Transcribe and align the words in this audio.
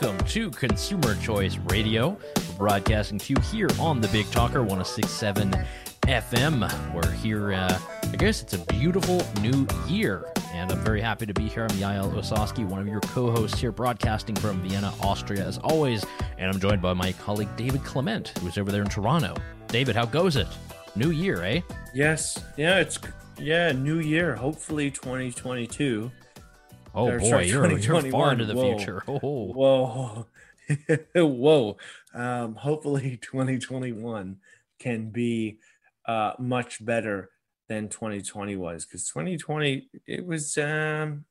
welcome 0.00 0.26
to 0.26 0.50
Consumer 0.50 1.14
Choice 1.16 1.58
Radio. 1.66 2.16
Broadcasting 2.56 3.18
to 3.18 3.34
you 3.34 3.40
here 3.40 3.68
on 3.78 4.00
the 4.00 4.08
Big 4.08 4.30
Talker 4.30 4.60
1067 4.60 5.52
FM. 6.02 6.94
We're 6.94 7.10
here, 7.10 7.52
uh, 7.52 7.78
I 8.04 8.16
guess 8.16 8.40
it's 8.40 8.54
a 8.54 8.58
beautiful 8.66 9.22
new 9.42 9.66
year, 9.86 10.24
and 10.52 10.70
I'm 10.72 10.78
very 10.78 11.00
happy 11.00 11.26
to 11.26 11.34
be 11.34 11.48
here. 11.48 11.64
I'm 11.64 11.70
Yael 11.70 12.14
Ossowski, 12.14 12.64
one 12.66 12.80
of 12.80 12.86
your 12.86 13.00
co 13.00 13.30
hosts 13.30 13.60
here, 13.60 13.72
broadcasting 13.72 14.34
from 14.36 14.62
Vienna, 14.62 14.94
Austria, 15.02 15.44
as 15.44 15.58
always, 15.58 16.04
and 16.38 16.50
I'm 16.50 16.60
joined 16.60 16.80
by 16.80 16.94
my 16.94 17.12
colleague 17.12 17.54
David 17.56 17.84
Clement, 17.84 18.28
who's 18.38 18.56
over 18.56 18.70
there 18.70 18.82
in 18.82 18.88
Toronto. 18.88 19.34
David, 19.66 19.96
how 19.96 20.06
goes 20.06 20.36
it? 20.36 20.48
New 20.96 21.10
year, 21.10 21.42
eh? 21.42 21.60
Yes. 21.92 22.42
Yeah, 22.56 22.78
it's 22.78 22.98
yeah, 23.38 23.72
new 23.72 23.98
year. 23.98 24.34
Hopefully 24.34 24.90
2022. 24.90 26.10
Oh 26.94 27.18
boy, 27.18 27.42
you're, 27.42 27.78
you're 27.78 28.02
far 28.10 28.32
into 28.32 28.44
the 28.44 28.54
Whoa. 28.54 28.76
future. 28.76 29.02
Oh, 29.08 29.18
Whoa. 29.52 30.26
Whoa. 31.14 31.76
Um, 32.14 32.54
hopefully 32.54 33.16
2021 33.22 34.36
can 34.78 35.10
be 35.10 35.58
uh, 36.06 36.32
much 36.38 36.84
better 36.84 37.30
than 37.68 37.88
2020 37.88 38.56
was 38.56 38.84
because 38.84 39.06
2020 39.08 39.88
it 40.06 40.26
was 40.26 40.58
um 40.58 41.24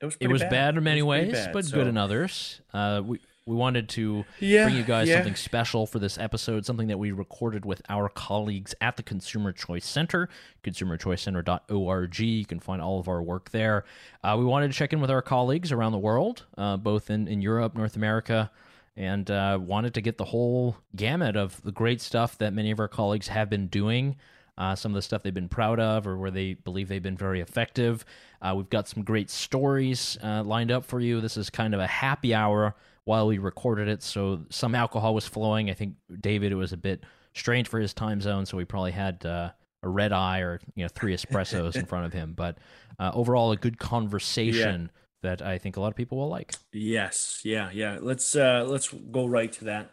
it 0.00 0.04
was 0.04 0.16
it 0.20 0.28
was 0.28 0.42
bad, 0.42 0.76
in 0.76 0.84
many 0.84 1.02
was 1.02 1.08
ways, 1.26 1.32
bad, 1.32 1.52
but 1.52 1.64
so- 1.64 1.76
good 1.76 1.86
in 1.88 1.96
others. 1.96 2.60
Uh, 2.72 3.02
we 3.04 3.20
we 3.44 3.56
wanted 3.56 3.88
to 3.90 4.24
Yeah, 4.38 4.64
bring 4.64 4.76
you 4.76 4.84
guys 4.84 5.08
yeah. 5.08 5.16
something 5.16 5.34
special 5.34 5.86
for 5.86 5.98
this 5.98 6.16
episode, 6.18 6.64
something 6.64 6.86
that 6.88 6.98
we 6.98 7.10
recorded 7.10 7.64
with 7.64 7.82
our 7.88 8.08
colleagues 8.08 8.74
at 8.80 8.96
the 8.96 9.02
Consumer 9.02 9.52
Choice 9.52 9.84
Center, 9.84 10.28
consumerchoicecenter.org. 10.62 12.18
You 12.18 12.44
can 12.44 12.60
find 12.60 12.80
all 12.80 12.98
of 13.00 13.08
our 13.08 13.22
work 13.22 13.50
there. 13.50 13.84
Uh, 14.22 14.36
we 14.38 14.44
wanted 14.44 14.70
to 14.70 14.74
check 14.76 14.92
in 14.92 15.00
with 15.00 15.10
our 15.10 15.22
colleagues 15.22 15.72
around 15.72 15.92
the 15.92 15.98
world, 15.98 16.44
uh, 16.56 16.76
both 16.76 17.10
in, 17.10 17.26
in 17.28 17.42
Europe, 17.42 17.74
North 17.76 17.96
America, 17.96 18.50
and 18.96 19.30
uh, 19.30 19.58
wanted 19.60 19.94
to 19.94 20.00
get 20.00 20.18
the 20.18 20.24
whole 20.26 20.76
gamut 20.94 21.36
of 21.36 21.60
the 21.62 21.72
great 21.72 22.00
stuff 22.00 22.38
that 22.38 22.52
many 22.52 22.70
of 22.70 22.78
our 22.78 22.88
colleagues 22.88 23.28
have 23.28 23.48
been 23.50 23.66
doing. 23.66 24.16
Uh, 24.58 24.74
some 24.74 24.92
of 24.92 24.94
the 24.94 25.02
stuff 25.02 25.22
they've 25.22 25.32
been 25.32 25.48
proud 25.48 25.80
of 25.80 26.06
or 26.06 26.18
where 26.18 26.30
they 26.30 26.52
believe 26.52 26.86
they've 26.88 27.02
been 27.02 27.16
very 27.16 27.40
effective. 27.40 28.04
Uh, 28.42 28.52
we've 28.54 28.68
got 28.68 28.86
some 28.86 29.02
great 29.02 29.30
stories 29.30 30.18
uh, 30.22 30.42
lined 30.42 30.70
up 30.70 30.84
for 30.84 31.00
you. 31.00 31.22
This 31.22 31.38
is 31.38 31.48
kind 31.48 31.72
of 31.72 31.80
a 31.80 31.86
happy 31.86 32.34
hour 32.34 32.74
while 33.04 33.26
we 33.26 33.38
recorded 33.38 33.88
it, 33.88 34.02
so 34.02 34.44
some 34.50 34.74
alcohol 34.74 35.14
was 35.14 35.26
flowing. 35.26 35.70
I 35.70 35.74
think 35.74 35.94
David, 36.20 36.52
it 36.52 36.56
was 36.56 36.72
a 36.72 36.76
bit 36.76 37.04
strange 37.34 37.68
for 37.68 37.80
his 37.80 37.92
time 37.94 38.20
zone, 38.20 38.46
so 38.46 38.56
we 38.56 38.64
probably 38.64 38.92
had 38.92 39.24
uh, 39.26 39.50
a 39.82 39.88
red 39.88 40.12
eye 40.12 40.40
or 40.40 40.60
you 40.74 40.84
know 40.84 40.88
three 40.88 41.14
espressos 41.14 41.76
in 41.76 41.86
front 41.86 42.06
of 42.06 42.12
him. 42.12 42.34
But 42.34 42.58
uh, 42.98 43.10
overall, 43.14 43.52
a 43.52 43.56
good 43.56 43.78
conversation 43.78 44.90
that 45.22 45.42
I 45.42 45.58
think 45.58 45.76
a 45.76 45.80
lot 45.80 45.88
of 45.88 45.96
people 45.96 46.18
will 46.18 46.28
like. 46.28 46.54
Yes, 46.72 47.40
yeah, 47.44 47.70
yeah. 47.72 47.98
Let's 48.00 48.34
uh 48.36 48.64
let's 48.66 48.88
go 48.88 49.26
right 49.26 49.52
to 49.52 49.64
that. 49.66 49.90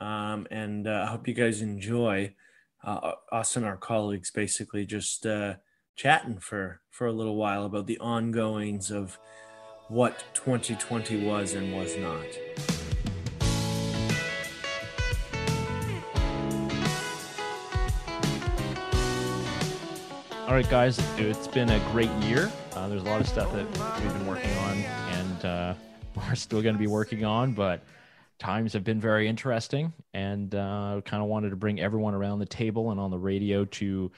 Um 0.00 0.46
and 0.50 0.86
uh, 0.88 1.04
I 1.06 1.10
hope 1.10 1.28
you 1.28 1.34
guys 1.34 1.60
enjoy 1.60 2.34
uh 2.82 3.12
us 3.30 3.56
and 3.56 3.66
our 3.66 3.76
colleagues 3.76 4.30
basically 4.30 4.86
just 4.86 5.26
uh 5.26 5.54
chatting 5.96 6.38
for 6.38 6.80
for 6.90 7.06
a 7.06 7.12
little 7.12 7.36
while 7.36 7.66
about 7.66 7.86
the 7.86 7.98
ongoings 7.98 8.90
of 8.90 9.18
what 9.90 10.22
2020 10.34 11.26
was 11.26 11.54
and 11.54 11.74
was 11.74 11.96
not. 11.96 12.24
All 20.46 20.54
right, 20.54 20.68
guys, 20.70 21.00
it's 21.18 21.48
been 21.48 21.70
a 21.70 21.80
great 21.90 22.10
year. 22.22 22.52
Uh, 22.72 22.86
there's 22.86 23.02
a 23.02 23.04
lot 23.04 23.20
of 23.20 23.26
stuff 23.26 23.52
that 23.52 23.66
we've 24.00 24.12
been 24.12 24.26
working 24.28 24.56
on, 24.58 24.76
and 24.76 25.44
uh, 25.44 25.74
we're 26.16 26.36
still 26.36 26.62
going 26.62 26.76
to 26.76 26.80
be 26.80 26.86
working 26.86 27.24
on, 27.24 27.52
but 27.52 27.82
times 28.38 28.72
have 28.74 28.84
been 28.84 29.00
very 29.00 29.26
interesting. 29.26 29.92
And 30.14 30.54
uh, 30.54 31.00
kind 31.04 31.20
of 31.20 31.28
wanted 31.28 31.50
to 31.50 31.56
bring 31.56 31.80
everyone 31.80 32.14
around 32.14 32.38
the 32.38 32.46
table 32.46 32.92
and 32.92 33.00
on 33.00 33.10
the 33.10 33.18
radio 33.18 33.64
to 33.64 34.12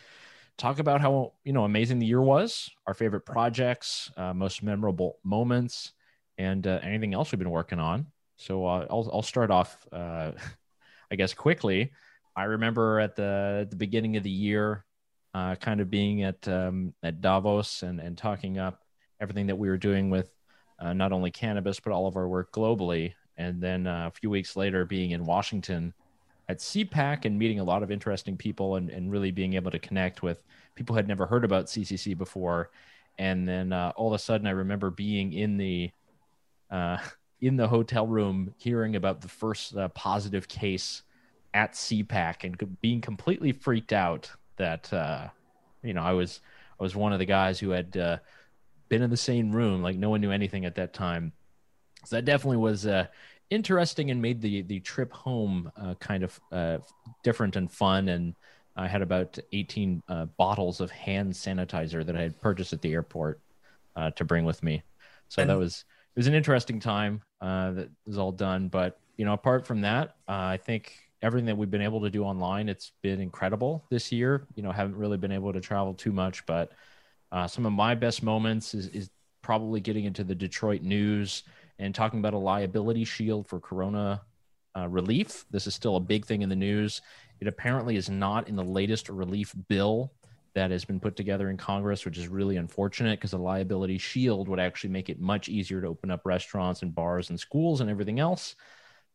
talk 0.63 0.79
about 0.79 1.01
how 1.01 1.33
you 1.45 1.53
know 1.53 1.65
amazing 1.65 1.99
the 1.99 2.07
year 2.07 2.23
was, 2.23 2.71
our 2.87 2.95
favorite 2.95 3.23
projects, 3.23 4.11
uh, 4.17 4.33
most 4.33 4.63
memorable 4.63 5.19
moments, 5.25 5.93
and 6.39 6.67
uh, 6.67 6.79
anything 6.83 7.15
else 7.15 7.33
we've 7.33 7.39
been 7.41 7.51
working 7.51 7.81
on. 7.81 8.07
So 8.37 8.65
uh, 8.65 8.87
I'll 8.89 9.11
I'll 9.13 9.23
start 9.23 9.51
off, 9.51 9.87
uh, 9.93 10.31
I 11.11 11.17
guess, 11.17 11.35
quickly. 11.35 11.93
I 12.37 12.45
remember 12.45 13.01
at 13.01 13.17
the 13.17 13.67
the 13.69 13.77
beginning 13.77 14.17
of 14.17 14.23
the 14.23 14.31
year, 14.31 14.85
uh, 15.35 15.57
kind 15.57 15.81
of 15.81 15.91
being 15.91 16.23
at 16.23 16.47
um, 16.47 16.95
at 17.03 17.21
Davos 17.21 17.83
and 17.83 17.99
and 17.99 18.17
talking 18.17 18.59
up 18.59 18.81
everything 19.21 19.49
that 19.49 19.57
we 19.57 19.69
were 19.69 19.79
doing 19.79 20.11
with 20.11 20.31
uh, 20.79 20.93
not 20.93 21.13
only 21.13 21.31
cannabis 21.31 21.81
but 21.81 21.93
all 21.93 22.07
of 22.07 22.17
our 22.17 22.29
work 22.29 22.53
globally. 22.53 23.15
And 23.37 23.61
then 23.61 23.87
a 23.87 24.13
few 24.15 24.31
weeks 24.31 24.57
later, 24.57 24.85
being 24.85 25.11
in 25.11 25.25
Washington 25.25 25.95
at 26.49 26.59
CPAC 26.59 27.25
and 27.25 27.39
meeting 27.39 27.61
a 27.61 27.65
lot 27.65 27.83
of 27.83 27.91
interesting 27.91 28.37
people 28.37 28.77
and, 28.77 28.91
and 28.91 29.11
really 29.11 29.31
being 29.31 29.55
able 29.55 29.71
to 29.71 29.79
connect 29.79 30.23
with 30.23 30.43
people 30.75 30.95
who 30.95 30.99
had 30.99 31.09
never 31.09 31.27
heard 31.27 31.45
about 31.45 31.67
CCC 31.67 32.17
before. 32.17 32.71
And 33.19 33.49
then 33.49 33.73
uh, 33.73 33.93
all 33.97 34.09
of 34.09 34.15
a 34.15 34.19
sudden, 34.19 34.47
I 34.47 34.51
remember 34.51 34.91
being 34.91 35.33
in 35.33 35.57
the 35.57 35.91
uh, 36.71 36.99
in 37.41 37.57
the 37.57 37.67
hotel 37.67 38.07
room, 38.07 38.55
hearing 38.57 38.95
about 38.95 39.21
the 39.21 39.29
first 39.29 39.77
uh, 39.77 39.89
positive 39.89 40.47
case 40.47 41.03
at 41.55 41.73
CPAC, 41.73 42.45
and 42.45 42.81
being 42.81 43.01
completely 43.01 43.53
freaked 43.53 43.93
out 43.93 44.31
that 44.57 44.93
uh, 44.93 45.29
you 45.83 45.93
know 45.93 46.03
I 46.03 46.13
was 46.13 46.41
I 46.79 46.83
was 46.83 46.95
one 46.97 47.13
of 47.13 47.19
the 47.19 47.27
guys 47.27 47.59
who 47.59 47.71
had 47.71 47.97
uh, 47.97 48.19
been 48.89 49.03
in 49.03 49.11
the 49.11 49.17
same 49.17 49.53
room, 49.53 49.83
like 49.83 49.97
no 49.97 50.11
one 50.11 50.21
knew 50.21 50.31
anything 50.31 50.65
at 50.65 50.77
that 50.77 50.93
time. 50.93 51.33
So 52.05 52.17
that 52.17 52.25
definitely 52.25 52.57
was 52.59 52.87
uh, 52.87 53.07
interesting 53.53 54.11
and 54.11 54.21
made 54.21 54.41
the 54.41 54.63
the 54.63 54.81
trip 54.81 55.13
home 55.13 55.71
uh, 55.77 55.95
kind 55.97 56.25
of 56.25 56.41
uh, 56.51 56.79
different 57.23 57.57
and 57.57 57.71
fun. 57.71 58.09
And 58.09 58.35
I 58.77 58.89
had 58.89 59.03
about 59.03 59.39
18 59.53 60.03
uh, 60.09 60.25
bottles 60.39 60.81
of 60.81 60.91
hand 60.91 61.33
sanitizer 61.33 62.05
that 62.07 62.17
I 62.17 62.23
had 62.23 62.41
purchased 62.41 62.73
at 62.73 62.81
the 62.81 62.93
airport 62.93 63.41
uh, 63.95 64.11
to 64.13 64.25
bring 64.25 64.45
with 64.45 64.63
me. 64.63 64.83
So 65.29 65.43
And- 65.43 65.51
that 65.51 65.59
was 65.59 65.85
it 66.15 66.19
was 66.19 66.27
an 66.27 66.35
interesting 66.35 66.79
time. 66.81 67.23
Uh, 67.41 67.71
that 67.73 67.91
was 68.07 68.19
all 68.19 68.33
done, 68.33 68.69
but 68.69 68.99
you 69.17 69.25
know, 69.25 69.33
apart 69.33 69.67
from 69.67 69.83
that, 69.83 70.17
uh, 70.29 70.33
I 70.33 70.59
think 70.59 70.95
everything 71.23 71.47
that 71.47 71.57
we've 71.57 71.71
been 71.71 71.83
able 71.83 72.01
to 72.03 72.11
do 72.11 72.25
online, 72.25 72.69
it's 72.69 72.93
been 73.03 73.21
incredible 73.21 73.85
this 73.91 74.11
year. 74.13 74.47
You 74.55 74.63
know, 74.63 74.73
haven't 74.73 74.97
really 74.97 75.17
been 75.17 75.33
able 75.33 75.53
to 75.53 75.61
travel 75.61 75.95
too 75.95 76.13
much, 76.13 76.45
but 76.47 76.73
uh, 77.31 77.47
some 77.47 77.65
of 77.65 77.73
my 77.73 77.95
best 77.95 78.23
moments 78.23 78.75
is, 78.75 78.89
is 78.89 79.11
probably 79.41 79.81
getting 79.81 80.05
into 80.05 80.25
the 80.25 80.35
Detroit 80.35 80.83
news 80.83 81.45
and 81.79 81.95
talking 81.95 82.19
about 82.19 82.35
a 82.35 82.39
liability 82.39 83.05
shield 83.05 83.47
for 83.47 83.61
Corona 83.61 84.23
uh, 84.77 84.89
relief. 84.89 85.45
This 85.51 85.67
is 85.67 85.75
still 85.75 85.97
a 85.97 86.01
big 86.01 86.27
thing 86.27 86.43
in 86.43 86.49
the 86.49 86.57
news. 86.57 87.03
It 87.41 87.49
apparently 87.49 87.97
is 87.97 88.09
not 88.09 88.49
in 88.49 88.57
the 88.57 88.65
latest 88.65 89.09
relief 89.09 89.55
bill 89.69 90.13
that 90.55 90.71
has 90.71 90.85
been 90.85 91.01
put 91.01 91.17
together 91.17 91.49
in 91.51 91.57
Congress, 91.57 92.05
which 92.05 92.19
is 92.19 92.29
really 92.29 92.57
unfortunate 92.57 93.19
because 93.19 93.33
a 93.33 93.39
liability 93.39 93.99
shield 93.99 94.49
would 94.49 94.61
actually 94.61 94.91
make 94.91 95.09
it 95.09 95.19
much 95.19 95.49
easier 95.49 95.81
to 95.81 95.89
open 95.89 96.11
up 96.11 96.21
restaurants 96.25 96.83
and 96.83 96.95
bars 96.95 97.31
and 97.31 97.41
schools 97.41 97.81
and 97.81 97.89
everything 97.89 98.21
else. 98.21 98.55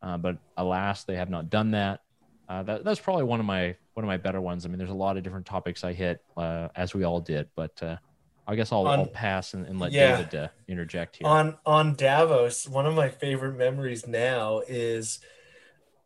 Uh, 0.02 0.18
but 0.18 0.38
alas, 0.58 1.04
they 1.04 1.16
have 1.16 1.30
not 1.30 1.50
done 1.50 1.72
that. 1.72 2.02
Uh, 2.50 2.64
that. 2.64 2.84
That's 2.84 3.00
probably 3.00 3.24
one 3.24 3.40
of 3.40 3.46
my 3.46 3.76
one 3.94 4.04
of 4.04 4.08
my 4.08 4.18
better 4.18 4.42
ones. 4.42 4.66
I 4.66 4.70
mean, 4.70 4.78
there's 4.78 4.90
a 4.90 4.96
lot 4.96 5.18
of 5.18 5.24
different 5.24 5.46
topics 5.46 5.84
I 5.84 5.94
hit 5.94 6.24
uh, 6.38 6.70
as 6.76 6.94
we 6.94 7.04
all 7.04 7.20
did, 7.20 7.50
but 7.56 7.82
uh, 7.84 7.98
I 8.48 8.56
guess 8.56 8.72
I'll, 8.72 8.88
On- 8.88 9.00
I'll 9.00 9.06
pass 9.08 9.54
and, 9.54 9.66
and 9.66 9.80
let 9.80 9.92
Yeah. 9.92 10.18
David 10.18 10.36
uh, 10.36 10.48
interject 10.68 11.18
here. 11.18 11.28
on 11.28 11.58
on 11.66 11.96
Davos, 11.96 12.68
one 12.68 12.86
of 12.86 12.94
my 12.96 13.10
favorite 13.10 13.58
memories 13.58 14.08
now 14.08 14.62
is 14.68 15.20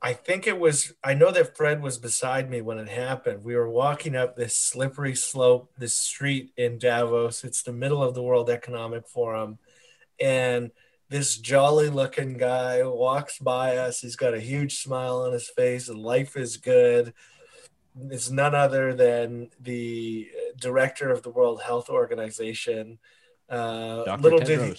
I 0.01 0.13
think 0.13 0.47
it 0.47 0.59
was 0.59 0.93
I 1.03 1.13
know 1.13 1.31
that 1.31 1.55
Fred 1.55 1.81
was 1.83 1.99
beside 1.99 2.49
me 2.49 2.61
when 2.61 2.79
it 2.79 2.87
happened. 2.89 3.43
We 3.43 3.55
were 3.55 3.69
walking 3.69 4.15
up 4.15 4.35
this 4.35 4.55
slippery 4.55 5.13
slope, 5.15 5.71
this 5.77 5.93
street 5.93 6.51
in 6.57 6.79
Davos. 6.79 7.43
It's 7.43 7.61
the 7.61 7.71
middle 7.73 8.01
of 8.03 8.15
the 8.15 8.23
World 8.23 8.49
Economic 8.49 9.07
Forum 9.07 9.59
and 10.19 10.71
this 11.09 11.37
jolly 11.37 11.89
looking 11.89 12.37
guy 12.37 12.81
walks 12.83 13.37
by 13.37 13.75
us. 13.77 13.99
He's 14.01 14.15
got 14.15 14.33
a 14.33 14.39
huge 14.39 14.77
smile 14.81 15.17
on 15.21 15.33
his 15.33 15.49
face 15.49 15.89
and 15.89 15.99
life 15.99 16.35
is 16.37 16.57
good. 16.57 17.13
It's 18.09 18.31
none 18.31 18.55
other 18.55 18.93
than 18.95 19.49
the 19.59 20.29
director 20.61 21.09
of 21.09 21.23
the 21.23 21.29
World 21.29 21.61
Health 21.61 21.89
Organization. 21.89 22.99
Uh, 23.49 24.05
Dr. 24.05 24.21
little 24.21 24.39
did 24.39 24.61
he, 24.61 24.75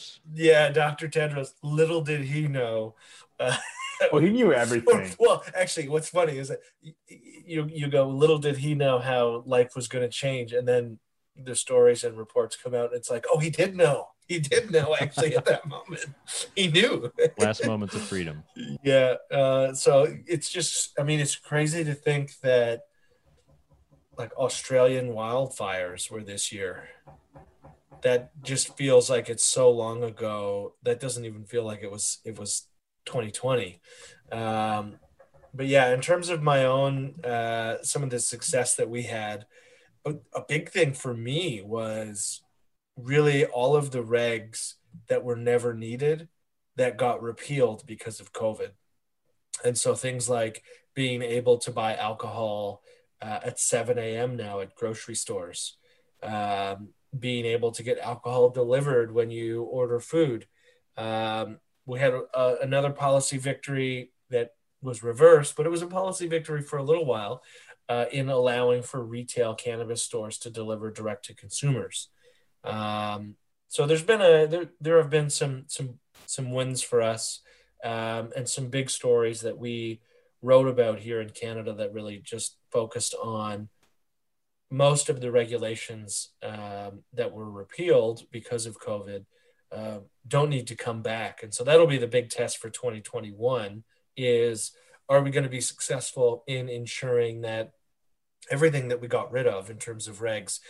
yeah, 0.49 0.71
Dr. 0.71 1.07
Tedros. 1.09 1.53
Little 1.63 2.01
did 2.01 2.23
he 2.23 2.49
know. 2.49 2.95
Uh, 3.39 3.57
Well, 4.13 4.23
he 4.23 4.31
knew 4.31 4.53
everything. 4.65 5.15
well, 5.19 5.45
actually, 5.55 5.89
what's 5.89 6.09
funny 6.09 6.37
is 6.39 6.49
that 6.49 6.61
you 6.81 7.69
you 7.71 7.89
go. 7.89 8.09
Little 8.09 8.39
did 8.39 8.57
he 8.57 8.75
know 8.75 8.99
how 8.99 9.43
life 9.47 9.77
was 9.77 9.87
going 9.89 10.03
to 10.03 10.09
change, 10.11 10.53
and 10.53 10.67
then 10.67 10.99
the 11.37 11.55
stories 11.55 12.03
and 12.05 12.17
reports 12.19 12.57
come 12.57 12.75
out. 12.75 12.87
And 12.91 12.95
it's 12.95 13.11
like, 13.11 13.25
oh, 13.33 13.39
he 13.39 13.51
did 13.51 13.77
know. 13.77 14.09
He 14.27 14.39
did 14.39 14.71
know 14.71 14.97
actually 14.99 15.37
at 15.37 15.45
that 15.45 15.67
moment. 15.75 16.07
He 16.57 16.69
knew. 16.69 17.13
Last 17.39 17.67
moments 17.67 17.95
of 17.95 18.03
freedom. 18.03 18.43
yeah. 18.83 19.15
Uh, 19.31 19.73
so 19.75 20.13
it's 20.27 20.49
just. 20.51 20.99
I 20.99 21.03
mean, 21.05 21.21
it's 21.21 21.37
crazy 21.37 21.85
to 21.85 21.95
think 21.95 22.39
that 22.41 22.83
like 24.19 24.37
Australian 24.37 25.09
wildfires 25.09 26.11
were 26.11 26.23
this 26.23 26.53
year. 26.53 26.89
that 28.03 28.31
just 28.43 28.77
feels 28.77 29.09
like 29.09 29.29
it's 29.31 29.45
so 29.45 29.71
long 29.71 30.03
ago. 30.03 30.75
That 30.83 31.01
doesn't 31.01 31.25
even 31.25 31.45
feel 31.45 31.65
like 31.65 31.83
it 31.83 31.91
was 31.91 32.19
it 32.25 32.39
was 32.39 32.67
2020. 33.07 33.81
Um, 34.33 34.97
but 35.55 35.67
yeah, 35.67 35.93
in 35.93 36.01
terms 36.01 36.29
of 36.29 36.43
my 36.43 36.65
own 36.65 37.15
uh, 37.25 37.77
some 37.83 38.03
of 38.03 38.11
the 38.11 38.19
success 38.19 38.75
that 38.77 38.91
we 38.91 39.03
had, 39.05 39.47
a, 40.05 40.15
a 40.35 40.43
big 40.49 40.71
thing 40.71 40.93
for 40.95 41.15
me 41.15 41.63
was 41.63 42.43
really 42.97 43.45
all 43.47 43.77
of 43.77 43.91
the 43.91 44.03
regs 44.03 44.75
that 45.09 45.25
were 45.25 45.37
never 45.37 45.75
needed 45.75 46.29
that 46.77 46.97
got 46.99 47.23
repealed 47.23 47.85
because 47.87 48.21
of 48.21 48.33
COVID. 48.33 48.71
And 49.65 49.77
so 49.77 49.95
things 49.95 50.29
like 50.29 50.63
being 50.95 51.23
able 51.23 51.59
to 51.59 51.71
buy 51.71 51.97
alcohol 51.97 52.83
uh, 53.23 53.41
at 53.45 53.61
7 53.61 53.99
a.m. 53.99 54.37
now 54.37 54.61
at 54.61 54.75
grocery 54.75 55.15
stores, 55.15 55.77
um, 56.23 56.89
being 57.17 57.47
able 57.47 57.71
to 57.71 57.83
get 57.83 57.99
alcohol 57.99 58.51
delivered 58.51 59.13
when 59.13 59.31
you 59.31 59.63
order 59.63 60.01
food. 60.01 60.47
Um, 60.97 61.61
we 61.87 62.01
had 62.01 62.13
a, 62.13 62.57
another 62.63 62.91
policy 62.91 63.39
victory 63.39 64.11
that 64.31 64.51
was 64.83 65.03
reversed, 65.03 65.57
but 65.57 65.67
it 65.67 65.71
was 65.71 65.83
a 65.83 65.87
policy 65.87 66.27
victory 66.27 66.63
for 66.63 66.79
a 66.79 66.83
little 66.83 67.07
while 67.07 67.43
uh, 67.89 68.07
in 68.11 68.29
allowing 68.29 68.83
for 68.83 69.03
retail 69.05 69.55
cannabis 69.55 70.03
stores 70.03 70.39
to 70.39 70.51
deliver 70.51 70.91
direct 70.91 71.25
to 71.27 71.35
consumers. 71.35 72.09
Um, 72.65 73.37
so 73.69 73.87
there's 73.87 74.03
been 74.03 74.21
a 74.21 74.47
there, 74.47 74.71
there 74.81 74.99
have 74.99 75.11
been 75.11 75.31
some 75.31 75.65
some 75.67 75.99
some 76.27 76.53
wins 76.53 76.83
for 76.83 77.01
us 77.03 77.41
um, 77.85 78.31
and 78.37 78.49
some 78.49 78.69
big 78.69 78.91
stories 78.91 79.41
that 79.41 79.59
we 79.59 80.01
wrote 80.43 80.69
about 80.69 80.99
here 80.99 81.21
in 81.21 81.31
Canada 81.31 81.73
that 81.75 81.93
really 81.93 82.19
just 82.19 82.57
focused 82.73 83.15
on 83.23 83.69
most 84.71 85.09
of 85.11 85.21
the 85.21 85.31
regulations 85.31 86.31
um, 86.43 87.03
that 87.13 87.33
were 87.33 87.51
repealed 87.51 88.23
because 88.31 88.65
of 88.65 88.81
COVID 88.81 89.25
uh, 89.71 89.99
don't 90.27 90.51
need 90.51 90.67
to 90.67 90.75
come 90.75 91.03
back. 91.03 91.43
And 91.43 91.53
so 91.53 91.65
that'll 91.65 91.87
be 91.87 91.99
the 91.99 92.07
big 92.07 92.31
test 92.31 92.59
for 92.59 92.71
2021 92.71 93.85
is 94.17 94.73
are 95.09 95.23
we 95.23 95.31
going 95.31 95.45
to 95.45 95.51
be 95.51 95.61
successful 95.61 96.43
in 96.47 96.69
ensuring 96.69 97.43
that 97.43 97.73
everything 98.51 98.89
that 98.89 99.01
we 99.01 99.09
got 99.09 99.33
rid 99.33 99.47
of 99.47 99.71
in 99.71 99.79
terms 99.79 100.09
of 100.09 100.21
regs, 100.21 100.61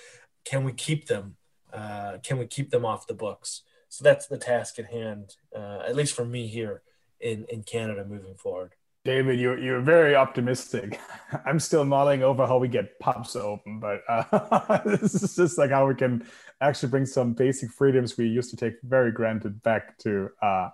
can 0.44 0.64
we 0.64 0.72
keep 0.72 1.06
them? 1.06 1.36
Uh, 1.72 2.18
can 2.22 2.38
we 2.38 2.46
keep 2.46 2.70
them 2.70 2.84
off 2.84 3.06
the 3.06 3.14
books? 3.14 3.62
So 3.88 4.04
that's 4.04 4.26
the 4.26 4.38
task 4.38 4.78
at 4.78 4.90
hand, 4.90 5.36
uh, 5.54 5.80
at 5.86 5.96
least 5.96 6.14
for 6.14 6.24
me 6.24 6.46
here 6.46 6.82
in, 7.20 7.44
in 7.48 7.62
Canada 7.62 8.04
moving 8.04 8.34
forward. 8.34 8.74
David, 9.04 9.40
you're 9.40 9.58
you're 9.58 9.80
very 9.80 10.14
optimistic. 10.14 11.00
I'm 11.46 11.58
still 11.58 11.84
mulling 11.84 12.22
over 12.22 12.46
how 12.46 12.58
we 12.58 12.68
get 12.68 13.00
pubs 13.00 13.34
open, 13.34 13.80
but 13.80 14.02
uh, 14.08 14.78
this 14.84 15.14
is 15.14 15.34
just 15.34 15.58
like 15.58 15.70
how 15.70 15.88
we 15.88 15.96
can 15.96 16.24
actually 16.60 16.90
bring 16.90 17.06
some 17.06 17.32
basic 17.32 17.70
freedoms 17.70 18.16
we 18.16 18.26
used 18.28 18.50
to 18.50 18.56
take 18.56 18.74
very 18.84 19.10
granted 19.10 19.60
back 19.62 19.98
to 19.98 20.30
uh, 20.40 20.68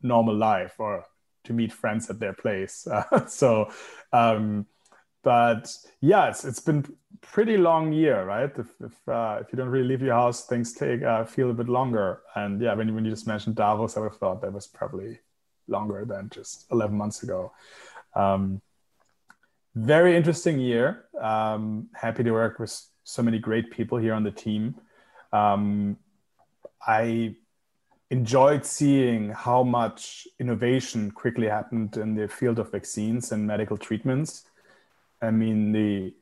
normal 0.00 0.34
life 0.34 0.74
or 0.78 1.04
to 1.44 1.52
meet 1.52 1.72
friends 1.72 2.08
at 2.08 2.18
their 2.18 2.32
place. 2.32 2.86
Uh, 2.86 3.26
so, 3.26 3.70
um, 4.12 4.66
but 5.22 5.70
yes, 6.00 6.46
it's 6.46 6.60
been 6.60 6.86
pretty 7.20 7.58
long 7.58 7.92
year, 7.92 8.24
right? 8.24 8.50
If 8.56 8.68
if, 8.80 9.08
uh, 9.08 9.38
if 9.42 9.52
you 9.52 9.58
don't 9.58 9.68
really 9.68 9.88
leave 9.88 10.00
your 10.00 10.14
house, 10.14 10.46
things 10.46 10.72
take 10.72 11.02
uh, 11.02 11.26
feel 11.26 11.50
a 11.50 11.54
bit 11.54 11.68
longer. 11.68 12.22
And 12.34 12.58
yeah, 12.58 12.72
when 12.72 12.94
when 12.94 13.04
you 13.04 13.10
just 13.10 13.26
mentioned 13.26 13.56
Davos, 13.56 13.98
I 13.98 14.00
would 14.00 14.12
have 14.12 14.18
thought 14.18 14.40
that 14.40 14.52
was 14.54 14.66
probably 14.66 15.18
longer 15.70 16.04
than 16.04 16.28
just 16.30 16.66
11 16.70 16.96
months 16.96 17.22
ago. 17.22 17.52
Um, 18.14 18.60
very 19.74 20.16
interesting 20.16 20.58
year. 20.58 21.04
Um, 21.20 21.88
happy 21.94 22.24
to 22.24 22.32
work 22.32 22.58
with 22.58 22.78
so 23.04 23.22
many 23.22 23.38
great 23.38 23.70
people 23.70 23.98
here 23.98 24.14
on 24.14 24.24
the 24.24 24.30
team. 24.30 24.74
Um, 25.32 25.96
I 26.86 27.36
enjoyed 28.10 28.66
seeing 28.66 29.30
how 29.30 29.62
much 29.62 30.26
innovation 30.40 31.10
quickly 31.12 31.46
happened 31.46 31.96
in 31.96 32.14
the 32.14 32.26
field 32.26 32.58
of 32.58 32.72
vaccines 32.72 33.30
and 33.30 33.46
medical 33.46 33.76
treatments. 33.76 34.44
I 35.22 35.30
mean, 35.30 35.72
the 35.72 36.14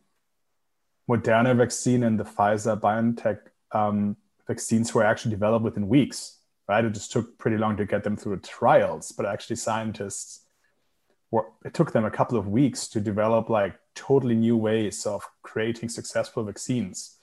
Moderna 1.09 1.57
vaccine 1.57 2.03
and 2.03 2.21
the 2.21 2.25
Pfizer 2.25 2.79
BioNTech 2.79 3.39
um, 3.73 4.17
vaccines 4.47 4.93
were 4.93 5.05
actually 5.05 5.31
developed 5.31 5.65
within 5.65 5.89
weeks 5.89 6.38
right? 6.69 6.85
It 6.85 6.93
just 6.95 7.11
took 7.11 7.39
pretty 7.39 7.57
long 7.57 7.77
to 7.79 7.87
get 7.87 8.05
them 8.05 8.17
through 8.17 8.41
trials, 8.41 9.11
but 9.11 9.27
actually 9.27 9.57
scientists 9.57 10.43
were, 11.31 11.47
it 11.65 11.75
took 11.75 11.93
them 11.93 12.05
a 12.05 12.11
couple 12.11 12.39
of 12.39 12.47
weeks 12.49 12.87
to 12.89 13.01
develop 13.01 13.49
like 13.49 13.79
totally 13.95 14.35
new 14.35 14.57
ways 14.57 15.07
of 15.07 15.27
creating 15.43 15.89
successful 15.89 16.45
vaccines. 16.45 17.17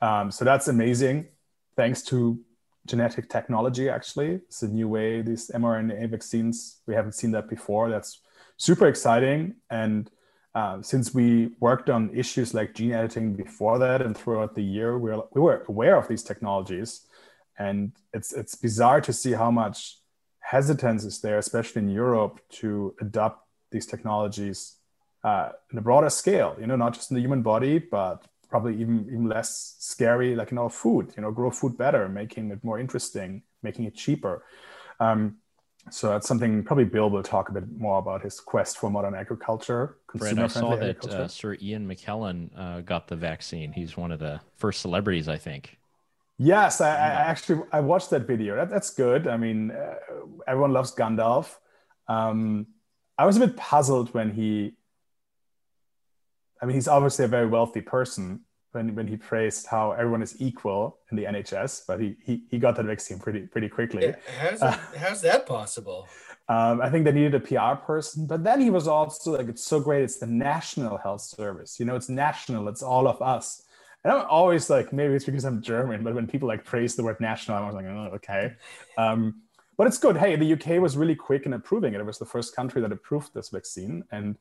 Um, 0.00 0.30
so 0.30 0.44
that's 0.44 0.68
amazing. 0.68 1.26
Thanks 1.76 2.02
to 2.02 2.38
genetic 2.86 3.28
technology, 3.28 3.88
actually, 3.88 4.34
it's 4.34 4.62
a 4.62 4.68
new 4.68 4.88
way. 4.88 5.22
These 5.22 5.50
mRNA 5.54 6.10
vaccines, 6.10 6.78
we 6.86 6.94
haven't 6.94 7.12
seen 7.12 7.32
that 7.32 7.48
before. 7.48 7.90
That's 7.90 8.20
super 8.56 8.86
exciting. 8.86 9.54
And 9.70 10.10
uh, 10.54 10.82
since 10.82 11.12
we 11.12 11.50
worked 11.58 11.90
on 11.90 12.14
issues 12.14 12.54
like 12.54 12.74
gene 12.74 12.92
editing 12.92 13.34
before 13.34 13.78
that 13.80 14.02
and 14.02 14.16
throughout 14.16 14.54
the 14.54 14.62
year, 14.62 14.98
we 14.98 15.10
were, 15.10 15.24
we 15.32 15.40
were 15.40 15.64
aware 15.68 15.96
of 15.96 16.06
these 16.06 16.22
technologies 16.22 17.06
and 17.58 17.92
it's 18.12 18.32
it's 18.32 18.54
bizarre 18.54 19.00
to 19.00 19.12
see 19.12 19.32
how 19.32 19.50
much 19.50 19.98
hesitance 20.40 21.04
is 21.04 21.20
there, 21.20 21.38
especially 21.38 21.82
in 21.82 21.88
Europe, 21.88 22.40
to 22.50 22.94
adopt 23.00 23.46
these 23.70 23.86
technologies 23.86 24.76
uh, 25.22 25.50
in 25.72 25.78
a 25.78 25.80
broader 25.80 26.10
scale. 26.10 26.56
You 26.60 26.66
know, 26.66 26.76
not 26.76 26.94
just 26.94 27.10
in 27.10 27.14
the 27.16 27.20
human 27.20 27.42
body, 27.42 27.78
but 27.78 28.24
probably 28.48 28.74
even 28.80 29.06
even 29.06 29.28
less 29.28 29.76
scary, 29.78 30.34
like 30.34 30.52
in 30.52 30.58
our 30.58 30.70
food. 30.70 31.12
You 31.16 31.22
know, 31.22 31.30
grow 31.30 31.50
food 31.50 31.76
better, 31.76 32.08
making 32.08 32.50
it 32.50 32.62
more 32.62 32.78
interesting, 32.78 33.42
making 33.62 33.84
it 33.84 33.94
cheaper. 33.94 34.44
Um, 35.00 35.36
so 35.90 36.08
that's 36.08 36.26
something 36.26 36.64
probably 36.64 36.84
Bill 36.84 37.10
will 37.10 37.22
talk 37.22 37.50
a 37.50 37.52
bit 37.52 37.64
more 37.78 37.98
about 37.98 38.22
his 38.22 38.40
quest 38.40 38.78
for 38.78 38.90
modern 38.90 39.14
agriculture. 39.14 39.98
Brett, 40.14 40.38
I 40.38 40.46
saw 40.46 40.76
that 40.76 41.04
uh, 41.06 41.28
Sir 41.28 41.56
Ian 41.60 41.86
McKellen 41.86 42.50
uh, 42.56 42.80
got 42.80 43.08
the 43.08 43.16
vaccine. 43.16 43.72
He's 43.72 43.96
one 43.96 44.10
of 44.10 44.18
the 44.18 44.40
first 44.56 44.80
celebrities, 44.80 45.28
I 45.28 45.36
think. 45.36 45.76
Yes, 46.38 46.80
I, 46.80 46.90
I, 46.90 47.08
actually 47.30 47.62
I 47.72 47.80
watched 47.80 48.10
that 48.10 48.26
video. 48.26 48.56
That, 48.56 48.70
that's 48.70 48.90
good. 48.90 49.28
I 49.28 49.36
mean, 49.36 49.70
uh, 49.70 49.94
everyone 50.46 50.72
loves 50.72 50.94
Gandalf. 50.94 51.56
Um, 52.08 52.66
I 53.16 53.26
was 53.26 53.36
a 53.36 53.40
bit 53.40 53.56
puzzled 53.56 54.12
when 54.14 54.32
he. 54.32 54.74
I 56.60 56.66
mean, 56.66 56.74
he's 56.74 56.88
obviously 56.88 57.24
a 57.24 57.28
very 57.28 57.46
wealthy 57.46 57.80
person 57.80 58.40
when 58.72 58.94
when 58.96 59.06
he 59.06 59.16
praised 59.16 59.66
how 59.68 59.92
everyone 59.92 60.22
is 60.22 60.40
equal 60.40 60.98
in 61.10 61.16
the 61.16 61.24
NHS, 61.24 61.82
but 61.86 62.00
he 62.00 62.16
he, 62.24 62.42
he 62.50 62.58
got 62.58 62.74
that 62.76 62.86
vaccine 62.86 63.20
pretty 63.20 63.46
pretty 63.46 63.68
quickly. 63.68 64.06
Yeah, 64.06 64.16
how's 64.40 64.60
that, 64.60 64.74
uh, 64.74 64.78
how's 64.98 65.22
that 65.22 65.46
possible? 65.46 66.08
Um, 66.48 66.82
I 66.82 66.90
think 66.90 67.04
they 67.04 67.12
needed 67.12 67.34
a 67.36 67.40
PR 67.40 67.80
person, 67.80 68.26
but 68.26 68.44
then 68.44 68.60
he 68.60 68.70
was 68.70 68.88
also 68.88 69.36
like, 69.36 69.48
"It's 69.48 69.64
so 69.64 69.78
great! 69.80 70.02
It's 70.02 70.18
the 70.18 70.26
National 70.26 70.98
Health 70.98 71.22
Service. 71.22 71.78
You 71.78 71.86
know, 71.86 71.94
it's 71.94 72.08
national. 72.08 72.68
It's 72.68 72.82
all 72.82 73.06
of 73.06 73.22
us." 73.22 73.62
And 74.04 74.12
I'm 74.12 74.26
always 74.28 74.68
like, 74.68 74.92
maybe 74.92 75.14
it's 75.14 75.24
because 75.24 75.44
I'm 75.44 75.62
German, 75.62 76.04
but 76.04 76.14
when 76.14 76.26
people 76.26 76.46
like 76.46 76.64
praise 76.64 76.94
the 76.94 77.02
word 77.02 77.20
national, 77.20 77.56
I'm 77.56 77.64
always 77.64 77.76
like, 77.76 77.86
oh, 77.86 78.10
okay. 78.16 78.52
Um, 78.98 79.42
but 79.76 79.86
it's 79.86 79.98
good. 79.98 80.16
Hey, 80.16 80.36
the 80.36 80.52
UK 80.52 80.80
was 80.80 80.96
really 80.96 81.14
quick 81.14 81.46
in 81.46 81.54
approving 81.54 81.94
it. 81.94 82.00
It 82.00 82.06
was 82.06 82.18
the 82.18 82.26
first 82.26 82.54
country 82.54 82.82
that 82.82 82.92
approved 82.92 83.32
this 83.34 83.48
vaccine. 83.48 84.04
And 84.12 84.36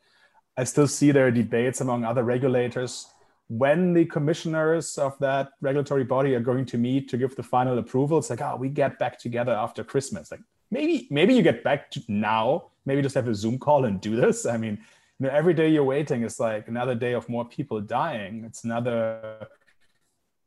I 0.58 0.66
still 0.66 0.88
see 0.88 1.12
there 1.12 1.28
are 1.28 1.32
debates 1.32 1.82
among 1.82 2.04
other 2.04 2.24
regulators 2.24 3.08
when 3.48 3.94
the 3.94 4.06
commissioners 4.06 4.98
of 4.98 5.18
that 5.20 5.52
regulatory 5.62 6.04
body 6.04 6.36
are 6.36 6.40
going 6.40 6.66
to 6.66 6.78
meet 6.78 7.10
to 7.10 7.18
give 7.18 7.36
the 7.36 7.44
final 7.44 7.78
approval. 7.78 8.18
It's 8.18 8.30
like, 8.30 8.42
oh, 8.42 8.58
we 8.58 8.70
get 8.70 9.00
back 9.00 9.18
together 9.18 9.54
after 9.54 9.84
Christmas. 9.84 10.30
Like 10.30 10.42
maybe, 10.72 11.08
maybe 11.10 11.34
you 11.34 11.42
get 11.42 11.64
back 11.64 11.92
now, 12.08 12.66
maybe 12.86 13.02
just 13.02 13.16
have 13.16 13.28
a 13.28 13.36
Zoom 13.36 13.58
call 13.58 13.86
and 13.86 14.00
do 14.02 14.16
this. 14.16 14.46
I 14.46 14.58
mean, 14.58 14.80
know, 15.24 15.30
every 15.30 15.54
day 15.54 15.70
you're 15.70 15.84
waiting 15.84 16.24
is 16.24 16.40
like 16.40 16.68
another 16.68 16.96
day 16.96 17.14
of 17.14 17.28
more 17.30 17.46
people 17.46 17.82
dying. 17.82 18.44
It's 18.46 18.64
another 18.64 19.48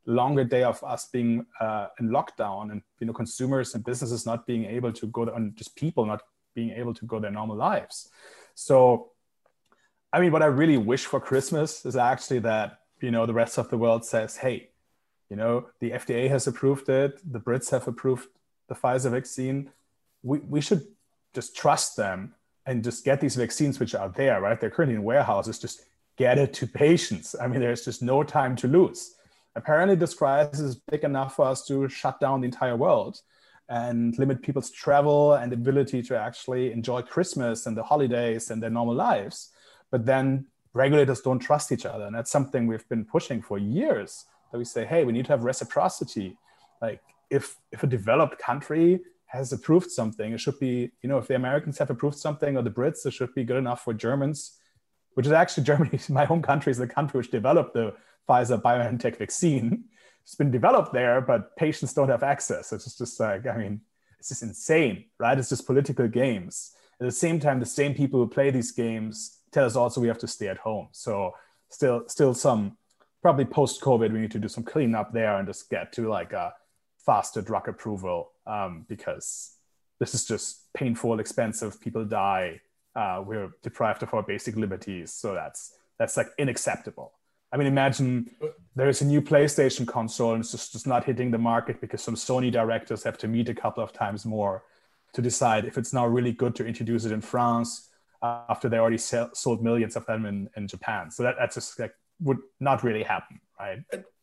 longer 0.06 0.44
day 0.44 0.62
of 0.62 0.82
us 0.84 1.08
being 1.12 1.44
uh, 1.60 1.88
in 1.98 2.10
lockdown 2.10 2.70
and 2.70 2.82
you 3.00 3.06
know 3.06 3.12
consumers 3.12 3.74
and 3.74 3.84
businesses 3.84 4.24
not 4.24 4.46
being 4.46 4.64
able 4.64 4.92
to 4.92 5.06
go 5.08 5.24
and 5.24 5.56
just 5.56 5.74
people 5.74 6.06
not 6.06 6.22
being 6.54 6.70
able 6.70 6.94
to 6.94 7.04
go 7.04 7.18
their 7.18 7.30
normal 7.30 7.56
lives. 7.56 8.08
So, 8.54 9.10
I 10.12 10.20
mean, 10.20 10.32
what 10.32 10.42
I 10.42 10.46
really 10.46 10.78
wish 10.78 11.04
for 11.04 11.20
Christmas 11.20 11.84
is 11.84 11.96
actually 11.96 12.38
that 12.40 12.80
you 13.00 13.10
know 13.10 13.26
the 13.26 13.34
rest 13.34 13.58
of 13.58 13.68
the 13.68 13.76
world 13.76 14.04
says, 14.04 14.36
hey, 14.36 14.70
you 15.28 15.36
know, 15.36 15.66
the 15.80 15.90
FDA 15.90 16.28
has 16.30 16.46
approved 16.46 16.88
it, 16.88 17.20
the 17.30 17.40
Brits 17.40 17.70
have 17.70 17.88
approved 17.88 18.28
the 18.68 18.74
Pfizer 18.74 19.10
vaccine. 19.10 19.70
We 20.22 20.38
we 20.38 20.60
should 20.60 20.86
just 21.34 21.56
trust 21.56 21.96
them 21.96 22.35
and 22.66 22.82
just 22.82 23.04
get 23.04 23.20
these 23.20 23.36
vaccines 23.36 23.78
which 23.78 23.94
are 23.94 24.08
there, 24.08 24.40
right? 24.40 24.60
They're 24.60 24.70
currently 24.70 24.96
in 24.96 25.04
warehouses, 25.04 25.58
just 25.58 25.82
get 26.16 26.38
it 26.38 26.52
to 26.54 26.66
patients. 26.66 27.34
I 27.40 27.46
mean, 27.46 27.60
there's 27.60 27.84
just 27.84 28.02
no 28.02 28.22
time 28.22 28.56
to 28.56 28.68
lose. 28.68 29.14
Apparently, 29.54 29.96
this 29.96 30.14
crisis 30.14 30.60
is 30.60 30.76
big 30.76 31.04
enough 31.04 31.36
for 31.36 31.46
us 31.46 31.66
to 31.66 31.88
shut 31.88 32.20
down 32.20 32.40
the 32.40 32.46
entire 32.46 32.76
world 32.76 33.20
and 33.68 34.16
limit 34.18 34.42
people's 34.42 34.70
travel 34.70 35.34
and 35.34 35.52
ability 35.52 36.02
to 36.02 36.18
actually 36.18 36.72
enjoy 36.72 37.02
Christmas 37.02 37.66
and 37.66 37.76
the 37.76 37.82
holidays 37.82 38.50
and 38.50 38.62
their 38.62 38.70
normal 38.70 38.94
lives. 38.94 39.50
But 39.90 40.04
then 40.04 40.46
regulators 40.72 41.20
don't 41.20 41.38
trust 41.38 41.72
each 41.72 41.86
other. 41.86 42.04
And 42.04 42.14
that's 42.14 42.30
something 42.30 42.66
we've 42.66 42.88
been 42.88 43.04
pushing 43.04 43.40
for 43.42 43.58
years 43.58 44.26
that 44.52 44.58
we 44.58 44.64
say, 44.64 44.84
hey, 44.84 45.04
we 45.04 45.12
need 45.12 45.24
to 45.26 45.32
have 45.32 45.42
reciprocity. 45.42 46.36
like 46.80 47.00
if 47.30 47.56
if 47.72 47.82
a 47.82 47.86
developed 47.86 48.38
country 48.38 49.00
has 49.36 49.52
approved 49.52 49.90
something, 49.90 50.32
it 50.32 50.40
should 50.40 50.58
be, 50.58 50.90
you 51.02 51.08
know, 51.08 51.18
if 51.18 51.28
the 51.28 51.36
Americans 51.36 51.78
have 51.78 51.90
approved 51.90 52.18
something 52.18 52.56
or 52.56 52.62
the 52.62 52.70
Brits, 52.70 53.06
it 53.06 53.12
should 53.12 53.34
be 53.34 53.44
good 53.44 53.56
enough 53.56 53.84
for 53.84 53.94
Germans, 53.94 54.58
which 55.14 55.26
is 55.26 55.32
actually 55.32 55.64
Germany, 55.70 55.98
my 56.08 56.24
home 56.24 56.42
country, 56.42 56.70
is 56.70 56.78
the 56.78 56.86
country 56.86 57.18
which 57.18 57.30
developed 57.30 57.74
the 57.74 57.94
Pfizer 58.28 58.60
BioNTech 58.60 59.16
vaccine. 59.16 59.84
It's 60.22 60.34
been 60.34 60.50
developed 60.50 60.92
there, 60.92 61.20
but 61.20 61.56
patients 61.56 61.94
don't 61.94 62.08
have 62.08 62.22
access. 62.22 62.72
It's 62.72 62.98
just 62.98 63.20
like, 63.20 63.46
I 63.46 63.56
mean, 63.56 63.80
it's 64.18 64.30
just 64.30 64.42
insane, 64.42 65.04
right? 65.18 65.38
It's 65.38 65.50
just 65.50 65.66
political 65.66 66.08
games. 66.08 66.72
At 67.00 67.06
the 67.06 67.12
same 67.12 67.38
time, 67.38 67.60
the 67.60 67.66
same 67.66 67.94
people 67.94 68.18
who 68.18 68.28
play 68.28 68.50
these 68.50 68.72
games 68.72 69.38
tell 69.52 69.64
us 69.64 69.76
also 69.76 70.00
we 70.00 70.08
have 70.08 70.18
to 70.18 70.26
stay 70.26 70.48
at 70.48 70.58
home. 70.58 70.88
So 70.92 71.34
still, 71.68 72.04
still 72.08 72.34
some 72.34 72.76
probably 73.22 73.44
post 73.44 73.80
COVID, 73.80 74.12
we 74.12 74.20
need 74.20 74.30
to 74.32 74.38
do 74.38 74.48
some 74.48 74.64
cleanup 74.64 75.12
there 75.12 75.36
and 75.36 75.46
just 75.46 75.70
get 75.70 75.92
to 75.92 76.08
like 76.08 76.32
a 76.32 76.54
faster 77.06 77.40
drug 77.40 77.68
approval 77.68 78.32
um, 78.46 78.84
because 78.88 79.52
this 79.98 80.14
is 80.14 80.26
just 80.26 80.72
painful, 80.74 81.20
expensive. 81.20 81.80
People 81.80 82.04
die. 82.04 82.60
Uh, 82.94 83.22
we're 83.24 83.50
deprived 83.62 84.02
of 84.02 84.12
our 84.12 84.22
basic 84.22 84.56
liberties. 84.56 85.12
So 85.12 85.32
that's 85.34 85.72
that's 85.98 86.16
like 86.16 86.28
unacceptable. 86.38 87.12
I 87.52 87.56
mean, 87.56 87.68
imagine 87.68 88.30
there 88.74 88.88
is 88.88 89.00
a 89.00 89.06
new 89.06 89.22
PlayStation 89.22 89.86
console 89.86 90.32
and 90.32 90.40
it's 90.40 90.50
just, 90.50 90.72
just 90.72 90.86
not 90.86 91.04
hitting 91.04 91.30
the 91.30 91.38
market 91.38 91.80
because 91.80 92.02
some 92.02 92.16
Sony 92.16 92.50
directors 92.50 93.02
have 93.04 93.16
to 93.18 93.28
meet 93.28 93.48
a 93.48 93.54
couple 93.54 93.82
of 93.82 93.92
times 93.92 94.26
more 94.26 94.64
to 95.14 95.22
decide 95.22 95.64
if 95.64 95.78
it's 95.78 95.94
now 95.94 96.06
really 96.06 96.32
good 96.32 96.54
to 96.56 96.66
introduce 96.66 97.04
it 97.04 97.12
in 97.12 97.20
France 97.20 97.88
uh, 98.20 98.42
after 98.50 98.68
they 98.68 98.78
already 98.78 98.98
sell, 98.98 99.30
sold 99.32 99.62
millions 99.62 99.96
of 99.96 100.04
them 100.06 100.26
in, 100.26 100.50
in 100.56 100.66
Japan. 100.66 101.10
So 101.10 101.22
that, 101.22 101.36
that's 101.38 101.54
just 101.54 101.78
like 101.78 101.94
would 102.20 102.38
not 102.60 102.82
really 102.82 103.04
happen, 103.04 103.40
right? 103.58 103.78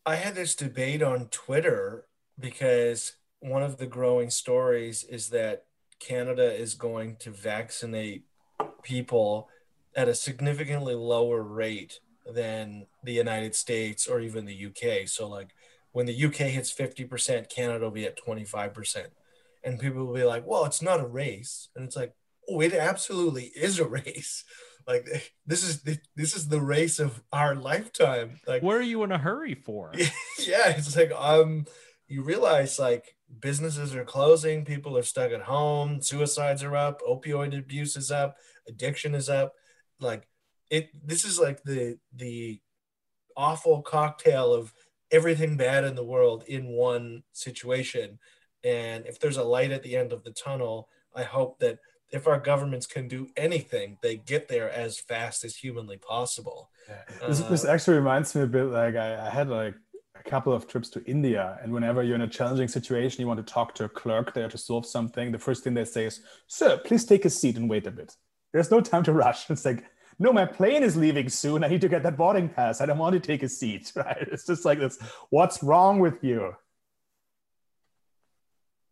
I 0.06 0.16
had 0.16 0.36
this 0.36 0.54
debate 0.54 1.02
on 1.02 1.28
Twitter 1.30 2.06
because 2.40 3.14
one 3.40 3.64
of 3.64 3.78
the 3.78 3.88
growing 3.88 4.30
stories 4.30 5.04
is 5.04 5.30
that 5.30 5.66
Canada 6.00 6.54
is 6.54 6.76
going 6.76 7.16
to 7.18 7.32
vaccinate 7.32 8.26
people 8.84 9.50
at 9.96 10.08
a 10.08 10.16
significantly 10.16 10.96
lower 10.96 11.42
rate 11.44 12.00
than 12.26 12.88
the 13.04 13.14
United 13.14 13.56
States 13.56 14.08
or 14.08 14.20
even 14.20 14.46
the 14.46 14.66
UK. 14.68 15.08
So 15.08 15.28
like 15.28 15.50
when 15.92 16.06
the 16.06 16.26
UK 16.26 16.48
hits 16.48 16.74
50%, 16.74 17.50
Canada 17.50 17.86
will 17.86 17.92
be 17.92 18.06
at 18.06 18.20
25%. 18.20 19.08
And 19.64 19.80
people 19.80 20.06
will 20.06 20.14
be 20.14 20.24
like, 20.24 20.46
well, 20.46 20.66
it's 20.66 20.82
not 20.82 21.00
a 21.00 21.08
race. 21.08 21.70
And 21.76 21.86
it's 21.86 21.96
like, 21.96 22.14
oh, 22.50 22.62
it 22.62 22.74
absolutely 22.74 23.52
is 23.56 23.80
a 23.80 23.88
race. 23.88 24.44
Like 24.86 25.08
this 25.46 25.64
is 25.64 25.82
this 26.16 26.36
is 26.36 26.50
the 26.50 26.60
race 26.60 27.00
of 27.00 27.22
our 27.32 27.56
lifetime. 27.56 28.42
Like 28.46 28.62
what 28.62 28.76
are 28.76 28.82
you 28.82 29.04
in 29.04 29.14
a 29.14 29.18
hurry 29.18 29.56
for? 29.56 29.94
yeah, 30.40 30.72
it's 30.76 30.98
like 30.98 31.12
um 31.14 31.66
you 32.14 32.22
realize 32.22 32.78
like 32.78 33.16
businesses 33.40 33.96
are 33.96 34.06
closing, 34.06 34.64
people 34.64 34.96
are 34.96 35.04
stuck 35.04 35.32
at 35.32 35.42
home, 35.42 36.00
suicides 36.00 36.62
are 36.62 36.76
up, 36.76 37.02
opioid 37.02 37.58
abuse 37.58 37.98
is 37.98 38.12
up, 38.12 38.38
addiction 38.68 39.16
is 39.16 39.30
up. 39.30 39.54
Like 40.00 40.28
it 40.70 40.90
this 41.06 41.26
is 41.26 41.40
like 41.40 41.64
the 41.64 41.98
the 42.16 42.62
awful 43.36 43.82
cocktail 43.82 44.54
of 44.54 44.74
everything 45.12 45.58
bad 45.58 45.84
in 45.84 45.96
the 45.96 46.04
world 46.04 46.44
in 46.48 46.68
one 46.68 47.24
situation. 47.32 48.20
And 48.64 49.08
if 49.08 49.20
there's 49.20 49.38
a 49.38 49.44
light 49.44 49.72
at 49.72 49.82
the 49.82 49.98
end 49.98 50.14
of 50.14 50.24
the 50.24 50.32
tunnel, 50.32 50.88
I 51.16 51.24
hope 51.24 51.60
that 51.60 51.80
if 52.12 52.28
our 52.28 52.40
governments 52.40 52.86
can 52.86 53.08
do 53.08 53.28
anything, 53.36 53.98
they 54.04 54.18
get 54.18 54.48
there 54.48 54.70
as 54.70 55.00
fast 55.00 55.44
as 55.44 55.56
humanly 55.56 55.98
possible. 55.98 56.70
Yeah. 56.88 57.28
This, 57.28 57.42
uh, 57.42 57.50
this 57.50 57.66
actually 57.66 57.98
reminds 57.98 58.36
me 58.36 58.44
a 58.44 58.48
bit 58.48 58.66
like 58.66 58.96
I, 58.96 59.28
I 59.28 59.30
had 59.32 59.50
like 59.50 59.74
a 60.26 60.30
couple 60.30 60.54
of 60.54 60.68
trips 60.68 60.90
to 60.90 61.04
India, 61.06 61.60
and 61.62 61.74
whenever 61.74 62.04
you're 62.04 62.16
in 62.16 62.22
a 62.22 62.28
challenging 62.28 62.68
situation, 62.68 63.22
you 63.22 63.28
want 63.28 63.46
to 63.46 63.54
talk 63.54 63.76
to 63.76 63.86
a 63.86 63.90
clerk 63.90 64.34
there 64.34 64.50
to 64.50 64.58
solve 64.58 64.86
something. 64.86 65.32
The 65.32 65.40
first 65.40 65.64
thing 65.64 65.74
they 65.74 65.86
say 65.86 66.06
is, 66.06 66.22
"Sir, 66.48 66.78
please 66.78 67.06
take 67.06 67.26
a 67.26 67.30
seat 67.30 67.58
and 67.58 67.70
wait 67.70 67.88
a 67.88 67.92
bit." 67.92 68.16
There's 68.52 68.72
no 68.72 68.82
time 68.82 69.04
to 69.04 69.14
rush. 69.14 69.50
It's 69.50 69.66
like, 69.66 69.84
no, 70.20 70.32
my 70.32 70.46
plane 70.46 70.84
is 70.84 70.96
leaving 70.96 71.28
soon. 71.30 71.64
I 71.64 71.68
need 71.68 71.82
to 71.82 71.90
get 71.90 72.04
that 72.04 72.18
boarding 72.18 72.48
pass. 72.50 72.82
I 72.82 72.86
don't 72.86 73.00
want 73.00 73.14
to 73.14 73.20
take 73.20 73.44
a 73.44 73.50
seat. 73.50 73.92
Right? 73.96 74.28
It's 74.32 74.46
just 74.46 74.66
like 74.66 74.80
this. 74.80 74.98
What's 75.30 75.64
wrong 75.64 76.00
with 76.00 76.24
you? 76.24 76.56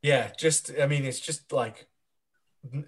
Yeah, 0.02 0.32
just 0.38 0.72
I 0.82 0.88
mean, 0.88 1.06
it's 1.06 1.20
just 1.20 1.52
like 1.52 1.88
and 2.64 2.86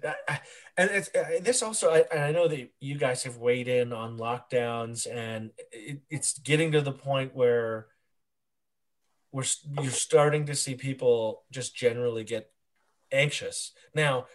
it's 0.76 1.10
uh, 1.14 1.40
this 1.42 1.62
also 1.62 1.90
I, 1.90 2.04
I 2.16 2.32
know 2.32 2.46
that 2.48 2.70
you 2.80 2.96
guys 2.96 3.24
have 3.24 3.38
weighed 3.38 3.68
in 3.68 3.92
on 3.92 4.18
lockdowns 4.18 5.06
and 5.10 5.50
it, 5.72 6.00
it's 6.10 6.38
getting 6.38 6.72
to 6.72 6.80
the 6.80 6.92
point 6.92 7.34
where 7.34 7.88
we're 9.34 9.44
you're 9.82 9.90
starting 9.90 10.46
to 10.46 10.54
see 10.54 10.76
people 10.76 11.42
just 11.50 11.74
generally 11.74 12.22
get 12.22 12.52
anxious. 13.10 13.72
Now, 13.92 14.26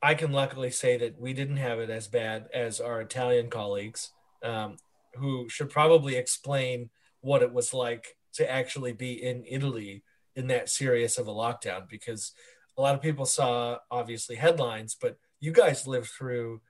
I 0.00 0.14
can 0.14 0.30
luckily 0.30 0.70
say 0.70 0.96
that 0.98 1.20
we 1.20 1.32
didn't 1.32 1.56
have 1.56 1.80
it 1.80 1.90
as 1.90 2.06
bad 2.06 2.46
as 2.54 2.80
our 2.80 3.00
Italian 3.00 3.50
colleagues, 3.50 4.12
um, 4.44 4.76
who 5.16 5.48
should 5.48 5.68
probably 5.68 6.14
explain 6.14 6.90
what 7.22 7.42
it 7.42 7.52
was 7.52 7.74
like 7.74 8.16
to 8.34 8.48
actually 8.48 8.92
be 8.92 9.14
in 9.20 9.42
Italy 9.48 10.04
in 10.36 10.46
that 10.46 10.70
serious 10.70 11.18
of 11.18 11.26
a 11.26 11.32
lockdown 11.32 11.88
because 11.88 12.32
a 12.78 12.80
lot 12.80 12.94
of 12.94 13.02
people 13.02 13.26
saw 13.26 13.78
obviously 13.90 14.36
headlines, 14.36 14.94
but 14.94 15.16
you 15.40 15.50
guys 15.50 15.88
lived 15.88 16.08
through 16.08 16.60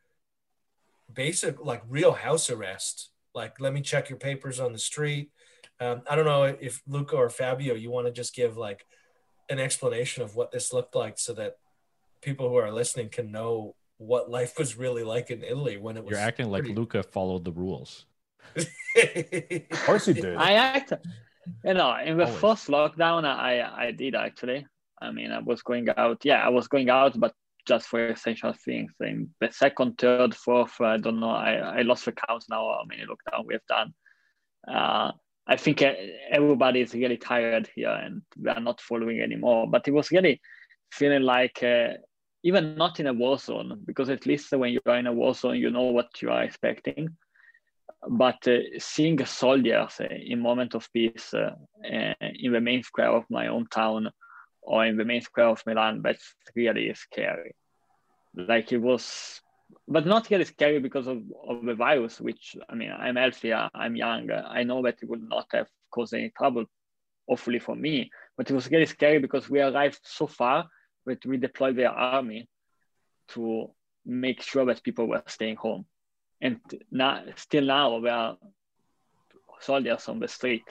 basic 1.13 1.63
like 1.63 1.83
real 1.87 2.13
house 2.13 2.49
arrest. 2.49 3.11
Like, 3.35 3.61
let 3.61 3.75
me 3.75 3.83
check 3.83 4.09
your 4.09 4.19
papers 4.19 4.59
on 4.61 4.73
the 4.73 4.79
street. 4.79 5.31
Um, 5.81 6.03
I 6.09 6.15
don't 6.15 6.27
know 6.27 6.45
if 6.45 6.83
Luca 6.87 7.17
or 7.17 7.31
Fabio, 7.31 7.75
you 7.75 7.91
want 7.91 8.07
to 8.07 8.13
just 8.13 8.35
give 8.35 8.57
like 8.57 8.87
an 9.49 9.59
explanation 9.59 10.23
of 10.23 10.37
what 10.37 10.53
this 10.53 10.73
looked 10.73 10.95
like 10.95 11.19
so 11.19 11.33
that 11.35 11.57
people 12.21 12.49
who 12.49 12.57
are 12.57 12.71
listening 12.71 13.09
can 13.09 13.33
know 13.33 13.75
what 13.97 14.31
life 14.31 14.59
was 14.59 14.77
really 14.77 15.03
like 15.03 15.31
in 15.31 15.43
Italy 15.43 15.79
when 15.79 15.97
it 15.97 16.05
was. 16.05 16.13
You're 16.13 16.21
acting 16.21 16.51
pretty... 16.51 16.69
like 16.69 16.77
Luca 16.77 17.03
followed 17.03 17.45
the 17.45 17.53
rules. 17.53 18.07
of 18.57 19.85
course 19.87 20.07
he 20.07 20.15
did. 20.15 20.37
I 20.37 20.53
act, 20.53 20.93
you 21.65 21.75
know, 21.75 21.95
in 21.97 22.19
the 22.19 22.25
Always. 22.25 22.41
first 22.41 22.69
lockdown, 22.69 23.25
I 23.25 23.63
I 23.63 23.93
did 23.93 24.15
actually. 24.15 24.67
I 25.01 25.11
mean, 25.13 25.33
I 25.33 25.39
was 25.41 25.63
going 25.63 25.89
out. 25.97 26.25
Yeah, 26.25 26.45
I 26.45 26.51
was 26.51 26.69
going 26.69 26.91
out, 26.91 27.19
but 27.19 27.35
just 27.67 27.87
for 27.89 28.09
essential 28.09 28.53
things. 28.53 28.93
In 29.01 29.31
the 29.41 29.51
second, 29.53 29.99
third, 29.99 30.35
fourth, 30.35 30.81
I 30.81 30.97
don't 30.99 31.21
know. 31.21 31.31
I, 31.31 31.55
I 31.79 31.83
lost 31.83 32.05
the 32.05 32.13
count 32.13 32.45
now 32.51 32.65
how 32.73 32.85
many 32.87 33.05
lockdown 33.05 33.47
we 33.47 33.55
have 33.55 33.67
done. 33.67 33.95
Uh, 34.67 35.13
I 35.51 35.57
think 35.57 35.83
everybody 35.83 36.81
is 36.81 36.95
really 36.95 37.17
tired 37.17 37.69
here 37.75 37.91
and 37.91 38.23
we 38.41 38.49
are 38.51 38.61
not 38.61 38.81
following 38.81 39.21
anymore. 39.21 39.69
But 39.69 39.89
it 39.89 39.91
was 39.91 40.13
really 40.13 40.41
feeling 40.93 41.23
like 41.23 41.61
uh, 41.65 41.95
even 42.45 42.77
not 42.77 43.01
in 43.01 43.09
a 43.09 43.13
war 43.13 43.37
zone, 43.37 43.83
because 43.85 44.11
at 44.11 44.27
least 44.27 44.53
when 44.53 44.73
you 44.73 44.81
are 44.87 44.99
in 44.99 45.09
a 45.09 45.13
war 45.13 45.35
zone, 45.35 45.57
you 45.57 45.71
know 45.71 45.91
what 45.91 46.23
you 46.23 46.31
are 46.31 46.45
expecting. 46.45 47.17
But 48.09 48.47
uh, 48.47 48.59
seeing 48.79 49.25
soldiers 49.27 50.01
uh, 50.01 50.05
in 50.05 50.41
moment 50.41 50.77
of 50.77 50.89
peace 50.93 51.35
uh, 51.35 51.57
uh, 51.85 52.15
in 52.21 52.53
the 52.53 52.61
main 52.61 52.85
square 52.85 53.11
of 53.11 53.25
my 53.29 53.47
hometown 53.47 54.09
or 54.63 54.87
in 54.87 54.97
the 54.97 55.05
main 55.05 55.21
square 55.21 55.49
of 55.49 55.65
Milan, 55.67 56.01
that's 56.03 56.33
really 56.55 56.95
scary. 56.95 57.57
Like 58.37 58.71
it 58.71 58.79
was 58.79 59.41
but 59.91 60.07
not 60.07 60.31
really 60.31 60.45
scary 60.45 60.79
because 60.79 61.09
of, 61.09 61.21
of 61.49 61.65
the 61.65 61.75
virus, 61.75 62.21
which 62.21 62.57
I 62.69 62.77
mean, 62.77 62.93
I'm 62.93 63.17
healthy, 63.17 63.53
I'm 63.53 63.97
young. 63.97 64.31
I 64.31 64.63
know 64.63 64.83
that 64.85 65.03
it 65.03 65.09
would 65.09 65.29
not 65.29 65.49
have 65.51 65.67
caused 65.91 66.15
any 66.15 66.31
trouble, 66.31 66.65
hopefully 67.29 67.59
for 67.59 67.75
me. 67.75 68.11
But 68.37 68.49
it 68.49 68.55
was 68.55 68.71
really 68.71 68.87
scary 68.87 69.19
because 69.19 69.51
we 69.51 69.61
arrived 69.61 69.99
so 70.05 70.29
far 70.29 70.69
that 71.07 71.27
we 71.27 71.39
deployed 71.39 71.75
the 71.75 71.87
army 71.87 72.49
to 73.31 73.73
make 74.07 74.43
sure 74.43 74.65
that 74.67 74.85
people 74.85 75.09
were 75.09 75.25
staying 75.27 75.57
home. 75.57 75.85
And 76.41 76.61
now, 76.93 77.25
still 77.35 77.65
now, 77.65 77.99
there 78.01 78.15
are 78.15 78.39
soldiers 79.59 80.09
on 80.09 80.21
the 80.21 80.29
street 80.29 80.65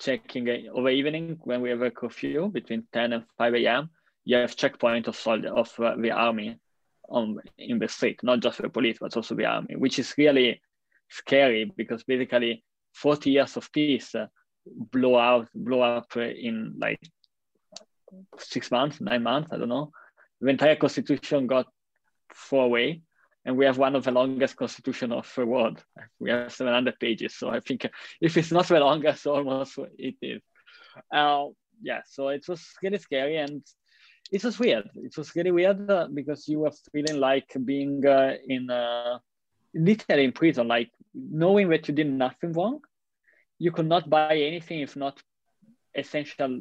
checking 0.00 0.68
over 0.74 0.90
evening 0.90 1.38
when 1.44 1.62
we 1.62 1.70
have 1.70 1.82
a 1.82 1.92
curfew 1.92 2.48
between 2.48 2.88
10 2.92 3.12
and 3.12 3.24
5 3.38 3.54
a.m. 3.54 3.90
You 4.24 4.36
have 4.36 4.56
checkpoint 4.56 5.06
of 5.06 5.14
soldier 5.14 5.54
of 5.54 5.72
uh, 5.78 5.94
the 5.96 6.10
army 6.10 6.58
on 7.08 7.38
in 7.58 7.78
the 7.78 7.88
street, 7.88 8.20
not 8.22 8.40
just 8.40 8.60
the 8.60 8.68
police, 8.68 8.98
but 9.00 9.16
also 9.16 9.34
the 9.34 9.46
army, 9.46 9.76
which 9.76 9.98
is 9.98 10.14
really 10.16 10.60
scary 11.08 11.72
because 11.76 12.04
basically 12.04 12.64
40 12.94 13.30
years 13.30 13.56
of 13.56 13.70
peace 13.72 14.14
uh, 14.14 14.26
blow 14.66 15.16
out, 15.16 15.48
blow 15.54 15.82
up 15.82 16.16
in 16.16 16.74
like 16.78 17.00
six 18.38 18.70
months, 18.70 19.00
nine 19.00 19.22
months, 19.22 19.50
I 19.52 19.56
don't 19.56 19.68
know. 19.68 19.90
The 20.40 20.48
entire 20.48 20.76
constitution 20.76 21.46
got 21.46 21.66
thrown 22.34 22.66
away, 22.66 23.02
and 23.44 23.56
we 23.56 23.64
have 23.64 23.78
one 23.78 23.96
of 23.96 24.04
the 24.04 24.12
longest 24.12 24.56
constitution 24.56 25.12
of 25.12 25.30
the 25.34 25.46
world. 25.46 25.82
We 26.18 26.30
have 26.30 26.52
700 26.52 26.98
pages, 26.98 27.34
so 27.34 27.48
I 27.48 27.60
think 27.60 27.88
if 28.20 28.36
it's 28.36 28.52
not 28.52 28.68
the 28.68 28.80
longest, 28.80 29.26
almost 29.26 29.78
it 29.98 30.16
is. 30.22 30.42
Uh, 31.12 31.46
yeah, 31.82 32.02
so 32.06 32.28
it 32.28 32.46
was 32.48 32.64
really 32.82 32.98
scary, 32.98 33.36
and 33.36 33.62
it 34.30 34.44
was 34.44 34.58
weird. 34.58 34.88
It 34.96 35.16
was 35.16 35.34
really 35.34 35.50
weird 35.50 35.90
uh, 35.90 36.08
because 36.12 36.48
you 36.48 36.60
were 36.60 36.72
feeling 36.92 37.20
like 37.20 37.50
being 37.64 38.04
uh, 38.06 38.34
in 38.46 38.70
uh, 38.70 39.18
literally 39.74 40.24
in 40.24 40.32
prison, 40.32 40.68
like 40.68 40.90
knowing 41.14 41.68
that 41.70 41.88
you 41.88 41.94
did 41.94 42.10
nothing 42.10 42.52
wrong. 42.52 42.80
You 43.58 43.72
could 43.72 43.86
not 43.86 44.08
buy 44.08 44.36
anything 44.36 44.80
if 44.80 44.96
not 44.96 45.20
essential 45.94 46.60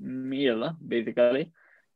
meal 0.00 0.74
basically 0.86 1.52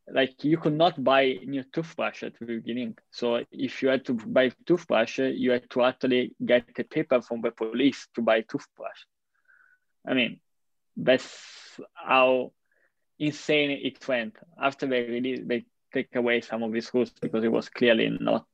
like 0.09 0.45
you 0.45 0.59
could 0.59 0.75
not 0.75 1.03
buy 1.03 1.37
new 1.45 1.65
toothbrush 1.73 2.23
at 2.23 2.39
the 2.39 2.45
beginning 2.45 2.95
so 3.11 3.43
if 3.51 3.83
you 3.83 3.89
had 3.89 4.05
to 4.05 4.13
buy 4.13 4.51
toothbrush 4.67 5.19
you 5.19 5.51
had 5.53 5.69
to 5.71 5.83
actually 5.83 6.35
get 6.45 6.65
a 6.79 6.85
paper 6.85 7.23
from 7.23 7.41
the 7.41 7.51
police 7.51 8.07
to 8.15 8.21
buy 8.21 8.43
toothbrush 8.43 9.01
i 10.07 10.13
mean 10.13 10.39
that's 10.97 11.81
how 11.95 12.53
insane 13.19 13.71
it 13.71 14.07
went 14.09 14.35
after 14.61 14.87
they 14.87 15.03
really 15.03 15.41
they 15.41 15.65
take 15.93 16.15
away 16.17 16.41
some 16.41 16.63
of 16.63 16.73
these 16.73 16.91
rules 16.93 17.11
because 17.21 17.45
it 17.45 17.53
was 17.53 17.69
clearly 17.69 18.17
not 18.21 18.45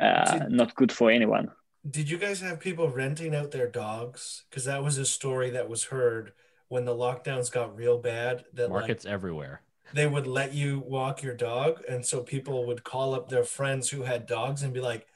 uh, 0.00 0.44
not 0.48 0.74
good 0.74 0.92
for 0.92 1.10
anyone 1.10 1.50
did 1.88 2.10
you 2.10 2.18
guys 2.18 2.40
have 2.40 2.60
people 2.60 2.88
renting 2.88 3.34
out 3.34 3.50
their 3.50 3.68
dogs? 3.68 4.44
Because 4.48 4.64
that 4.64 4.82
was 4.82 4.98
a 4.98 5.04
story 5.04 5.50
that 5.50 5.68
was 5.68 5.84
heard 5.84 6.32
when 6.68 6.84
the 6.84 6.94
lockdowns 6.94 7.50
got 7.50 7.76
real 7.76 7.98
bad. 7.98 8.44
That 8.52 8.70
markets 8.70 9.04
like, 9.04 9.14
everywhere. 9.14 9.62
They 9.94 10.06
would 10.06 10.26
let 10.26 10.52
you 10.52 10.82
walk 10.86 11.22
your 11.22 11.34
dog, 11.34 11.82
and 11.88 12.04
so 12.04 12.22
people 12.22 12.66
would 12.66 12.84
call 12.84 13.14
up 13.14 13.28
their 13.28 13.44
friends 13.44 13.88
who 13.88 14.02
had 14.02 14.26
dogs 14.26 14.62
and 14.62 14.74
be 14.74 14.80
like, 14.80 15.06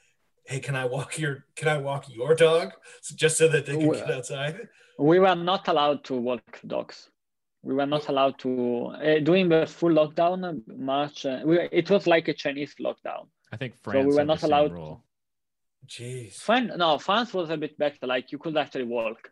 "Hey, 0.45 0.59
can 0.59 0.75
I 0.75 0.85
walk 0.85 1.19
your 1.19 1.45
Can 1.55 1.67
I 1.67 1.77
walk 1.77 2.05
your 2.09 2.33
dog?" 2.33 2.71
So 3.01 3.15
just 3.23 3.37
so 3.37 3.47
that 3.49 3.65
they 3.65 3.77
could 3.77 3.93
get 3.93 4.11
outside. 4.11 4.67
We 4.97 5.19
were 5.19 5.35
not 5.35 5.67
allowed 5.67 6.03
to 6.05 6.15
walk 6.15 6.59
dogs. 6.65 7.09
We 7.63 7.73
were 7.73 7.85
not 7.85 8.09
allowed 8.09 8.39
to 8.39 8.87
uh, 8.87 9.19
during 9.19 9.47
the 9.47 9.65
full 9.65 9.91
lockdown. 9.91 10.61
March, 10.67 11.25
uh, 11.25 11.39
we, 11.45 11.59
it 11.71 11.89
was 11.89 12.05
like 12.05 12.27
a 12.27 12.33
Chinese 12.33 12.75
lockdown. 12.79 13.27
I 13.53 13.57
think 13.57 13.75
France. 13.81 14.03
So 14.03 14.09
we 14.09 14.15
were 14.15 14.25
not 14.25 14.43
allowed. 14.43 14.73
Rule. 14.73 15.03
Jeez. 15.87 16.33
France, 16.33 16.71
no, 16.75 16.97
France 16.97 17.33
was 17.33 17.49
a 17.49 17.57
bit 17.57 17.77
better. 17.77 18.05
Like 18.05 18.31
you 18.33 18.37
could 18.37 18.57
actually 18.57 18.83
walk. 18.83 19.29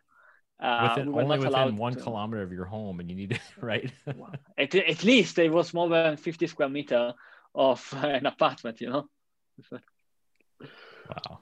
Uh, 0.58 0.94
within, 0.94 1.12
we 1.12 1.22
only 1.22 1.38
within 1.40 1.76
one 1.76 1.94
to... 1.94 2.00
kilometer 2.00 2.42
of 2.42 2.52
your 2.52 2.64
home, 2.64 3.00
and 3.00 3.10
you 3.10 3.16
need 3.16 3.30
to 3.30 3.40
right. 3.60 3.90
at, 4.58 4.74
at 4.74 5.04
least 5.04 5.38
it 5.38 5.52
was 5.52 5.74
more 5.74 5.90
than 5.90 6.16
fifty 6.16 6.46
square 6.46 6.70
meter 6.70 7.12
of 7.54 7.86
uh, 8.02 8.06
an 8.06 8.24
apartment. 8.26 8.80
You 8.80 8.90
know. 8.90 9.08
wow. 9.70 11.40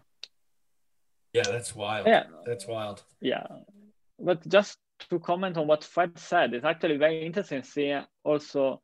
Yeah, 1.33 1.43
that's 1.45 1.77
wild. 1.77 2.07
Yeah, 2.09 2.25
that's 2.45 2.67
wild. 2.67 3.05
Yeah, 3.21 3.47
but 4.19 4.47
just 4.49 4.79
to 5.09 5.19
comment 5.19 5.57
on 5.57 5.67
what 5.67 5.85
Fred 5.85 6.19
said, 6.19 6.55
it's 6.55 6.65
actually 6.65 6.97
very 6.97 7.25
interesting 7.25 7.63
to 7.63 7.69
see 7.69 7.99
also 8.25 8.83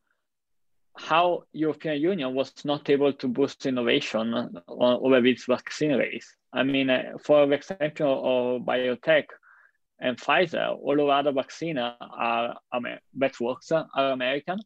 how 0.97 1.43
European 1.53 2.01
Union 2.01 2.35
was 2.35 2.53
not 2.65 2.89
able 2.89 3.13
to 3.13 3.29
boost 3.29 3.67
innovation 3.67 4.59
over 4.67 5.27
its 5.27 5.45
vaccine 5.45 5.93
race. 5.93 6.37
I 6.53 6.63
mean, 6.63 6.89
uh, 6.89 7.19
for 7.23 7.53
example 7.53 8.57
of 8.57 8.63
BioNTech 8.63 9.27
and 10.01 10.17
Pfizer, 10.19 10.77
all 10.79 11.01
of 11.01 11.09
other 11.09 11.33
vaccines 11.33 11.79
are 11.79 12.55
that 13.15 13.41
works 13.41 13.73
are 13.73 13.89
American, 13.97 14.59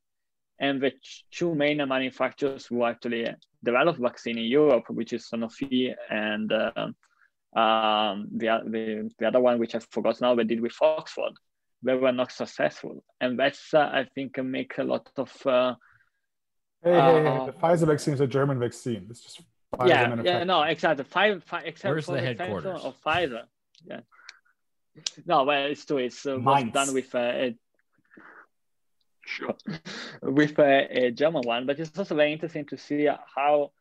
and 0.61 0.81
the 0.81 0.93
two 1.31 1.55
main 1.55 1.79
manufacturers 1.89 2.67
who 2.67 2.85
actually 2.85 3.27
develop 3.65 3.97
vaccine 3.97 4.39
in 4.39 4.45
Europe, 4.45 4.85
which 4.89 5.13
is 5.13 5.29
Sanofi 5.29 5.95
and 6.11 6.53
uh, 6.53 6.89
um, 7.55 8.29
the, 8.33 8.47
the, 8.67 9.11
the 9.19 9.27
other 9.27 9.41
one, 9.41 9.59
which 9.59 9.75
I 9.75 9.81
forgot 9.91 10.21
now, 10.21 10.35
they 10.35 10.45
did 10.45 10.61
with 10.61 10.77
Oxford, 10.81 11.33
they 11.83 11.95
were 11.95 12.13
not 12.13 12.33
successful, 12.33 13.03
and 13.21 13.39
that's 13.39 13.75
uh, 13.75 13.79
I 13.81 14.07
think 14.15 14.37
make 14.43 14.79
a 14.79 14.85
lot 14.85 15.11
of 15.17 15.47
uh, 15.47 15.75
Hey, 16.83 16.93
hey, 16.93 16.99
hey, 16.99 17.27
uh, 17.27 17.45
the 17.45 17.53
Pfizer 17.53 17.87
vaccine 17.87 18.15
is 18.15 18.21
a 18.21 18.27
German 18.27 18.59
vaccine. 18.59 19.07
It's 19.11 19.21
just 19.21 19.43
Pfizer 19.75 19.89
yeah, 19.89 20.23
yeah, 20.23 20.45
no, 20.45 20.63
exactly. 20.63 21.05
Five, 21.05 21.45
five 21.45 21.65
except 21.67 21.93
Where's 21.93 22.07
for 22.07 22.13
the 22.13 22.21
headquarters 22.21 22.81
of 22.83 22.97
Pfizer. 23.05 23.43
Yeah. 23.85 24.01
No, 25.27 25.45
well, 25.45 25.67
it's 25.67 25.85
true. 25.85 25.99
It's 25.99 26.25
uh, 26.27 26.39
was 26.39 26.65
done 26.73 26.95
with 26.95 27.15
uh, 27.15 27.19
a, 27.19 27.55
sure. 29.27 29.55
with 30.23 30.59
a, 30.59 31.07
a, 31.07 31.11
German 31.11 31.43
one, 31.43 31.67
but 31.67 31.79
it's 31.79 31.97
also 31.99 32.15
very 32.15 32.33
interesting 32.33 32.65
to 32.67 32.79
see 32.79 33.07
how 33.35 33.73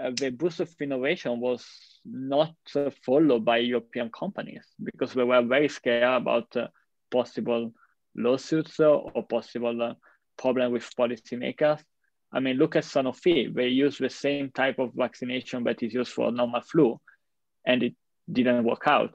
uh, 0.00 0.10
the 0.16 0.30
boost 0.30 0.60
of 0.60 0.74
innovation 0.80 1.40
was 1.40 1.66
not 2.04 2.54
uh, 2.74 2.90
followed 3.04 3.44
by 3.44 3.58
European 3.58 4.10
companies 4.10 4.64
because 4.82 5.14
we 5.14 5.24
were 5.24 5.42
very 5.42 5.68
scared 5.68 6.22
about 6.22 6.56
uh, 6.56 6.68
possible 7.10 7.72
lawsuits 8.14 8.80
or 8.80 9.22
possible 9.28 9.94
problem 10.36 10.72
with 10.72 10.88
policymakers 10.96 11.80
I 12.32 12.40
mean, 12.40 12.56
look 12.56 12.76
at 12.76 12.84
Sanofi. 12.84 13.52
They 13.54 13.68
use 13.68 13.98
the 13.98 14.10
same 14.10 14.50
type 14.50 14.78
of 14.78 14.92
vaccination 14.94 15.64
that 15.64 15.82
is 15.82 15.94
used 15.94 16.12
for 16.12 16.30
normal 16.30 16.60
flu, 16.60 17.00
and 17.64 17.82
it 17.82 17.94
didn't 18.30 18.64
work 18.64 18.82
out. 18.86 19.14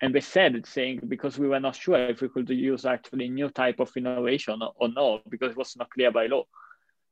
And 0.00 0.14
they 0.14 0.20
said, 0.20 0.64
saying 0.66 1.00
because 1.08 1.38
we 1.38 1.48
were 1.48 1.60
not 1.60 1.76
sure 1.76 1.98
if 1.98 2.20
we 2.20 2.28
could 2.28 2.48
use 2.48 2.84
actually 2.84 3.28
new 3.28 3.48
type 3.50 3.80
of 3.80 3.90
innovation 3.96 4.60
or, 4.62 4.72
or 4.76 4.88
no, 4.88 5.20
because 5.28 5.52
it 5.52 5.56
was 5.56 5.76
not 5.76 5.90
clear 5.90 6.10
by 6.10 6.26
law. 6.26 6.44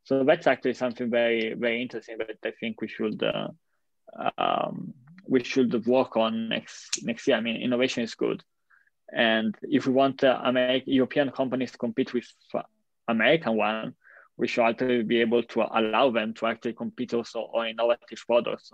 So 0.04 0.24
that's 0.24 0.46
actually 0.46 0.74
something 0.74 1.10
very, 1.10 1.54
very 1.54 1.82
interesting 1.82 2.18
that 2.18 2.38
I 2.44 2.52
think 2.58 2.80
we 2.80 2.88
should 2.88 3.22
uh, 3.22 3.48
um, 4.38 4.94
we 5.26 5.44
should 5.44 5.86
work 5.86 6.16
on 6.16 6.48
next 6.48 7.02
next 7.02 7.26
year. 7.26 7.36
I 7.36 7.40
mean, 7.40 7.60
innovation 7.60 8.02
is 8.02 8.14
good, 8.14 8.42
and 9.12 9.54
if 9.62 9.86
we 9.86 9.92
want 9.92 10.24
uh, 10.24 10.40
American 10.42 10.92
European 10.92 11.30
companies 11.30 11.72
to 11.72 11.78
compete 11.78 12.12
with 12.12 12.26
American 13.08 13.56
one, 13.56 13.94
we 14.36 14.48
should 14.48 14.64
actually 14.64 15.02
be 15.02 15.20
able 15.20 15.42
to 15.42 15.66
allow 15.78 16.10
them 16.10 16.34
to 16.34 16.46
actually 16.46 16.72
compete 16.72 17.14
also 17.14 17.40
on 17.54 17.68
innovative 17.68 18.24
products 18.26 18.72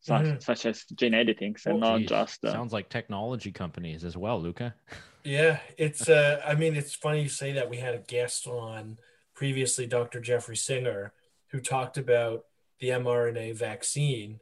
such, 0.00 0.22
mm-hmm. 0.22 0.38
such 0.38 0.66
as 0.66 0.84
gene 0.94 1.14
editing 1.14 1.56
and 1.64 1.74
oh, 1.76 1.78
not 1.78 1.98
geez. 2.00 2.08
just 2.08 2.44
uh, 2.44 2.52
sounds 2.52 2.72
like 2.72 2.88
technology 2.88 3.50
companies 3.50 4.04
as 4.04 4.16
well 4.16 4.40
luca 4.40 4.74
yeah 5.24 5.58
it's 5.78 6.08
uh 6.08 6.40
i 6.46 6.54
mean 6.54 6.76
it's 6.76 6.94
funny 6.94 7.22
you 7.22 7.28
say 7.28 7.52
that 7.52 7.68
we 7.68 7.78
had 7.78 7.94
a 7.94 7.98
guest 7.98 8.46
on 8.46 8.98
previously 9.36 9.86
dr 9.86 10.20
jeffrey 10.20 10.56
singer 10.56 11.12
who 11.48 11.60
talked 11.60 11.96
about 11.96 12.44
the 12.80 12.88
mrna 12.88 13.54
vaccine 13.54 14.40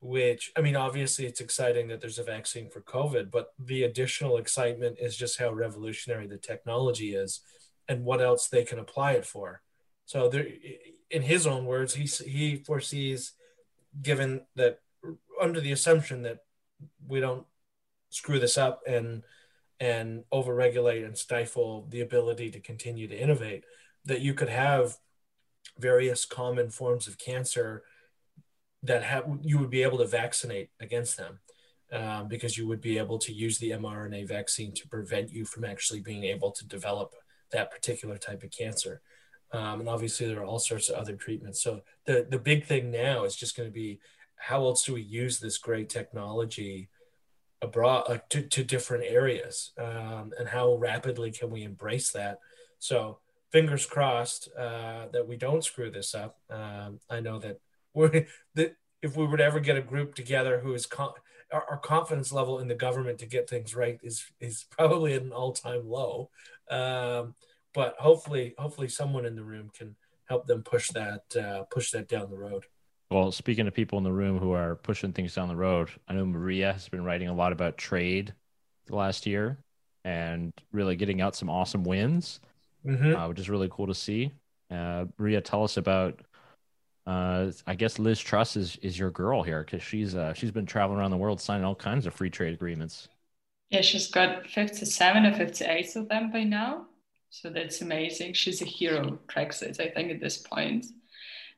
which 0.00 0.52
i 0.56 0.60
mean 0.60 0.76
obviously 0.76 1.24
it's 1.24 1.40
exciting 1.40 1.88
that 1.88 2.00
there's 2.00 2.18
a 2.18 2.24
vaccine 2.24 2.68
for 2.68 2.80
covid 2.82 3.30
but 3.30 3.54
the 3.58 3.84
additional 3.84 4.36
excitement 4.36 4.98
is 5.00 5.16
just 5.16 5.38
how 5.38 5.50
revolutionary 5.50 6.26
the 6.26 6.36
technology 6.36 7.14
is 7.14 7.40
and 7.88 8.04
what 8.04 8.20
else 8.20 8.48
they 8.48 8.64
can 8.64 8.78
apply 8.78 9.12
it 9.12 9.26
for. 9.26 9.62
So 10.06 10.28
there, 10.28 10.46
in 11.10 11.22
his 11.22 11.46
own 11.46 11.66
words, 11.66 11.94
he 11.94 12.04
he 12.04 12.56
foresees, 12.56 13.32
given 14.00 14.42
that 14.56 14.80
under 15.40 15.60
the 15.60 15.72
assumption 15.72 16.22
that 16.22 16.38
we 17.06 17.20
don't 17.20 17.46
screw 18.10 18.38
this 18.38 18.58
up 18.58 18.82
and 18.86 19.22
and 19.80 20.24
overregulate 20.32 21.04
and 21.04 21.18
stifle 21.18 21.86
the 21.90 22.00
ability 22.00 22.50
to 22.52 22.60
continue 22.60 23.08
to 23.08 23.18
innovate, 23.18 23.64
that 24.04 24.20
you 24.20 24.34
could 24.34 24.48
have 24.48 24.96
various 25.78 26.24
common 26.24 26.70
forms 26.70 27.06
of 27.06 27.18
cancer 27.18 27.82
that 28.82 29.02
have 29.02 29.24
you 29.42 29.58
would 29.58 29.70
be 29.70 29.82
able 29.82 29.98
to 29.98 30.06
vaccinate 30.06 30.70
against 30.80 31.16
them. 31.16 31.40
Um, 31.92 32.26
because 32.26 32.56
you 32.56 32.66
would 32.68 32.80
be 32.80 32.96
able 32.96 33.18
to 33.18 33.34
use 33.34 33.58
the 33.58 33.72
mRNA 33.72 34.26
vaccine 34.26 34.72
to 34.72 34.88
prevent 34.88 35.30
you 35.30 35.44
from 35.44 35.62
actually 35.62 36.00
being 36.00 36.24
able 36.24 36.50
to 36.50 36.66
develop 36.66 37.14
that 37.50 37.70
particular 37.70 38.16
type 38.16 38.42
of 38.42 38.50
cancer. 38.50 39.02
Um, 39.52 39.80
and 39.80 39.88
obviously, 39.90 40.26
there 40.26 40.40
are 40.40 40.46
all 40.46 40.58
sorts 40.58 40.88
of 40.88 40.96
other 40.96 41.16
treatments. 41.16 41.62
So 41.62 41.82
the 42.06 42.26
the 42.28 42.38
big 42.38 42.64
thing 42.64 42.90
now 42.90 43.24
is 43.24 43.36
just 43.36 43.56
going 43.56 43.68
to 43.68 43.72
be 43.72 44.00
how 44.36 44.64
else 44.64 44.84
do 44.84 44.94
we 44.94 45.02
use 45.02 45.38
this 45.38 45.58
great 45.58 45.90
technology 45.90 46.88
abroad 47.60 48.04
uh, 48.08 48.18
to, 48.30 48.42
to 48.42 48.64
different 48.64 49.04
areas, 49.06 49.72
um, 49.78 50.32
and 50.38 50.48
how 50.48 50.74
rapidly 50.76 51.30
can 51.30 51.50
we 51.50 51.62
embrace 51.62 52.10
that? 52.12 52.38
So 52.78 53.18
fingers 53.52 53.86
crossed 53.86 54.48
uh, 54.58 55.06
that 55.12 55.28
we 55.28 55.36
don't 55.36 55.64
screw 55.64 55.90
this 55.90 56.14
up. 56.14 56.38
Um, 56.50 57.00
I 57.08 57.20
know 57.20 57.38
that 57.38 57.60
we're 57.94 58.26
that 58.54 58.76
if 59.02 59.16
we 59.16 59.26
were 59.26 59.36
to 59.36 59.44
ever 59.44 59.60
get 59.60 59.76
a 59.76 59.82
group 59.82 60.14
together 60.14 60.60
who 60.60 60.74
is 60.74 60.86
con- 60.86 61.12
our, 61.52 61.64
our, 61.70 61.76
confidence 61.76 62.32
level 62.32 62.60
in 62.60 62.68
the 62.68 62.74
government 62.74 63.18
to 63.18 63.26
get 63.26 63.50
things 63.50 63.74
right 63.74 63.98
is 64.02 64.24
is 64.40 64.64
probably 64.70 65.14
at 65.14 65.22
an 65.22 65.32
all 65.32 65.52
time 65.52 65.88
low. 65.88 66.30
Um, 66.70 67.34
but 67.74 67.96
hopefully, 67.98 68.54
hopefully, 68.58 68.88
someone 68.88 69.26
in 69.26 69.36
the 69.36 69.44
room 69.44 69.70
can 69.76 69.96
help 70.28 70.46
them 70.46 70.62
push 70.62 70.88
that 70.90 71.36
uh, 71.36 71.64
push 71.64 71.90
that 71.92 72.08
down 72.08 72.30
the 72.30 72.38
road. 72.38 72.64
Well, 73.10 73.30
speaking 73.30 73.66
of 73.66 73.74
people 73.74 73.98
in 73.98 74.04
the 74.04 74.12
room 74.12 74.38
who 74.38 74.52
are 74.52 74.76
pushing 74.76 75.12
things 75.12 75.34
down 75.34 75.48
the 75.48 75.56
road, 75.56 75.90
I 76.08 76.14
know 76.14 76.24
Maria 76.24 76.72
has 76.72 76.88
been 76.88 77.04
writing 77.04 77.28
a 77.28 77.34
lot 77.34 77.52
about 77.52 77.76
trade 77.76 78.32
the 78.86 78.96
last 78.96 79.26
year 79.26 79.58
and 80.04 80.52
really 80.72 80.96
getting 80.96 81.20
out 81.20 81.36
some 81.36 81.50
awesome 81.50 81.84
wins, 81.84 82.40
mm-hmm. 82.86 83.16
uh, 83.16 83.28
which 83.28 83.38
is 83.38 83.50
really 83.50 83.68
cool 83.70 83.86
to 83.86 83.94
see. 83.94 84.32
Uh, 84.70 85.06
Maria, 85.18 85.40
tell 85.40 85.64
us 85.64 85.76
about. 85.76 86.20
Uh, 87.04 87.50
I 87.66 87.74
guess 87.74 87.98
Liz 87.98 88.20
Truss 88.20 88.56
is, 88.56 88.76
is 88.76 88.96
your 88.96 89.10
girl 89.10 89.42
here 89.42 89.64
because 89.64 89.82
she's 89.82 90.14
uh, 90.14 90.34
she's 90.34 90.52
been 90.52 90.66
traveling 90.66 91.00
around 91.00 91.10
the 91.10 91.16
world 91.16 91.40
signing 91.40 91.64
all 91.64 91.74
kinds 91.74 92.06
of 92.06 92.14
free 92.14 92.30
trade 92.30 92.54
agreements. 92.54 93.08
Yeah, 93.70 93.80
she's 93.80 94.08
got 94.08 94.46
57 94.46 95.26
or 95.26 95.34
58 95.34 95.96
of 95.96 96.08
them 96.08 96.30
by 96.30 96.44
now. 96.44 96.86
So 97.30 97.48
that's 97.48 97.80
amazing. 97.80 98.34
She's 98.34 98.60
a 98.60 98.66
hero, 98.66 99.18
Brexit, 99.26 99.80
I 99.80 99.88
think, 99.88 100.10
at 100.10 100.20
this 100.20 100.36
point. 100.36 100.84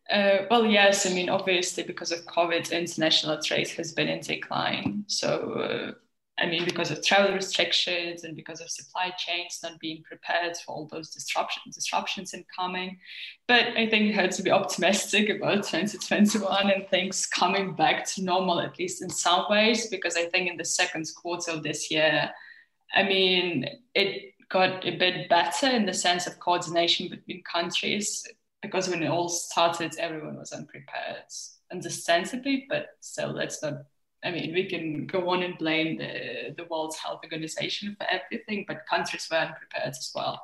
Uh, 0.08 0.44
well, 0.48 0.64
yes, 0.64 1.04
I 1.04 1.10
mean, 1.10 1.28
obviously, 1.28 1.82
because 1.82 2.12
of 2.12 2.24
COVID, 2.26 2.70
international 2.70 3.42
trade 3.42 3.68
has 3.70 3.92
been 3.92 4.06
in 4.06 4.20
decline. 4.20 5.04
So, 5.08 5.52
uh, 5.54 5.92
I 6.37 6.47
mean, 6.47 6.64
because 6.64 6.90
of 6.90 7.05
travel 7.05 7.33
restrictions 7.33 8.25
and 8.25 8.35
because 8.35 8.61
of 8.61 8.68
supply 8.68 9.11
chains 9.16 9.61
not 9.62 9.79
being 9.79 10.03
prepared 10.03 10.57
for 10.57 10.73
all 10.73 10.88
those 10.90 11.11
disruptions, 11.11 11.77
disruptions 11.77 12.35
incoming. 12.35 12.99
But 13.47 13.68
I 13.77 13.88
think 13.88 14.07
you 14.07 14.14
have 14.14 14.31
to 14.31 14.42
be 14.42 14.51
optimistic 14.51 15.29
about 15.29 15.62
2021 15.62 16.70
and 16.70 16.88
things 16.88 17.27
coming 17.27 17.75
back 17.75 18.05
to 18.14 18.25
normal, 18.25 18.61
at 18.61 18.79
least 18.81 19.01
in 19.01 19.11
some 19.11 19.47
ways, 19.49 19.87
because 19.87 20.16
I 20.16 20.27
think 20.27 20.51
in 20.51 20.57
the 20.57 20.64
second 20.64 21.09
quarter 21.14 21.53
of 21.53 21.62
this 21.62 21.88
year, 21.88 22.31
I 22.92 23.05
mean, 23.05 23.68
it 23.94 24.35
got 24.49 24.85
a 24.85 24.97
bit 24.97 25.29
better 25.29 25.68
in 25.68 25.87
the 25.87 25.94
sense 25.94 26.27
of 26.27 26.40
coordination 26.40 27.09
between 27.09 27.44
countries, 27.44 28.27
because 28.61 28.88
when 28.88 29.05
it 29.05 29.09
all 29.09 29.29
started, 29.29 29.94
everyone 29.99 30.37
was 30.38 30.53
unprepared, 30.53 31.25
understandably, 31.70 32.66
but 32.68 32.87
still, 33.01 33.31
let's 33.31 33.62
not 33.62 33.85
I 34.24 34.30
mean, 34.30 34.54
we 34.54 34.64
can 34.64 35.06
go 35.06 35.28
on 35.30 35.42
and 35.42 35.56
blame 35.58 35.98
the, 35.98 36.54
the 36.56 36.64
World 36.64 36.94
Health 37.02 37.20
Organization 37.22 37.94
for 37.98 38.06
everything, 38.10 38.64
but 38.66 38.87
countries 38.88 39.28
weren't 39.30 39.54
prepared 39.54 39.90
as 39.90 40.10
well. 40.14 40.42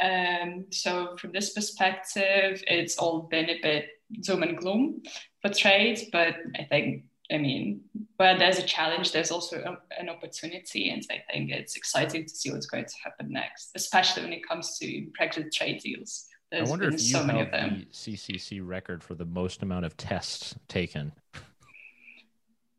Um, 0.00 0.66
so 0.70 1.16
from 1.18 1.32
this 1.32 1.52
perspective, 1.52 2.62
it's 2.66 2.96
all 2.96 3.22
been 3.22 3.50
a 3.50 3.60
bit 3.60 3.88
doom 4.20 4.42
and 4.42 4.56
gloom 4.56 5.02
for 5.42 5.50
trade, 5.50 6.08
but 6.12 6.34
I 6.58 6.64
think, 6.64 7.04
I 7.30 7.38
mean, 7.38 7.82
where 8.16 8.38
there's 8.38 8.58
a 8.58 8.62
challenge, 8.62 9.12
there's 9.12 9.30
also 9.30 9.58
a, 9.58 10.00
an 10.00 10.08
opportunity, 10.08 10.90
and 10.90 11.02
I 11.10 11.22
think 11.30 11.50
it's 11.50 11.76
exciting 11.76 12.24
to 12.24 12.34
see 12.34 12.50
what's 12.50 12.66
going 12.66 12.86
to 12.86 12.94
happen 13.02 13.30
next, 13.30 13.70
especially 13.74 14.24
when 14.24 14.32
it 14.32 14.46
comes 14.48 14.78
to 14.78 15.06
Brexit 15.20 15.52
trade 15.52 15.80
deals. 15.80 16.26
There's 16.50 16.68
I 16.68 16.70
wonder 16.70 16.88
if 16.88 16.92
you 16.92 16.98
so 16.98 17.22
have 17.22 17.50
the 17.50 17.86
CCC 17.92 18.60
record 18.62 19.02
for 19.02 19.14
the 19.14 19.24
most 19.24 19.62
amount 19.62 19.84
of 19.84 19.96
tests 19.96 20.54
taken. 20.68 21.12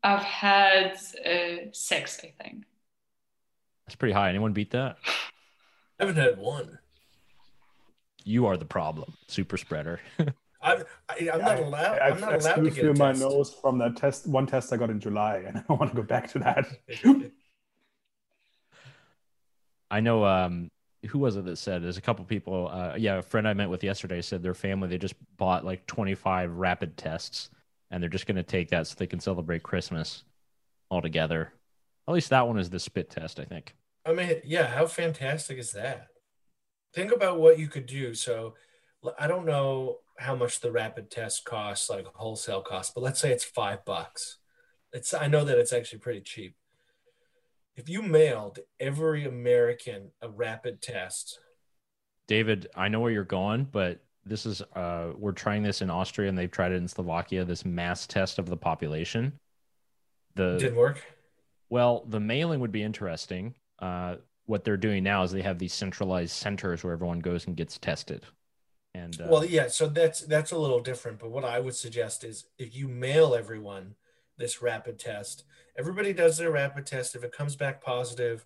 I've 0.06 0.22
had 0.22 0.96
uh, 1.24 1.68
six, 1.72 2.20
I 2.22 2.32
think. 2.40 2.64
That's 3.86 3.96
pretty 3.96 4.12
high. 4.12 4.28
Anyone 4.28 4.52
beat 4.52 4.70
that? 4.70 4.98
I 5.98 6.06
haven't 6.06 6.22
had 6.22 6.38
one. 6.38 6.78
You 8.22 8.46
are 8.46 8.56
the 8.56 8.64
problem, 8.64 9.14
super 9.26 9.56
spreader. 9.56 9.98
I'm, 10.62 10.84
I, 11.08 11.28
am 11.32 11.40
not 11.40 11.58
allowed. 11.58 11.98
I, 11.98 12.08
am 12.10 12.20
not 12.20 12.40
allowed 12.40 12.64
to 12.64 12.70
get 12.70 12.98
my 12.98 13.12
nose 13.12 13.52
from 13.60 13.78
that 13.78 13.96
test. 13.96 14.28
One 14.28 14.46
test 14.46 14.72
I 14.72 14.76
got 14.76 14.90
in 14.90 15.00
July, 15.00 15.38
and 15.38 15.58
I 15.58 15.64
don't 15.66 15.80
want 15.80 15.90
to 15.90 15.96
go 15.96 16.04
back 16.04 16.30
to 16.32 16.38
that. 16.38 16.68
I 19.90 19.98
know. 19.98 20.24
Um, 20.24 20.70
who 21.08 21.18
was 21.18 21.34
it 21.34 21.46
that 21.46 21.56
said? 21.56 21.82
There's 21.82 21.98
a 21.98 22.02
couple 22.02 22.24
people. 22.24 22.68
Uh, 22.68 22.94
yeah, 22.96 23.16
a 23.16 23.22
friend 23.22 23.46
I 23.48 23.54
met 23.54 23.70
with 23.70 23.82
yesterday 23.82 24.22
said 24.22 24.44
their 24.44 24.54
family 24.54 24.88
they 24.88 24.98
just 24.98 25.14
bought 25.36 25.64
like 25.64 25.84
25 25.86 26.52
rapid 26.52 26.96
tests 26.96 27.50
and 27.90 28.02
they're 28.02 28.10
just 28.10 28.26
going 28.26 28.36
to 28.36 28.42
take 28.42 28.70
that 28.70 28.86
so 28.86 28.94
they 28.98 29.06
can 29.06 29.20
celebrate 29.20 29.62
Christmas 29.62 30.24
all 30.90 31.02
together. 31.02 31.52
At 32.08 32.14
least 32.14 32.30
that 32.30 32.46
one 32.46 32.58
is 32.58 32.70
the 32.70 32.78
spit 32.78 33.10
test, 33.10 33.40
I 33.40 33.44
think. 33.44 33.74
I 34.04 34.12
mean, 34.12 34.40
yeah, 34.44 34.66
how 34.66 34.86
fantastic 34.86 35.58
is 35.58 35.72
that? 35.72 36.08
Think 36.94 37.12
about 37.12 37.40
what 37.40 37.58
you 37.58 37.68
could 37.68 37.86
do. 37.86 38.14
So, 38.14 38.54
I 39.18 39.26
don't 39.26 39.46
know 39.46 39.98
how 40.18 40.34
much 40.34 40.60
the 40.60 40.72
rapid 40.72 41.10
test 41.10 41.44
costs, 41.44 41.90
like 41.90 42.06
wholesale 42.14 42.62
cost, 42.62 42.94
but 42.94 43.02
let's 43.02 43.20
say 43.20 43.30
it's 43.30 43.44
five 43.44 43.84
bucks. 43.84 44.38
It's 44.92 45.12
I 45.12 45.26
know 45.26 45.44
that 45.44 45.58
it's 45.58 45.72
actually 45.72 45.98
pretty 45.98 46.20
cheap. 46.20 46.56
If 47.76 47.88
you 47.88 48.02
mailed 48.02 48.60
every 48.80 49.26
American 49.26 50.12
a 50.22 50.28
rapid 50.28 50.80
test, 50.80 51.38
David, 52.26 52.68
I 52.74 52.88
know 52.88 53.00
where 53.00 53.12
you're 53.12 53.24
going, 53.24 53.64
but 53.70 54.02
this 54.26 54.44
is 54.44 54.60
uh, 54.74 55.12
we're 55.16 55.32
trying 55.32 55.62
this 55.62 55.80
in 55.80 55.88
Austria 55.88 56.28
and 56.28 56.36
they've 56.36 56.50
tried 56.50 56.72
it 56.72 56.76
in 56.76 56.88
Slovakia. 56.88 57.44
This 57.44 57.64
mass 57.64 58.06
test 58.06 58.38
of 58.38 58.46
the 58.46 58.56
population. 58.56 59.32
The 60.34 60.58
didn't 60.58 60.76
work. 60.76 61.02
Well, 61.70 62.04
the 62.08 62.20
mailing 62.20 62.60
would 62.60 62.72
be 62.72 62.82
interesting. 62.82 63.54
Uh, 63.78 64.16
what 64.46 64.64
they're 64.64 64.76
doing 64.76 65.02
now 65.02 65.22
is 65.22 65.32
they 65.32 65.42
have 65.42 65.58
these 65.58 65.72
centralized 65.72 66.32
centers 66.32 66.84
where 66.84 66.92
everyone 66.92 67.20
goes 67.20 67.46
and 67.46 67.56
gets 67.56 67.78
tested. 67.78 68.24
And 68.94 69.20
uh, 69.20 69.26
well, 69.28 69.44
yeah, 69.44 69.68
so 69.68 69.86
that's 69.88 70.20
that's 70.22 70.52
a 70.52 70.58
little 70.58 70.80
different. 70.80 71.18
But 71.18 71.30
what 71.30 71.44
I 71.44 71.60
would 71.60 71.74
suggest 71.74 72.24
is 72.24 72.46
if 72.58 72.74
you 72.74 72.88
mail 72.88 73.34
everyone 73.34 73.94
this 74.38 74.60
rapid 74.60 74.98
test, 74.98 75.44
everybody 75.78 76.12
does 76.12 76.36
their 76.36 76.50
rapid 76.50 76.86
test. 76.86 77.14
If 77.14 77.24
it 77.24 77.32
comes 77.32 77.56
back 77.56 77.82
positive, 77.82 78.44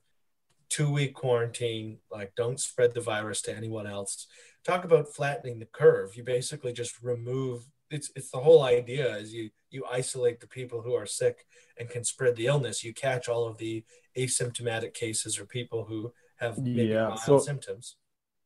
two 0.69 0.91
week 0.91 1.15
quarantine. 1.15 1.99
Like, 2.11 2.35
don't 2.35 2.61
spread 2.61 2.95
the 2.95 3.01
virus 3.01 3.43
to 3.43 3.57
anyone 3.57 3.87
else 3.87 4.27
talk 4.65 4.85
about 4.85 5.15
flattening 5.15 5.59
the 5.59 5.67
curve. 5.67 6.17
You 6.17 6.25
basically 6.25 6.73
just 6.73 7.03
remove 7.03 7.65
it's 7.91 8.11
it's 8.15 8.31
the 8.31 8.39
whole 8.39 8.63
idea 8.63 9.17
is 9.17 9.35
you 9.35 9.51
you 9.71 9.85
isolate 9.91 10.41
the 10.41 10.47
people 10.47 10.81
who 10.81 10.95
are 10.95 11.07
sick 11.07 11.47
and 11.79 11.89
can 11.89 12.05
spread 12.05 12.37
the 12.37 12.47
illness. 12.47 12.85
You 12.85 12.95
catch 12.95 13.29
all 13.29 13.47
of 13.47 13.59
the 13.59 13.85
asymptomatic 14.17 14.95
cases 14.95 15.39
or 15.39 15.45
people 15.45 15.85
who 15.85 16.13
have 16.37 16.59
maybe 16.59 16.85
yeah, 16.85 17.09
mild 17.09 17.21
so 17.21 17.39
symptoms. 17.39 17.97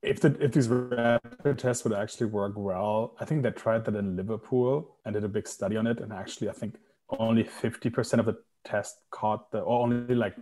If 0.02 0.20
the 0.20 0.36
if 0.42 0.52
these 0.52 0.68
rapid 0.68 1.58
tests 1.58 1.84
would 1.84 1.92
actually 1.92 2.26
work 2.26 2.54
well, 2.56 3.16
I 3.20 3.24
think 3.24 3.42
they 3.42 3.50
tried 3.50 3.84
that 3.84 3.94
in 3.94 4.16
Liverpool 4.16 4.96
and 5.04 5.14
did 5.14 5.24
a 5.24 5.28
big 5.28 5.46
study 5.46 5.76
on 5.76 5.86
it, 5.86 6.00
and 6.00 6.12
actually 6.12 6.48
I 6.48 6.52
think 6.52 6.76
only 7.10 7.44
fifty 7.44 7.90
percent 7.90 8.20
of 8.20 8.26
the 8.26 8.38
test 8.64 8.96
caught 9.10 9.50
the 9.50 9.60
or 9.60 9.82
only 9.82 10.14
like 10.14 10.36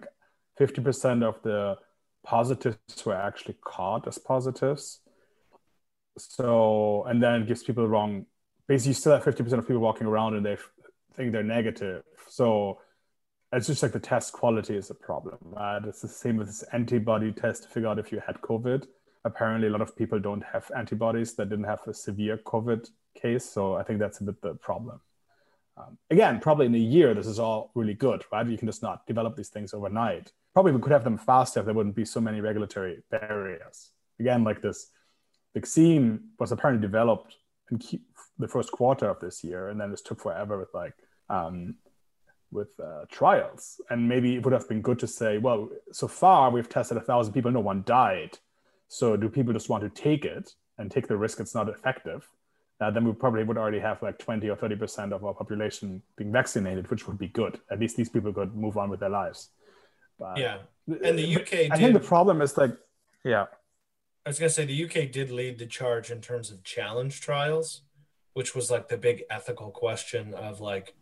fifty 0.56 0.80
percent 0.80 1.22
of 1.22 1.42
the 1.42 1.76
positives 2.24 2.76
were 3.04 3.14
actually 3.14 3.56
caught 3.64 4.06
as 4.06 4.18
positives 4.18 5.00
so 6.18 7.04
and 7.04 7.22
then 7.22 7.42
it 7.42 7.48
gives 7.48 7.62
people 7.62 7.82
the 7.82 7.88
wrong 7.88 8.26
basically 8.68 8.90
you 8.90 8.94
still 8.94 9.12
have 9.12 9.24
50% 9.24 9.52
of 9.52 9.66
people 9.66 9.82
walking 9.82 10.06
around 10.06 10.34
and 10.34 10.44
they 10.46 10.56
think 11.14 11.32
they're 11.32 11.42
negative. 11.42 12.04
So 12.28 12.78
it's 13.52 13.66
just 13.66 13.82
like 13.82 13.92
the 13.92 14.00
test 14.00 14.32
quality 14.32 14.76
is 14.76 14.90
a 14.90 14.94
problem 14.94 15.38
right? 15.42 15.84
It's 15.84 16.00
the 16.00 16.08
same 16.08 16.36
with 16.36 16.46
this 16.46 16.64
antibody 16.72 17.32
test 17.32 17.64
to 17.64 17.68
figure 17.68 17.88
out 17.88 17.98
if 17.98 18.12
you 18.12 18.22
had 18.26 18.40
covid. 18.40 18.86
Apparently 19.24 19.68
a 19.68 19.70
lot 19.70 19.82
of 19.82 19.96
people 19.96 20.18
don't 20.18 20.42
have 20.42 20.70
antibodies 20.76 21.34
that 21.34 21.48
didn't 21.48 21.64
have 21.64 21.80
a 21.86 21.94
severe 21.94 22.38
covid 22.38 22.88
case 23.14 23.44
so 23.44 23.74
i 23.74 23.82
think 23.82 23.98
that's 23.98 24.20
a 24.20 24.24
bit 24.24 24.40
the 24.40 24.54
problem. 24.54 25.00
Um, 25.76 25.98
again 26.10 26.40
probably 26.40 26.66
in 26.66 26.74
a 26.74 26.78
year 26.78 27.14
this 27.14 27.26
is 27.26 27.38
all 27.38 27.70
really 27.74 27.94
good 27.94 28.24
right? 28.32 28.46
You 28.46 28.58
can 28.58 28.68
just 28.68 28.82
not 28.82 29.06
develop 29.06 29.36
these 29.36 29.48
things 29.48 29.74
overnight. 29.74 30.32
Probably 30.54 30.72
we 30.72 30.80
could 30.80 30.92
have 30.92 31.04
them 31.04 31.18
faster 31.18 31.60
if 31.60 31.66
there 31.66 31.74
wouldn't 31.74 31.96
be 31.96 32.04
so 32.04 32.20
many 32.20 32.40
regulatory 32.40 33.02
barriers. 33.10 33.90
Again 34.18 34.44
like 34.44 34.60
this 34.62 34.90
vaccine 35.54 36.20
was 36.38 36.52
apparently 36.52 36.86
developed 36.86 37.36
in 37.70 37.80
the 38.38 38.48
first 38.48 38.72
quarter 38.72 39.08
of 39.08 39.20
this 39.20 39.44
year, 39.44 39.68
and 39.68 39.80
then 39.80 39.90
this 39.90 40.02
took 40.02 40.20
forever 40.20 40.58
with 40.58 40.72
like 40.74 40.94
um, 41.28 41.76
with 42.52 42.68
uh, 42.78 43.06
trials. 43.10 43.80
And 43.90 44.08
maybe 44.08 44.36
it 44.36 44.44
would 44.44 44.52
have 44.52 44.68
been 44.68 44.82
good 44.82 44.98
to 45.00 45.06
say, 45.06 45.38
well, 45.38 45.70
so 45.90 46.06
far 46.06 46.50
we've 46.50 46.68
tested 46.68 46.98
a 46.98 47.00
thousand 47.00 47.32
people, 47.32 47.50
no 47.50 47.60
one 47.60 47.82
died. 47.84 48.38
So 48.88 49.16
do 49.16 49.28
people 49.28 49.52
just 49.52 49.68
want 49.68 49.82
to 49.82 50.02
take 50.02 50.24
it 50.24 50.52
and 50.78 50.90
take 50.90 51.08
the 51.08 51.16
risk 51.16 51.40
it's 51.40 51.54
not 51.54 51.68
effective? 51.68 52.28
Uh, 52.80 52.90
then 52.90 53.04
we 53.04 53.12
probably 53.12 53.44
would 53.44 53.56
already 53.56 53.78
have 53.78 54.02
like 54.02 54.18
20 54.18 54.48
or 54.50 54.56
30 54.56 54.76
percent 54.76 55.12
of 55.12 55.24
our 55.24 55.32
population 55.32 56.02
being 56.16 56.32
vaccinated, 56.32 56.90
which 56.90 57.06
would 57.06 57.18
be 57.18 57.28
good. 57.28 57.60
At 57.70 57.78
least 57.80 57.96
these 57.96 58.08
people 58.08 58.32
could 58.32 58.54
move 58.54 58.76
on 58.76 58.90
with 58.90 59.00
their 59.00 59.08
lives. 59.08 59.50
But, 60.18 60.36
yeah, 60.36 60.58
and 60.86 61.18
the 61.18 61.36
UK. 61.36 61.52
I 61.52 61.68
did... 61.68 61.78
think 61.78 61.92
the 61.94 62.00
problem 62.00 62.42
is 62.42 62.56
like, 62.56 62.72
yeah. 63.24 63.46
I 64.24 64.28
was 64.28 64.38
gonna 64.38 64.50
say 64.50 64.64
the 64.64 64.84
UK 64.84 65.10
did 65.10 65.30
lead 65.30 65.58
the 65.58 65.66
charge 65.66 66.10
in 66.10 66.20
terms 66.20 66.50
of 66.50 66.62
challenge 66.62 67.20
trials, 67.20 67.82
which 68.34 68.54
was 68.54 68.70
like 68.70 68.88
the 68.88 68.96
big 68.96 69.24
ethical 69.28 69.70
question 69.70 70.32
of 70.34 70.60
like, 70.60 70.94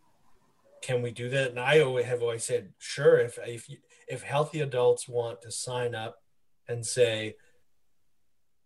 can 0.81 1.03
we 1.03 1.11
do 1.11 1.29
that? 1.29 1.51
And 1.51 1.59
I 1.59 1.81
always 1.81 2.05
have 2.05 2.23
always 2.23 2.43
said, 2.43 2.73
sure, 2.79 3.19
if 3.19 3.37
if 3.45 3.69
if 4.07 4.23
healthy 4.23 4.61
adults 4.61 5.07
want 5.07 5.41
to 5.43 5.51
sign 5.51 5.93
up 5.93 6.23
and 6.67 6.85
say, 6.85 7.35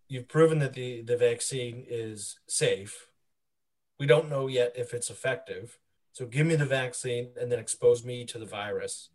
you've 0.07 0.29
proven 0.29 0.59
that 0.59 0.73
the 0.73 1.01
the 1.01 1.17
vaccine 1.17 1.85
is 1.87 2.39
safe, 2.47 3.09
we 3.99 4.05
don't 4.05 4.29
know 4.29 4.47
yet 4.47 4.73
if 4.77 4.93
it's 4.93 5.09
effective, 5.09 5.79
so 6.13 6.25
give 6.25 6.47
me 6.47 6.55
the 6.55 6.65
vaccine 6.65 7.31
and 7.39 7.51
then 7.51 7.59
expose 7.59 8.05
me 8.05 8.23
to 8.25 8.39
the 8.39 8.45
virus 8.45 9.09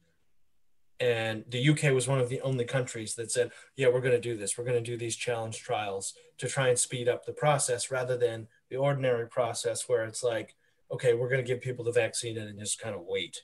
and 1.00 1.44
the 1.48 1.70
UK 1.70 1.94
was 1.94 2.06
one 2.06 2.20
of 2.20 2.28
the 2.28 2.42
only 2.42 2.66
countries 2.66 3.14
that 3.14 3.32
said, 3.32 3.50
yeah, 3.74 3.88
we're 3.88 4.02
going 4.02 4.14
to 4.14 4.20
do 4.20 4.36
this. 4.36 4.58
We're 4.58 4.64
going 4.64 4.82
to 4.82 4.90
do 4.90 4.98
these 4.98 5.16
challenge 5.16 5.58
trials 5.60 6.12
to 6.38 6.46
try 6.46 6.68
and 6.68 6.78
speed 6.78 7.08
up 7.08 7.24
the 7.24 7.32
process 7.32 7.90
rather 7.90 8.18
than 8.18 8.48
the 8.68 8.76
ordinary 8.76 9.26
process 9.26 9.88
where 9.88 10.04
it's 10.04 10.22
like, 10.22 10.54
okay, 10.92 11.14
we're 11.14 11.30
going 11.30 11.42
to 11.42 11.46
give 11.46 11.62
people 11.62 11.84
the 11.84 11.92
vaccine 11.92 12.36
and 12.36 12.58
just 12.58 12.80
kind 12.80 12.94
of 12.94 13.02
wait. 13.06 13.42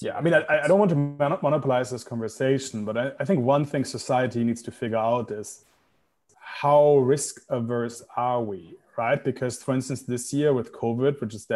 Yeah, 0.00 0.16
I 0.16 0.20
mean, 0.20 0.34
I, 0.34 0.64
I, 0.64 0.66
don't 0.66 0.78
want 0.78 0.90
to 0.90 1.38
monopolize 1.40 1.88
this 1.88 2.04
conversation, 2.04 2.84
but 2.84 2.98
I, 2.98 3.12
I 3.20 3.24
think 3.24 3.40
one 3.40 3.64
thing 3.64 3.84
society 3.84 4.42
needs 4.44 4.60
to 4.62 4.70
figure 4.70 4.98
out 4.98 5.30
is 5.30 5.64
how 6.36 6.96
risk 6.98 7.42
averse 7.48 8.02
are 8.16 8.42
we, 8.42 8.76
right? 8.96 9.22
Because, 9.22 9.62
for 9.62 9.74
instance, 9.74 10.02
this 10.02 10.32
year 10.32 10.52
with 10.52 10.72
COVID, 10.72 11.20
which 11.20 11.34
is 11.34 11.46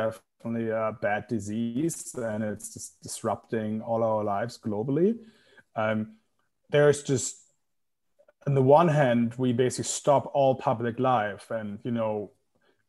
definitely 0.43 0.71
a 0.71 0.97
bad 1.01 1.27
disease 1.29 2.15
and 2.15 2.43
it's 2.43 2.73
just 2.75 3.01
disrupting 3.03 3.81
all 3.83 4.03
our 4.03 4.25
lives 4.25 4.59
globally, 4.59 5.17
um, 5.77 6.17
there's 6.71 7.03
just 7.03 7.37
on 8.47 8.55
the 8.55 8.63
one 8.63 8.89
hand 8.89 9.35
we 9.39 9.53
basically 9.53 9.85
stop 9.85 10.31
all 10.35 10.55
public 10.55 10.99
life 10.99 11.51
and 11.51 11.79
you 11.85 11.93
know 11.93 12.31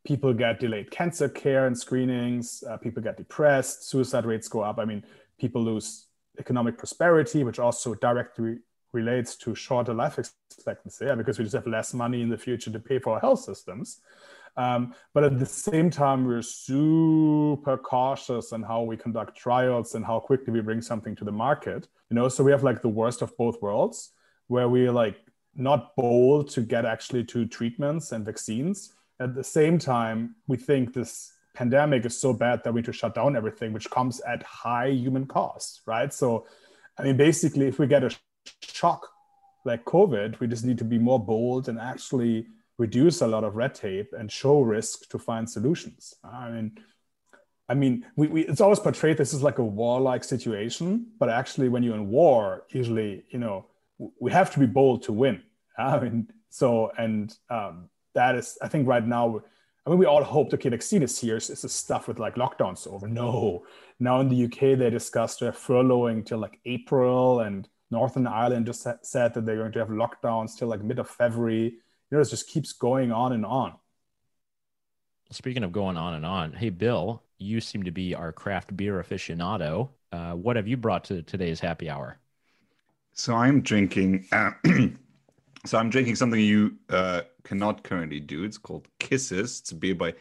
people 0.03 0.33
get 0.33 0.59
delayed 0.59 0.89
cancer 0.89 1.29
care 1.29 1.67
and 1.67 1.77
screenings 1.77 2.63
uh, 2.69 2.75
people 2.77 3.03
get 3.03 3.17
depressed 3.17 3.87
suicide 3.87 4.25
rates 4.25 4.47
go 4.47 4.61
up 4.61 4.79
i 4.79 4.85
mean 4.85 5.03
people 5.37 5.61
lose 5.61 6.07
economic 6.39 6.77
prosperity, 6.77 7.43
which 7.43 7.59
also 7.59 7.93
directly 7.95 8.57
relates 8.91 9.35
to 9.35 9.55
shorter 9.55 9.93
life 9.93 10.19
expectancy, 10.19 11.05
yeah, 11.05 11.15
because 11.15 11.37
we 11.37 11.45
just 11.45 11.55
have 11.55 11.67
less 11.67 11.93
money 11.93 12.21
in 12.21 12.29
the 12.29 12.37
future 12.37 12.71
to 12.71 12.79
pay 12.79 12.99
for 12.99 13.13
our 13.13 13.19
health 13.19 13.39
systems. 13.39 14.01
Um, 14.55 14.93
but 15.13 15.23
at 15.23 15.39
the 15.39 15.45
same 15.45 15.89
time, 15.89 16.25
we're 16.25 16.41
super 16.41 17.77
cautious 17.77 18.53
on 18.53 18.63
how 18.63 18.83
we 18.83 18.97
conduct 18.97 19.37
trials 19.37 19.95
and 19.95 20.05
how 20.05 20.19
quickly 20.19 20.53
we 20.53 20.61
bring 20.61 20.81
something 20.81 21.15
to 21.15 21.23
the 21.23 21.31
market. 21.31 21.87
You 22.09 22.15
know, 22.15 22.29
so 22.29 22.43
we 22.43 22.51
have 22.51 22.63
like 22.63 22.81
the 22.81 22.89
worst 22.89 23.21
of 23.21 23.35
both 23.37 23.61
worlds, 23.61 24.11
where 24.47 24.69
we're 24.69 24.91
like 24.91 25.17
not 25.55 25.95
bold 25.95 26.49
to 26.51 26.61
get 26.61 26.85
actually 26.85 27.23
to 27.25 27.45
treatments 27.45 28.11
and 28.11 28.25
vaccines. 28.25 28.93
At 29.19 29.35
the 29.35 29.43
same 29.43 29.77
time, 29.77 30.35
we 30.47 30.57
think 30.57 30.93
this 30.93 31.33
pandemic 31.53 32.05
is 32.05 32.17
so 32.17 32.33
bad 32.33 32.63
that 32.63 32.73
we 32.73 32.81
need 32.81 32.85
to 32.85 32.93
shut 32.93 33.15
down 33.15 33.35
everything, 33.35 33.73
which 33.73 33.89
comes 33.89 34.21
at 34.21 34.43
high 34.43 34.89
human 34.89 35.25
cost, 35.25 35.81
right? 35.85 36.11
So, 36.11 36.47
I 36.97 37.03
mean, 37.03 37.17
basically, 37.17 37.67
if 37.67 37.79
we 37.79 37.87
get 37.87 38.03
a 38.03 38.11
shock 38.61 39.07
like 39.65 39.85
COVID, 39.85 40.39
we 40.39 40.47
just 40.47 40.65
need 40.65 40.77
to 40.79 40.83
be 40.83 40.97
more 40.97 41.23
bold 41.23 41.69
and 41.69 41.79
actually 41.79 42.47
reduce 42.77 43.21
a 43.21 43.27
lot 43.27 43.43
of 43.43 43.55
red 43.55 43.75
tape 43.75 44.13
and 44.17 44.31
show 44.31 44.61
risk 44.61 45.09
to 45.09 45.19
find 45.19 45.49
solutions. 45.49 46.13
I 46.23 46.49
mean, 46.49 46.79
I 47.69 47.75
mean, 47.75 48.05
we, 48.15 48.27
we, 48.27 48.41
it's 48.45 48.61
always 48.61 48.79
portrayed 48.79 49.17
this 49.17 49.33
is 49.33 49.41
like 49.41 49.57
a 49.57 49.63
warlike 49.63 50.23
situation, 50.23 51.07
but 51.19 51.29
actually, 51.29 51.69
when 51.69 51.83
you're 51.83 51.95
in 51.95 52.09
war, 52.09 52.63
usually, 52.69 53.23
you 53.29 53.39
know, 53.39 53.67
we 54.19 54.31
have 54.31 54.51
to 54.53 54.59
be 54.59 54.65
bold 54.65 55.03
to 55.03 55.13
win. 55.13 55.41
I 55.77 55.99
mean, 55.99 56.27
so 56.49 56.91
and 56.97 57.35
um, 57.49 57.89
that 58.15 58.35
is, 58.35 58.57
I 58.61 58.67
think, 58.67 58.87
right 58.87 59.05
now 59.05 59.43
I 59.85 59.89
mean, 59.89 59.99
we 59.99 60.05
all 60.05 60.23
hoped, 60.23 60.53
okay, 60.53 60.69
vaccine 60.69 61.03
is 61.03 61.19
here. 61.19 61.35
Is 61.35 61.47
the 61.47 61.67
stuff 61.67 62.07
with 62.07 62.17
like 62.17 62.35
lockdowns 62.35 62.87
over? 62.87 63.07
No. 63.07 63.65
Now 63.99 64.21
in 64.21 64.29
the 64.29 64.45
UK, 64.45 64.77
they 64.77 64.89
discussed 64.89 65.43
uh, 65.43 65.51
furloughing 65.51 66.25
till 66.25 66.37
like 66.37 66.59
April, 66.65 67.41
and 67.41 67.67
Northern 67.91 68.25
Ireland 68.25 68.65
just 68.65 68.87
said 69.01 69.33
that 69.33 69.45
they're 69.45 69.57
going 69.57 69.73
to 69.73 69.79
have 69.79 69.89
lockdowns 69.89 70.57
till 70.57 70.69
like 70.69 70.81
mid 70.81 70.99
of 70.99 71.09
February. 71.09 71.75
You 72.13 72.17
know, 72.17 72.21
it 72.21 72.29
just 72.29 72.47
keeps 72.47 72.73
going 72.73 73.11
on 73.11 73.33
and 73.33 73.43
on. 73.43 73.73
Speaking 75.31 75.63
of 75.63 75.71
going 75.71 75.97
on 75.97 76.13
and 76.13 76.23
on, 76.23 76.53
hey, 76.53 76.69
Bill, 76.69 77.23
you 77.39 77.59
seem 77.59 77.81
to 77.85 77.91
be 77.91 78.13
our 78.13 78.31
craft 78.31 78.77
beer 78.77 79.03
aficionado. 79.03 79.89
Uh, 80.11 80.33
what 80.33 80.55
have 80.55 80.67
you 80.67 80.77
brought 80.77 81.05
to 81.05 81.23
today's 81.23 81.59
happy 81.59 81.89
hour? 81.89 82.19
So 83.13 83.33
I'm 83.33 83.61
drinking. 83.61 84.27
Uh, 84.31 84.51
so 85.65 85.79
I'm 85.79 85.89
drinking 85.89 86.15
something 86.17 86.39
you 86.39 86.77
uh, 86.89 87.21
cannot 87.43 87.81
currently 87.81 88.19
do. 88.19 88.43
It's 88.43 88.59
called 88.59 88.87
Kisses. 88.99 89.61
It's 89.61 89.71
a 89.71 89.75
beer 89.75 89.95
by 89.95 90.13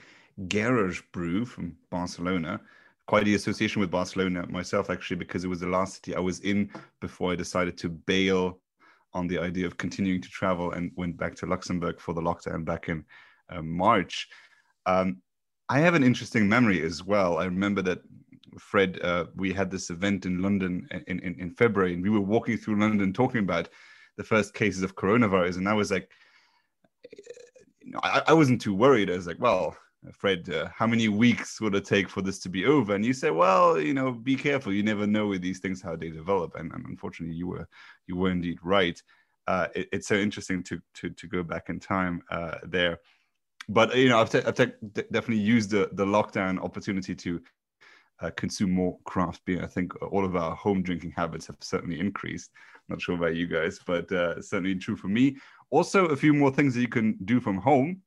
Garage 0.48 1.02
Brew 1.12 1.44
from 1.44 1.76
Barcelona. 1.90 2.58
Quite 3.06 3.26
the 3.26 3.34
association 3.34 3.80
with 3.80 3.90
Barcelona 3.90 4.46
myself, 4.46 4.88
actually, 4.88 5.18
because 5.18 5.44
it 5.44 5.48
was 5.48 5.60
the 5.60 5.66
last 5.66 5.96
city 5.96 6.16
I 6.16 6.20
was 6.20 6.40
in 6.40 6.70
before 7.00 7.32
I 7.32 7.36
decided 7.36 7.76
to 7.76 7.90
bail 7.90 8.60
on 9.14 9.26
the 9.26 9.38
idea 9.38 9.66
of 9.66 9.76
continuing 9.76 10.22
to 10.22 10.28
travel 10.28 10.72
and 10.72 10.90
went 10.96 11.16
back 11.16 11.34
to 11.36 11.46
Luxembourg 11.46 12.00
for 12.00 12.14
the 12.14 12.20
lockdown 12.20 12.64
back 12.64 12.88
in 12.88 13.04
uh, 13.50 13.62
March. 13.62 14.28
Um, 14.86 15.18
I 15.68 15.80
have 15.80 15.94
an 15.94 16.04
interesting 16.04 16.48
memory 16.48 16.82
as 16.82 17.02
well. 17.04 17.38
I 17.38 17.44
remember 17.44 17.82
that 17.82 18.00
Fred, 18.58 18.98
uh, 19.02 19.26
we 19.34 19.52
had 19.52 19.70
this 19.70 19.90
event 19.90 20.26
in 20.26 20.42
London 20.42 20.88
in, 21.06 21.18
in, 21.20 21.40
in 21.40 21.50
February, 21.50 21.94
and 21.94 22.02
we 22.02 22.10
were 22.10 22.20
walking 22.20 22.56
through 22.56 22.80
London 22.80 23.12
talking 23.12 23.40
about 23.40 23.68
the 24.16 24.24
first 24.24 24.52
cases 24.54 24.82
of 24.82 24.94
coronavirus, 24.94 25.56
and 25.56 25.68
I 25.68 25.72
was 25.72 25.90
like, 25.90 26.10
know, 27.92 28.00
I, 28.02 28.22
I 28.28 28.32
wasn't 28.32 28.60
too 28.60 28.74
worried. 28.74 29.10
I 29.10 29.14
was 29.16 29.26
like, 29.26 29.40
well, 29.40 29.76
Fred, 30.10 30.48
uh, 30.50 30.68
how 30.74 30.86
many 30.86 31.08
weeks 31.08 31.60
would 31.60 31.74
it 31.74 31.84
take 31.84 32.08
for 32.08 32.22
this 32.22 32.40
to 32.40 32.48
be 32.48 32.66
over? 32.66 32.94
And 32.94 33.04
you 33.04 33.12
say, 33.12 33.30
well, 33.30 33.80
you 33.80 33.94
know, 33.94 34.10
be 34.10 34.34
careful. 34.34 34.72
You 34.72 34.82
never 34.82 35.06
know 35.06 35.28
with 35.28 35.42
these 35.42 35.60
things 35.60 35.80
how 35.80 35.94
they 35.94 36.10
develop. 36.10 36.56
And, 36.56 36.72
and 36.72 36.84
unfortunately, 36.86 37.36
you 37.36 37.46
were 37.46 37.68
you 38.06 38.16
were 38.16 38.30
indeed 38.30 38.58
right. 38.62 39.00
Uh, 39.46 39.68
it, 39.74 39.88
it's 39.92 40.08
so 40.08 40.16
interesting 40.16 40.62
to 40.64 40.80
to 40.94 41.10
to 41.10 41.28
go 41.28 41.42
back 41.42 41.68
in 41.68 41.78
time 41.78 42.22
uh, 42.30 42.58
there. 42.64 42.98
But 43.68 43.96
you 43.96 44.08
know, 44.08 44.20
I've, 44.20 44.30
te- 44.30 44.42
I've 44.42 44.56
te- 44.56 45.02
definitely 45.12 45.38
used 45.38 45.70
the 45.70 45.88
the 45.92 46.04
lockdown 46.04 46.62
opportunity 46.62 47.14
to 47.14 47.40
uh, 48.20 48.30
consume 48.36 48.72
more 48.72 48.98
craft 49.04 49.44
beer. 49.44 49.62
I 49.62 49.66
think 49.66 49.92
all 50.02 50.24
of 50.24 50.36
our 50.36 50.56
home 50.56 50.82
drinking 50.82 51.12
habits 51.16 51.46
have 51.46 51.56
certainly 51.60 52.00
increased. 52.00 52.50
Not 52.88 53.00
sure 53.00 53.14
about 53.14 53.36
you 53.36 53.46
guys, 53.46 53.78
but 53.86 54.10
uh, 54.10 54.42
certainly 54.42 54.74
true 54.74 54.96
for 54.96 55.08
me. 55.08 55.36
Also, 55.70 56.06
a 56.06 56.16
few 56.16 56.34
more 56.34 56.50
things 56.50 56.74
that 56.74 56.80
you 56.80 56.88
can 56.88 57.16
do 57.24 57.40
from 57.40 57.56
home. 57.56 58.02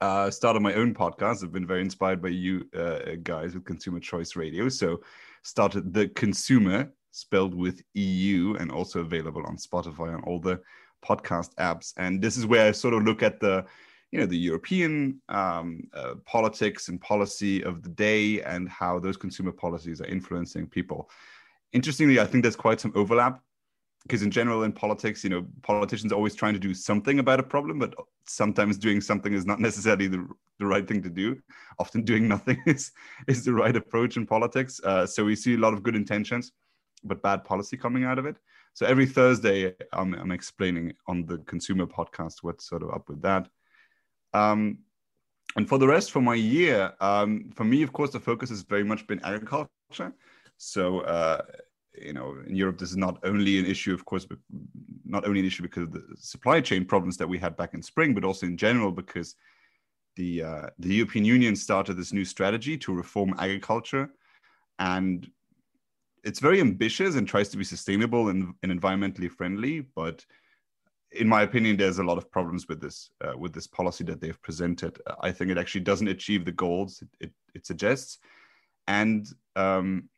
Uh, 0.00 0.30
started 0.30 0.60
my 0.60 0.72
own 0.74 0.94
podcast. 0.94 1.44
I've 1.44 1.52
been 1.52 1.66
very 1.66 1.82
inspired 1.82 2.22
by 2.22 2.28
you 2.28 2.66
uh, 2.74 3.16
guys 3.22 3.54
with 3.54 3.66
Consumer 3.66 4.00
Choice 4.00 4.34
Radio. 4.34 4.68
So, 4.70 5.00
started 5.42 5.92
the 5.92 6.08
ConsEUmer, 6.08 6.90
spelled 7.10 7.54
with 7.54 7.82
EU, 7.92 8.56
and 8.58 8.72
also 8.72 9.00
available 9.00 9.44
on 9.46 9.56
Spotify 9.56 10.14
and 10.14 10.24
all 10.24 10.40
the 10.40 10.58
podcast 11.04 11.54
apps. 11.56 11.92
And 11.98 12.22
this 12.22 12.38
is 12.38 12.46
where 12.46 12.68
I 12.68 12.72
sort 12.72 12.94
of 12.94 13.04
look 13.04 13.22
at 13.22 13.40
the 13.40 13.66
you 14.10 14.18
know 14.18 14.26
the 14.26 14.38
European 14.38 15.20
um, 15.28 15.82
uh, 15.94 16.14
politics 16.24 16.88
and 16.88 17.00
policy 17.00 17.62
of 17.62 17.82
the 17.82 17.90
day 17.90 18.42
and 18.42 18.68
how 18.68 18.98
those 18.98 19.16
consumer 19.16 19.52
policies 19.52 20.00
are 20.00 20.06
influencing 20.06 20.66
people. 20.66 21.10
Interestingly, 21.72 22.18
I 22.18 22.26
think 22.26 22.42
there's 22.42 22.56
quite 22.56 22.80
some 22.80 22.92
overlap 22.96 23.40
because 24.02 24.22
in 24.22 24.30
general 24.30 24.62
in 24.62 24.72
politics, 24.72 25.22
you 25.22 25.30
know, 25.30 25.46
politicians 25.62 26.12
are 26.12 26.16
always 26.16 26.34
trying 26.34 26.54
to 26.54 26.60
do 26.60 26.74
something 26.74 27.18
about 27.18 27.40
a 27.40 27.42
problem, 27.42 27.78
but 27.78 27.94
sometimes 28.26 28.78
doing 28.78 29.00
something 29.00 29.32
is 29.32 29.44
not 29.44 29.60
necessarily 29.68 30.08
the, 30.08 30.26
the 30.58 30.66
right 30.66 30.86
thing 30.86 31.02
to 31.02 31.10
do. 31.10 31.36
Often 31.78 32.04
doing 32.04 32.26
nothing 32.26 32.62
is 32.66 32.92
is 33.28 33.44
the 33.44 33.52
right 33.52 33.76
approach 33.76 34.16
in 34.16 34.26
politics. 34.26 34.80
Uh, 34.82 35.06
so 35.06 35.24
we 35.24 35.36
see 35.36 35.54
a 35.54 35.58
lot 35.58 35.74
of 35.74 35.82
good 35.82 35.96
intentions, 35.96 36.52
but 37.04 37.22
bad 37.22 37.44
policy 37.44 37.76
coming 37.76 38.04
out 38.04 38.18
of 38.18 38.26
it. 38.26 38.36
So 38.72 38.86
every 38.86 39.06
Thursday, 39.06 39.74
I'm, 39.92 40.14
I'm 40.14 40.30
explaining 40.30 40.92
on 41.06 41.26
the 41.26 41.38
ConsEUmer 41.38 41.90
podcast 41.90 42.42
what's 42.42 42.68
sort 42.68 42.82
of 42.82 42.90
up 42.90 43.08
with 43.08 43.20
that. 43.22 43.48
Um, 44.32 44.78
and 45.56 45.68
for 45.68 45.78
the 45.78 45.88
rest, 45.88 46.12
for 46.12 46.20
my 46.20 46.36
year, 46.36 46.92
um, 47.00 47.50
for 47.56 47.64
me, 47.64 47.82
of 47.82 47.92
course, 47.92 48.10
the 48.10 48.20
focus 48.20 48.50
has 48.50 48.62
very 48.62 48.84
much 48.84 49.06
been 49.08 49.20
agriculture. 49.24 50.12
So, 50.56 51.00
uh, 51.00 51.42
you 51.94 52.12
know, 52.12 52.36
in 52.46 52.54
Europe, 52.54 52.78
this 52.78 52.90
is 52.90 52.96
not 52.96 53.18
only 53.24 53.58
an 53.58 53.66
issue, 53.66 53.92
of 53.92 54.04
course, 54.04 54.24
but 54.24 54.38
not 55.04 55.26
only 55.26 55.40
an 55.40 55.46
issue 55.46 55.62
because 55.62 55.84
of 55.84 55.92
the 55.92 56.04
supply 56.16 56.60
chain 56.60 56.84
problems 56.84 57.16
that 57.16 57.28
we 57.28 57.38
had 57.38 57.56
back 57.56 57.74
in 57.74 57.82
spring, 57.82 58.14
but 58.14 58.24
also 58.24 58.46
in 58.46 58.56
general 58.56 58.92
because 58.92 59.34
the 60.16 60.42
uh, 60.42 60.66
the 60.78 60.94
European 60.94 61.24
Union 61.24 61.56
started 61.56 61.94
this 61.94 62.12
new 62.12 62.24
strategy 62.24 62.76
to 62.78 62.94
reform 62.94 63.34
agriculture, 63.38 64.10
and 64.78 65.30
it's 66.24 66.40
very 66.40 66.60
ambitious 66.60 67.14
and 67.16 67.26
tries 67.26 67.48
to 67.48 67.56
be 67.56 67.64
sustainable 67.64 68.28
and, 68.28 68.52
and 68.62 68.72
environmentally 68.72 69.30
friendly, 69.30 69.80
but 69.94 70.24
in 71.12 71.26
my 71.26 71.42
opinion, 71.42 71.76
there's 71.76 71.98
a 71.98 72.04
lot 72.04 72.18
of 72.18 72.30
problems 72.30 72.68
with 72.68 72.80
this 72.80 73.10
uh, 73.24 73.36
with 73.36 73.52
this 73.52 73.66
policy 73.66 74.04
that 74.04 74.20
they've 74.20 74.40
presented. 74.42 75.00
I 75.20 75.32
think 75.32 75.50
it 75.50 75.58
actually 75.58 75.82
doesn't 75.82 76.08
achieve 76.08 76.44
the 76.44 76.52
goals 76.52 77.02
it, 77.02 77.08
it, 77.26 77.32
it 77.54 77.66
suggests, 77.66 78.18
and 78.86 79.28
um, 79.56 80.08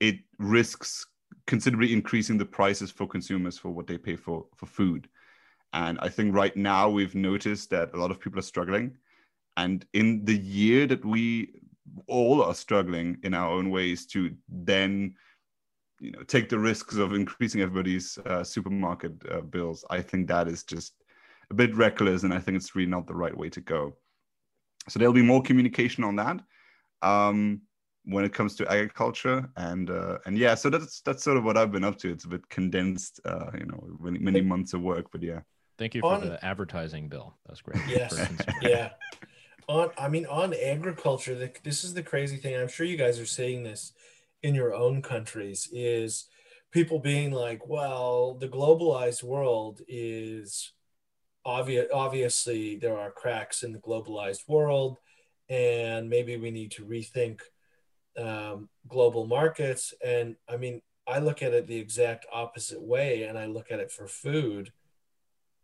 it 0.00 0.16
risks 0.38 1.06
considerably 1.46 1.92
increasing 1.92 2.38
the 2.38 2.44
prices 2.44 2.90
for 2.90 3.06
consumers 3.06 3.58
for 3.58 3.70
what 3.70 3.86
they 3.86 3.98
pay 3.98 4.16
for 4.16 4.46
for 4.56 4.66
food. 4.66 5.08
And 5.72 5.98
I 6.00 6.08
think 6.08 6.34
right 6.34 6.56
now 6.56 6.88
we've 6.88 7.14
noticed 7.14 7.70
that 7.70 7.92
a 7.92 7.98
lot 7.98 8.10
of 8.10 8.20
people 8.20 8.38
are 8.38 8.42
struggling, 8.42 8.96
and 9.56 9.84
in 9.92 10.24
the 10.24 10.36
year 10.36 10.86
that 10.86 11.04
we 11.04 11.60
all 12.06 12.42
are 12.42 12.54
struggling 12.54 13.18
in 13.22 13.34
our 13.34 13.50
own 13.50 13.70
ways 13.70 14.06
to 14.06 14.34
then 14.48 15.14
you 16.00 16.10
know 16.10 16.22
take 16.24 16.48
the 16.48 16.58
risks 16.58 16.96
of 16.96 17.14
increasing 17.14 17.60
everybody's 17.60 18.18
uh, 18.26 18.42
supermarket 18.44 19.12
uh, 19.30 19.40
bills 19.40 19.84
i 19.88 20.00
think 20.00 20.26
that 20.26 20.48
is 20.48 20.64
just 20.64 20.94
a 21.50 21.54
bit 21.54 21.74
reckless 21.76 22.24
and 22.24 22.34
i 22.34 22.40
think 22.40 22.56
it's 22.56 22.74
really 22.74 22.90
not 22.90 23.06
the 23.06 23.14
right 23.14 23.36
way 23.36 23.48
to 23.48 23.60
go. 23.60 23.96
So 24.88 24.98
there'll 24.98 25.14
be 25.14 25.22
more 25.22 25.42
communication 25.42 26.04
on 26.04 26.16
that. 26.16 26.40
Um, 27.02 27.62
when 28.06 28.24
it 28.24 28.32
comes 28.32 28.54
to 28.54 28.66
agriculture 28.72 29.48
and 29.56 29.90
uh, 29.90 30.18
and 30.26 30.38
yeah 30.38 30.54
so 30.54 30.70
that's 30.70 31.00
that's 31.00 31.22
sort 31.22 31.36
of 31.36 31.44
what 31.44 31.56
i've 31.56 31.72
been 31.72 31.84
up 31.84 31.98
to. 31.98 32.10
It's 32.10 32.24
a 32.24 32.28
bit 32.28 32.48
condensed 32.48 33.20
uh, 33.24 33.50
you 33.58 33.66
know 33.66 33.82
many, 34.00 34.18
many 34.18 34.40
months 34.40 34.72
of 34.74 34.80
work 34.80 35.06
but 35.12 35.22
yeah. 35.22 35.40
Thank 35.78 35.94
you 35.94 36.00
for 36.00 36.14
on, 36.14 36.20
the 36.22 36.42
advertising 36.42 37.08
bill. 37.08 37.36
That's 37.46 37.60
great. 37.60 37.82
Yes. 37.86 38.14
Yeah. 38.62 38.90
On 39.68 39.90
i 39.98 40.08
mean 40.08 40.26
on 40.26 40.54
agriculture 40.54 41.34
the, 41.34 41.50
this 41.64 41.82
is 41.82 41.94
the 41.94 42.02
crazy 42.02 42.36
thing. 42.36 42.54
I'm 42.56 42.68
sure 42.68 42.86
you 42.86 42.96
guys 42.96 43.18
are 43.18 43.26
seeing 43.26 43.64
this 43.64 43.92
in 44.42 44.54
your 44.54 44.72
own 44.72 45.02
countries 45.02 45.68
is 45.72 46.26
people 46.70 46.98
being 46.98 47.32
like, 47.32 47.66
well, 47.66 48.34
the 48.34 48.48
globalized 48.48 49.22
world 49.22 49.80
is 49.88 50.72
obvious. 51.44 51.86
Obviously, 51.92 52.76
there 52.76 52.98
are 52.98 53.10
cracks 53.10 53.62
in 53.62 53.72
the 53.72 53.78
globalized 53.78 54.48
world, 54.48 54.98
and 55.48 56.08
maybe 56.08 56.36
we 56.36 56.50
need 56.50 56.70
to 56.72 56.84
rethink 56.84 57.40
um, 58.18 58.68
global 58.88 59.26
markets. 59.26 59.94
And 60.04 60.36
I 60.48 60.56
mean, 60.56 60.82
I 61.06 61.18
look 61.18 61.42
at 61.42 61.54
it 61.54 61.66
the 61.66 61.78
exact 61.78 62.26
opposite 62.32 62.82
way, 62.82 63.24
and 63.24 63.38
I 63.38 63.46
look 63.46 63.70
at 63.70 63.80
it 63.80 63.92
for 63.92 64.06
food. 64.08 64.72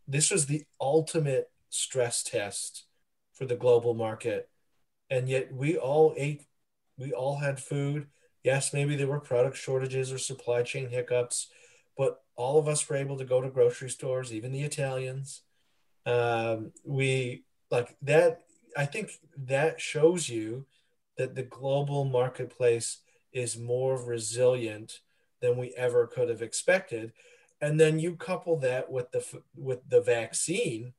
This 0.07 0.31
was 0.31 0.47
the 0.47 0.65
ultimate 0.81 1.51
stress 1.69 2.23
test 2.23 2.85
for 3.33 3.45
the 3.47 3.57
global 3.57 3.95
market, 3.95 4.49
and 5.11 5.29
yet 5.29 5.53
we 5.53 5.77
all 5.77 6.15
ate, 6.17 6.45
we 6.97 7.12
all 7.12 7.38
had 7.38 7.59
food 7.59 8.07
Yes, 8.43 8.73
maybe 8.73 8.97
there 8.97 9.07
were 9.07 9.21
product 9.21 9.57
shortages 9.57 10.12
or 10.12 10.19
supply 10.19 10.62
chain 10.62 10.88
hiccups, 10.88 11.49
but 11.97 12.23
all 12.35 12.59
of 12.59 12.67
us 12.67 12.88
were 12.88 12.97
able 12.97 13.17
to 13.19 13.25
go 13.25 13.41
to 13.41 13.49
grocery 13.49 13.91
stores, 13.91 14.33
even 14.33 14.53
the 14.53 14.62
Italians. 14.62 15.43
Um, 16.05 16.73
we 16.85 17.45
like 17.71 17.97
that. 18.03 18.43
I 18.77 18.87
think 18.87 19.11
that 19.37 19.81
shows 19.81 20.29
you 20.29 20.67
that 21.22 21.37
the 21.37 21.44
global 21.44 22.04
marketplace 22.04 22.98
is 23.32 23.56
more 23.56 23.96
resilient 23.96 24.98
than 25.40 25.56
we 25.56 25.72
ever 25.76 26.04
could 26.08 26.28
have 26.28 26.42
expected. 26.42 27.12
And 27.61 27.78
then 27.78 28.00
you 28.00 28.16
couple 28.16 28.56
that 28.58 28.90
with 28.90 29.12
the 29.12 29.24
with 29.54 29.88
the 29.88 30.00
vaccine. 30.00 30.94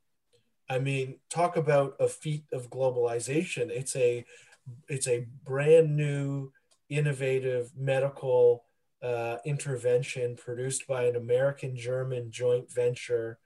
I 0.70 0.78
mean, 0.78 1.18
talk 1.28 1.58
about 1.58 1.96
a 2.00 2.08
feat 2.08 2.44
of 2.54 2.70
globalization. 2.70 3.68
It's 3.68 3.94
a 3.96 4.24
it's 4.88 5.06
a 5.06 5.26
brand 5.44 5.94
new, 5.94 6.52
innovative 6.88 7.70
medical 7.76 8.64
uh, 9.02 9.36
intervention 9.44 10.36
produced 10.36 10.86
by 10.86 11.04
an 11.04 11.16
American 11.16 11.76
German 11.76 12.30
joint 12.30 12.72
venture, 12.72 13.38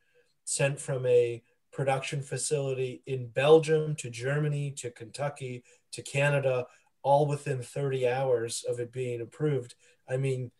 sent 0.45 0.79
from 0.79 1.05
a 1.07 1.43
production 1.73 2.23
facility 2.23 3.03
in 3.07 3.27
Belgium 3.27 3.97
to 3.97 4.11
Germany 4.11 4.71
to 4.77 4.93
Kentucky 4.93 5.65
to 5.93 6.03
Canada, 6.03 6.67
all 7.03 7.27
within 7.27 7.63
30 7.63 8.09
hours 8.09 8.65
of 8.69 8.81
it 8.81 8.93
being 8.93 9.21
approved. 9.21 9.75
I 10.09 10.17
mean, 10.17 10.51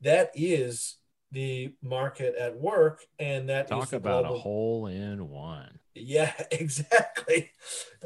that 0.00 0.30
is 0.34 0.96
the 1.32 1.74
market 1.82 2.34
at 2.36 2.58
work, 2.58 3.02
and 3.18 3.48
that 3.48 3.68
talk 3.68 3.92
about 3.92 4.22
global... 4.22 4.36
a 4.36 4.40
hole 4.40 4.86
in 4.86 5.28
one. 5.28 5.80
Yeah, 5.94 6.32
exactly. 6.50 7.50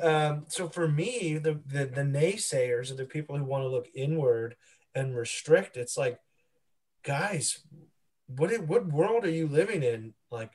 Um, 0.01 0.47
so 0.49 0.69
for 0.69 0.89
me, 0.89 1.39
the, 1.39 1.61
the 1.67 1.85
the 1.85 2.03
naysayers 2.03 2.91
are 2.91 2.97
the 2.97 3.05
people 3.05 3.37
who 3.37 3.45
want 3.45 3.63
to 3.65 3.69
look 3.69 3.89
inward 3.95 4.57
and 4.95 5.17
restrict. 5.17 5.77
It's 5.77 5.97
like, 5.97 6.19
guys, 7.03 7.61
what 8.27 8.51
what 8.63 8.87
world 8.87 9.25
are 9.25 9.31
you 9.31 9.47
living 9.47 9.83
in? 9.83 10.15
Like, 10.31 10.53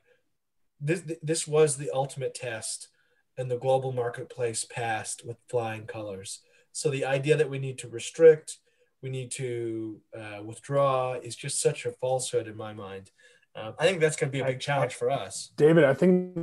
this 0.82 1.04
this 1.22 1.48
was 1.48 1.78
the 1.78 1.92
ultimate 1.92 2.34
test, 2.34 2.90
and 3.38 3.50
the 3.50 3.58
global 3.58 3.92
marketplace 3.92 4.66
passed 4.66 5.26
with 5.26 5.38
flying 5.50 5.86
colors. 5.86 6.40
So 6.72 6.90
the 6.90 7.06
idea 7.06 7.36
that 7.38 7.50
we 7.50 7.60
need 7.60 7.78
to 7.80 7.88
restrict, 7.88 8.58
we 9.02 9.10
need 9.10 9.32
to 9.32 10.00
uh, 10.18 10.44
withdraw 10.44 11.14
is 11.14 11.36
just 11.36 11.62
such 11.62 11.86
a 11.86 11.92
falsehood 11.92 12.48
in 12.48 12.56
my 12.56 12.74
mind. 12.74 13.12
Uh, 13.56 13.72
I 13.78 13.86
think 13.86 14.00
that's 14.00 14.16
going 14.16 14.32
to 14.32 14.32
be 14.32 14.40
a 14.40 14.46
big 14.46 14.60
challenge 14.60 14.96
for 14.96 15.12
us. 15.12 15.52
David, 15.58 15.84
I 15.84 15.94
think 15.94 16.36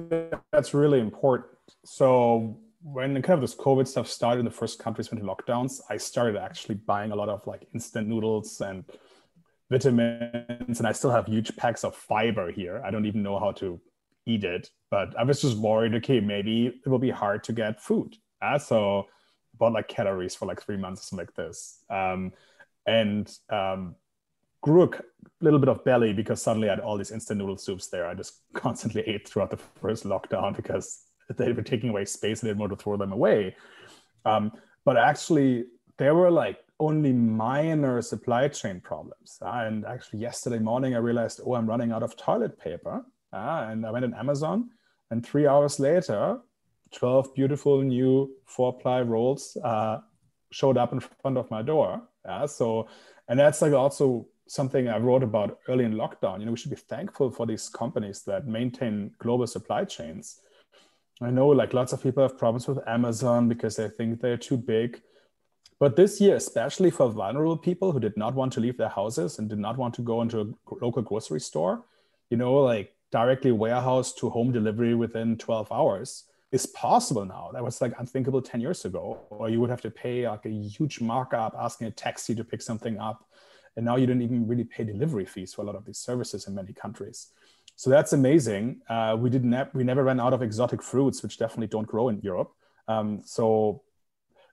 that's 0.52 0.74
really 0.74 1.00
important. 1.00 1.50
So 1.84 2.58
when 2.82 3.20
kind 3.22 3.34
of 3.34 3.40
this 3.40 3.54
COVID 3.54 3.86
stuff 3.86 4.08
started, 4.08 4.40
in 4.40 4.44
the 4.44 4.50
first 4.50 4.78
countries 4.78 5.10
went 5.10 5.24
to 5.24 5.28
lockdowns, 5.28 5.80
I 5.90 5.96
started 5.96 6.36
actually 6.36 6.76
buying 6.76 7.10
a 7.10 7.16
lot 7.16 7.28
of 7.28 7.46
like 7.46 7.66
instant 7.74 8.06
noodles 8.06 8.60
and 8.60 8.84
vitamins, 9.70 10.78
and 10.78 10.86
I 10.86 10.92
still 10.92 11.10
have 11.10 11.26
huge 11.26 11.54
packs 11.56 11.84
of 11.84 11.94
fiber 11.94 12.50
here. 12.50 12.82
I 12.84 12.90
don't 12.90 13.06
even 13.06 13.22
know 13.22 13.38
how 13.38 13.52
to 13.52 13.80
eat 14.34 14.70
but 14.90 15.18
I 15.18 15.24
was 15.24 15.40
just 15.40 15.56
worried. 15.58 15.94
Okay, 15.94 16.20
maybe 16.20 16.66
it 16.66 16.88
will 16.88 16.98
be 16.98 17.10
hard 17.10 17.44
to 17.44 17.52
get 17.52 17.80
food. 17.80 18.16
Uh, 18.42 18.58
so 18.58 19.06
bought 19.58 19.72
like 19.72 19.88
calories 19.88 20.34
for 20.34 20.46
like 20.46 20.62
three 20.62 20.76
months, 20.76 21.08
something 21.08 21.26
like 21.26 21.34
this. 21.34 21.84
Um, 21.90 22.32
and 22.86 23.30
um, 23.50 23.94
grew 24.62 24.82
a 24.84 24.90
little 25.40 25.58
bit 25.58 25.68
of 25.68 25.84
belly 25.84 26.12
because 26.12 26.42
suddenly 26.42 26.68
I 26.68 26.72
had 26.72 26.80
all 26.80 26.96
these 26.96 27.10
instant 27.10 27.38
noodle 27.38 27.56
soups 27.56 27.88
there. 27.88 28.06
I 28.06 28.14
just 28.14 28.40
constantly 28.54 29.02
ate 29.02 29.28
throughout 29.28 29.50
the 29.50 29.58
first 29.80 30.04
lockdown 30.04 30.56
because 30.56 31.04
they 31.36 31.52
were 31.52 31.62
taking 31.62 31.90
away 31.90 32.04
space 32.04 32.40
and 32.40 32.48
they 32.48 32.50
didn't 32.50 32.60
want 32.60 32.72
to 32.72 32.82
throw 32.82 32.96
them 32.96 33.12
away. 33.12 33.56
Um, 34.24 34.52
but 34.84 34.96
actually, 34.96 35.66
there 35.98 36.14
were 36.14 36.30
like 36.30 36.58
only 36.78 37.12
minor 37.12 38.00
supply 38.00 38.48
chain 38.48 38.80
problems. 38.80 39.38
Uh, 39.42 39.64
and 39.66 39.84
actually, 39.84 40.20
yesterday 40.20 40.58
morning, 40.58 40.94
I 40.94 40.98
realized, 40.98 41.40
oh, 41.44 41.54
I'm 41.54 41.66
running 41.66 41.92
out 41.92 42.02
of 42.02 42.16
toilet 42.16 42.58
paper. 42.58 43.04
Uh, 43.32 43.68
and 43.70 43.86
I 43.86 43.90
went 43.90 44.04
on 44.04 44.14
Amazon, 44.14 44.70
and 45.10 45.24
three 45.24 45.46
hours 45.46 45.78
later, 45.78 46.38
12 46.92 47.34
beautiful 47.34 47.82
new 47.82 48.30
four 48.46 48.76
ply 48.76 49.00
rolls 49.02 49.56
uh, 49.64 49.98
showed 50.50 50.76
up 50.76 50.92
in 50.92 51.00
front 51.00 51.38
of 51.38 51.50
my 51.50 51.62
door. 51.62 52.02
Yeah, 52.24 52.46
so, 52.46 52.88
and 53.28 53.38
that's 53.38 53.62
like 53.62 53.72
also 53.72 54.26
something 54.48 54.88
I 54.88 54.98
wrote 54.98 55.22
about 55.22 55.60
early 55.68 55.84
in 55.84 55.94
lockdown. 55.94 56.40
You 56.40 56.46
know, 56.46 56.52
we 56.52 56.58
should 56.58 56.70
be 56.70 56.76
thankful 56.76 57.30
for 57.30 57.46
these 57.46 57.68
companies 57.68 58.22
that 58.22 58.48
maintain 58.48 59.12
global 59.18 59.46
supply 59.46 59.84
chains. 59.84 60.40
I 61.20 61.30
know 61.30 61.48
like 61.48 61.74
lots 61.74 61.92
of 61.92 62.02
people 62.02 62.22
have 62.22 62.38
problems 62.38 62.66
with 62.66 62.78
Amazon 62.88 63.48
because 63.48 63.76
they 63.76 63.88
think 63.88 64.20
they're 64.20 64.36
too 64.36 64.56
big. 64.56 65.00
But 65.78 65.96
this 65.96 66.20
year, 66.20 66.36
especially 66.36 66.90
for 66.90 67.10
vulnerable 67.10 67.56
people 67.56 67.92
who 67.92 68.00
did 68.00 68.16
not 68.16 68.34
want 68.34 68.52
to 68.54 68.60
leave 68.60 68.76
their 68.76 68.88
houses 68.88 69.38
and 69.38 69.48
did 69.48 69.58
not 69.58 69.78
want 69.78 69.94
to 69.94 70.02
go 70.02 70.20
into 70.20 70.40
a 70.40 70.74
local 70.82 71.02
grocery 71.02 71.40
store, 71.40 71.84
you 72.28 72.36
know, 72.36 72.54
like 72.54 72.94
directly 73.10 73.52
warehouse 73.52 74.12
to 74.14 74.30
home 74.30 74.52
delivery 74.52 74.94
within 74.94 75.36
12 75.36 75.70
hours 75.72 76.24
is 76.52 76.66
possible 76.66 77.24
now. 77.24 77.50
That 77.52 77.62
was 77.62 77.80
like 77.80 77.92
unthinkable 77.98 78.42
10 78.42 78.60
years 78.60 78.84
ago. 78.84 79.20
Or 79.30 79.48
you 79.48 79.60
would 79.60 79.70
have 79.70 79.82
to 79.82 79.90
pay 79.90 80.28
like 80.28 80.46
a 80.46 80.50
huge 80.50 81.00
markup 81.00 81.54
asking 81.58 81.86
a 81.86 81.90
taxi 81.90 82.34
to 82.34 82.44
pick 82.44 82.62
something 82.62 82.98
up. 82.98 83.24
And 83.76 83.84
now 83.84 83.96
you 83.96 84.06
don't 84.06 84.22
even 84.22 84.46
really 84.48 84.64
pay 84.64 84.84
delivery 84.84 85.24
fees 85.24 85.54
for 85.54 85.62
a 85.62 85.64
lot 85.64 85.76
of 85.76 85.84
these 85.84 85.98
services 85.98 86.48
in 86.48 86.54
many 86.54 86.72
countries. 86.72 87.28
So 87.76 87.88
that's 87.88 88.12
amazing. 88.12 88.82
Uh, 88.88 89.16
we 89.18 89.30
didn't 89.30 89.50
ne- 89.50 89.70
we 89.72 89.84
never 89.84 90.04
ran 90.04 90.20
out 90.20 90.34
of 90.34 90.42
exotic 90.42 90.82
fruits, 90.82 91.22
which 91.22 91.38
definitely 91.38 91.68
don't 91.68 91.86
grow 91.86 92.08
in 92.08 92.20
Europe. 92.20 92.52
Um, 92.88 93.22
so, 93.24 93.82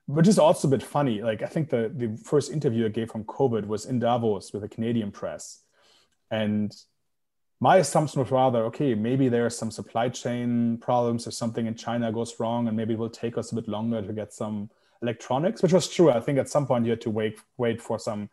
which 0.06 0.28
is 0.28 0.38
also 0.38 0.68
a 0.68 0.70
bit 0.70 0.82
funny. 0.82 1.20
Like 1.20 1.42
I 1.42 1.46
think 1.46 1.68
the 1.68 1.92
the 1.94 2.16
first 2.24 2.50
interview 2.50 2.86
I 2.86 2.88
gave 2.88 3.10
from 3.10 3.24
COVID 3.24 3.66
was 3.66 3.84
in 3.84 3.98
Davos 3.98 4.52
with 4.54 4.64
a 4.64 4.68
Canadian 4.68 5.10
press, 5.10 5.60
and 6.30 6.74
my 7.60 7.76
assumption 7.78 8.20
was 8.20 8.30
rather 8.30 8.64
okay 8.64 8.94
maybe 8.94 9.28
there 9.28 9.44
are 9.44 9.50
some 9.50 9.70
supply 9.70 10.08
chain 10.08 10.78
problems 10.78 11.26
if 11.26 11.34
something 11.34 11.66
in 11.66 11.74
china 11.74 12.12
goes 12.12 12.38
wrong 12.38 12.68
and 12.68 12.76
maybe 12.76 12.94
it 12.94 12.98
will 12.98 13.10
take 13.10 13.36
us 13.36 13.52
a 13.52 13.54
bit 13.54 13.68
longer 13.68 14.00
to 14.00 14.12
get 14.12 14.32
some 14.32 14.70
electronics 15.02 15.62
which 15.62 15.72
was 15.72 15.88
true. 15.88 16.10
I 16.10 16.20
think 16.20 16.38
at 16.38 16.48
some 16.48 16.66
point 16.66 16.84
you 16.84 16.90
had 16.90 17.00
to 17.02 17.10
wait 17.10 17.38
wait 17.56 17.80
for 17.80 17.98
some 17.98 18.30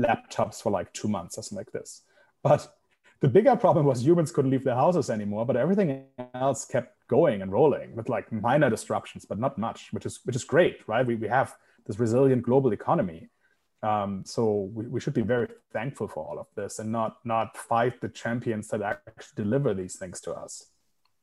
laptops 0.00 0.62
for 0.62 0.70
like 0.70 0.92
two 0.92 1.08
months 1.08 1.38
or 1.38 1.42
something 1.42 1.58
like 1.58 1.72
this. 1.72 2.02
But 2.42 2.72
the 3.20 3.28
bigger 3.28 3.56
problem 3.56 3.86
was 3.86 4.04
humans 4.04 4.30
couldn't 4.30 4.50
leave 4.50 4.64
their 4.64 4.74
houses 4.74 5.10
anymore 5.10 5.46
but 5.46 5.56
everything 5.56 6.04
else 6.34 6.64
kept 6.64 7.06
going 7.08 7.42
and 7.42 7.52
rolling 7.52 7.94
with 7.96 8.08
like 8.08 8.30
minor 8.32 8.68
disruptions 8.68 9.24
but 9.24 9.38
not 9.38 9.56
much 9.58 9.92
which 9.92 10.06
is 10.06 10.20
which 10.24 10.36
is 10.36 10.44
great 10.44 10.80
right? 10.86 11.06
We, 11.06 11.16
we 11.16 11.28
have 11.28 11.54
this 11.86 11.98
resilient 11.98 12.42
global 12.42 12.72
economy 12.72 13.28
um, 13.82 14.22
so 14.24 14.70
we, 14.74 14.86
we 14.86 15.00
should 15.00 15.14
be 15.14 15.22
very 15.22 15.48
thankful 15.72 16.08
for 16.08 16.24
all 16.24 16.38
of 16.38 16.46
this 16.54 16.78
and 16.78 16.90
not 16.90 17.18
not 17.24 17.56
fight 17.56 18.00
the 18.00 18.08
champions 18.08 18.68
that 18.68 18.82
actually 18.82 19.44
deliver 19.44 19.74
these 19.74 19.96
things 19.96 20.20
to 20.22 20.32
us. 20.32 20.66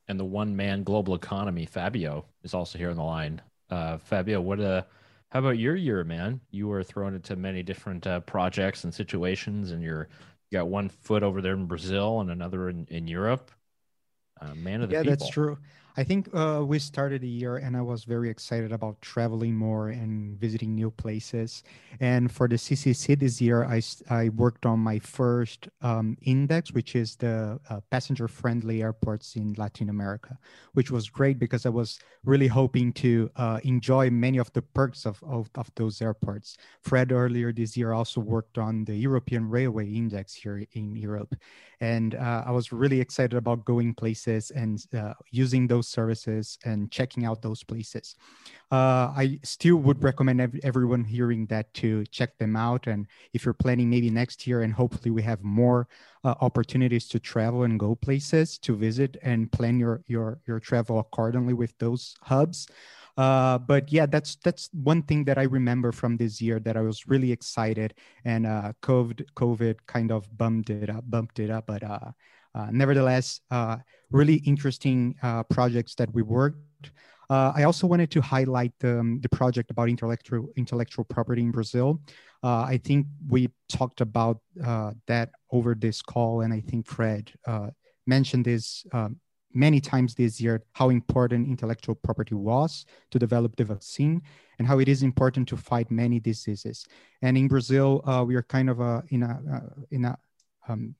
And 0.08 0.20
the 0.20 0.24
one 0.24 0.54
man 0.54 0.82
global 0.82 1.14
economy, 1.14 1.66
Fabio, 1.66 2.26
is 2.42 2.54
also 2.54 2.78
here 2.78 2.90
on 2.90 2.96
the 2.96 3.02
line. 3.02 3.40
Uh, 3.70 3.98
Fabio, 3.98 4.40
what 4.40 4.60
uh, 4.60 4.82
how 5.30 5.40
about 5.40 5.58
your 5.58 5.74
year, 5.74 6.04
man? 6.04 6.40
You 6.50 6.68
were 6.68 6.84
thrown 6.84 7.14
into 7.14 7.34
many 7.36 7.62
different 7.62 8.06
uh, 8.06 8.20
projects 8.20 8.84
and 8.84 8.94
situations, 8.94 9.72
and 9.72 9.82
you're 9.82 10.08
you 10.50 10.58
got 10.58 10.68
one 10.68 10.88
foot 10.88 11.22
over 11.22 11.40
there 11.40 11.54
in 11.54 11.66
Brazil 11.66 12.20
and 12.20 12.30
another 12.30 12.68
in, 12.68 12.86
in 12.90 13.08
Europe. 13.08 13.50
Uh, 14.40 14.54
man 14.54 14.82
of 14.82 14.90
the 14.90 14.96
yeah, 14.96 15.02
people. 15.02 15.16
that's 15.16 15.28
true. 15.28 15.58
I 15.96 16.02
think 16.02 16.28
uh, 16.34 16.62
we 16.66 16.80
started 16.80 17.22
the 17.22 17.28
year 17.28 17.58
and 17.58 17.76
I 17.76 17.80
was 17.80 18.02
very 18.02 18.28
excited 18.28 18.72
about 18.72 19.00
traveling 19.00 19.54
more 19.54 19.90
and 19.90 20.36
visiting 20.40 20.74
new 20.74 20.90
places. 20.90 21.62
And 22.00 22.32
for 22.32 22.48
the 22.48 22.56
CCC 22.56 23.16
this 23.18 23.40
year, 23.40 23.64
I, 23.64 23.80
I 24.10 24.30
worked 24.30 24.66
on 24.66 24.80
my 24.80 24.98
first 24.98 25.68
um, 25.82 26.16
index, 26.22 26.72
which 26.72 26.96
is 26.96 27.14
the 27.14 27.60
uh, 27.70 27.80
passenger 27.92 28.26
friendly 28.26 28.82
airports 28.82 29.36
in 29.36 29.54
Latin 29.56 29.88
America, 29.88 30.36
which 30.72 30.90
was 30.90 31.08
great 31.08 31.38
because 31.38 31.64
I 31.64 31.68
was 31.68 32.00
really 32.24 32.48
hoping 32.48 32.92
to 32.94 33.30
uh, 33.36 33.60
enjoy 33.62 34.10
many 34.10 34.38
of 34.38 34.52
the 34.52 34.62
perks 34.62 35.06
of, 35.06 35.22
of, 35.22 35.48
of, 35.54 35.70
those 35.76 36.02
airports. 36.02 36.56
Fred 36.82 37.12
earlier 37.12 37.52
this 37.52 37.76
year 37.76 37.92
also 37.92 38.20
worked 38.20 38.58
on 38.58 38.84
the 38.84 38.96
European 38.96 39.48
Railway 39.48 39.92
Index 39.92 40.34
here 40.34 40.64
in 40.72 40.96
Europe. 40.96 41.34
And 41.84 42.14
uh, 42.14 42.42
I 42.48 42.52
was 42.58 42.66
really 42.72 43.00
excited 43.00 43.36
about 43.36 43.64
going 43.64 43.94
places 43.94 44.50
and 44.50 44.74
uh, 45.00 45.14
using 45.42 45.66
those 45.68 45.86
services 45.98 46.58
and 46.64 46.90
checking 46.90 47.22
out 47.28 47.42
those 47.42 47.62
places. 47.64 48.06
Uh, 48.70 49.12
I 49.24 49.38
still 49.44 49.76
would 49.86 50.02
recommend 50.02 50.40
ev- 50.40 50.60
everyone 50.62 51.04
hearing 51.04 51.46
that 51.46 51.66
to 51.74 52.04
check 52.06 52.38
them 52.38 52.56
out. 52.56 52.86
And 52.86 53.06
if 53.34 53.44
you're 53.44 53.62
planning 53.64 53.90
maybe 53.90 54.10
next 54.10 54.46
year, 54.46 54.62
and 54.62 54.72
hopefully 54.72 55.10
we 55.10 55.22
have 55.22 55.42
more 55.42 55.86
uh, 56.24 56.34
opportunities 56.40 57.06
to 57.08 57.18
travel 57.20 57.64
and 57.64 57.78
go 57.78 57.94
places 57.94 58.58
to 58.58 58.76
visit 58.76 59.16
and 59.22 59.50
plan 59.52 59.78
your 59.78 60.02
your 60.06 60.40
your 60.46 60.60
travel 60.60 60.98
accordingly 60.98 61.54
with 61.54 61.74
those 61.78 62.16
hubs. 62.22 62.66
Uh, 63.16 63.58
but 63.58 63.92
yeah, 63.92 64.06
that's 64.06 64.36
that's 64.44 64.68
one 64.72 65.02
thing 65.02 65.24
that 65.24 65.38
I 65.38 65.44
remember 65.44 65.92
from 65.92 66.16
this 66.16 66.40
year 66.40 66.58
that 66.60 66.76
I 66.76 66.80
was 66.80 67.06
really 67.06 67.30
excited, 67.30 67.94
and 68.24 68.46
uh, 68.46 68.72
COVID 68.82 69.24
COVID 69.36 69.76
kind 69.86 70.10
of 70.10 70.26
bumped 70.36 70.70
it 70.70 70.90
up, 70.90 71.04
bumped 71.08 71.38
it 71.38 71.50
up. 71.50 71.66
But 71.66 71.82
uh, 71.84 72.10
uh 72.54 72.68
nevertheless, 72.72 73.40
uh, 73.50 73.76
really 74.10 74.36
interesting 74.46 75.14
uh, 75.22 75.44
projects 75.44 75.94
that 75.96 76.12
we 76.12 76.22
worked. 76.22 76.58
I 77.30 77.64
also 77.64 77.88
wanted 77.88 78.12
to 78.12 78.20
highlight 78.20 78.72
the, 78.78 79.00
um, 79.00 79.18
the 79.20 79.28
project 79.28 79.72
about 79.72 79.88
intellectual 79.88 80.50
intellectual 80.56 81.04
property 81.04 81.42
in 81.42 81.50
Brazil. 81.50 82.00
Uh, 82.44 82.60
I 82.68 82.76
think 82.76 83.06
we 83.26 83.48
talked 83.70 84.02
about 84.02 84.38
uh, 84.62 84.92
that 85.06 85.30
over 85.50 85.74
this 85.74 86.02
call, 86.02 86.42
and 86.42 86.52
I 86.52 86.60
think 86.60 86.86
Fred 86.86 87.32
uh, 87.46 87.70
mentioned 88.06 88.44
this 88.44 88.84
um, 88.92 89.16
many 89.54 89.80
times 89.80 90.14
this 90.14 90.40
year 90.40 90.62
how 90.72 90.90
important 90.90 91.48
intellectual 91.48 91.94
property 91.94 92.34
was 92.34 92.84
to 93.10 93.18
develop 93.18 93.56
the 93.56 93.64
vaccine 93.64 94.20
and 94.58 94.68
how 94.68 94.78
it 94.78 94.88
is 94.88 95.02
important 95.02 95.48
to 95.48 95.56
fight 95.56 95.90
many 95.90 96.20
diseases. 96.20 96.86
And 97.22 97.36
in 97.36 97.48
Brazil, 97.48 98.02
uh, 98.04 98.24
we 98.26 98.34
are 98.34 98.42
kind 98.42 98.68
of 98.68 98.80
uh, 98.80 99.02
in 99.08 99.22
a 99.22 99.40
uh, 99.52 99.82
in 99.90 100.04
a 100.04 100.18
um, 100.68 100.94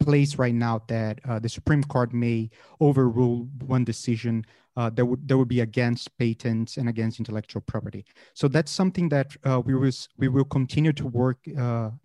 place 0.00 0.36
right 0.36 0.54
now 0.54 0.82
that 0.88 1.20
uh, 1.28 1.38
the 1.38 1.48
Supreme 1.48 1.84
Court 1.84 2.12
may 2.12 2.50
overrule 2.80 3.48
one 3.66 3.84
decision 3.84 4.44
uh, 4.76 4.90
that 4.90 5.04
would 5.04 5.28
that 5.28 5.36
would 5.36 5.48
be 5.48 5.60
against 5.60 6.16
patents 6.18 6.76
and 6.76 6.88
against 6.88 7.18
intellectual 7.18 7.62
property. 7.62 8.04
So 8.34 8.48
that's 8.48 8.72
something 8.72 9.08
that 9.10 9.36
uh, 9.44 9.60
we 9.60 9.74
was 9.74 10.08
we 10.16 10.28
will 10.28 10.44
continue 10.46 10.92
to 10.94 11.06
work 11.06 11.38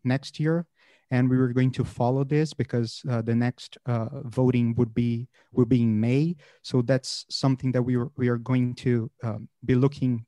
next 0.04 0.40
year, 0.40 0.68
and 1.12 1.30
we 1.30 1.38
were 1.38 1.54
going 1.54 1.72
to 1.72 1.84
follow 1.84 2.24
this 2.24 2.54
because 2.54 3.02
uh, 3.10 3.22
the 3.22 3.36
next 3.36 3.78
uh, 3.86 4.10
voting 4.24 4.76
would 4.76 4.94
be 4.94 5.28
will 5.52 5.66
be 5.66 5.82
in 5.82 6.00
May. 6.00 6.36
So 6.62 6.82
that's 6.82 7.26
something 7.30 7.72
that 7.72 7.82
we 7.82 7.96
are, 7.96 8.10
we 8.18 8.28
are 8.28 8.38
going 8.38 8.76
to 8.76 9.10
um, 9.24 9.48
be 9.64 9.76
looking 9.76 10.26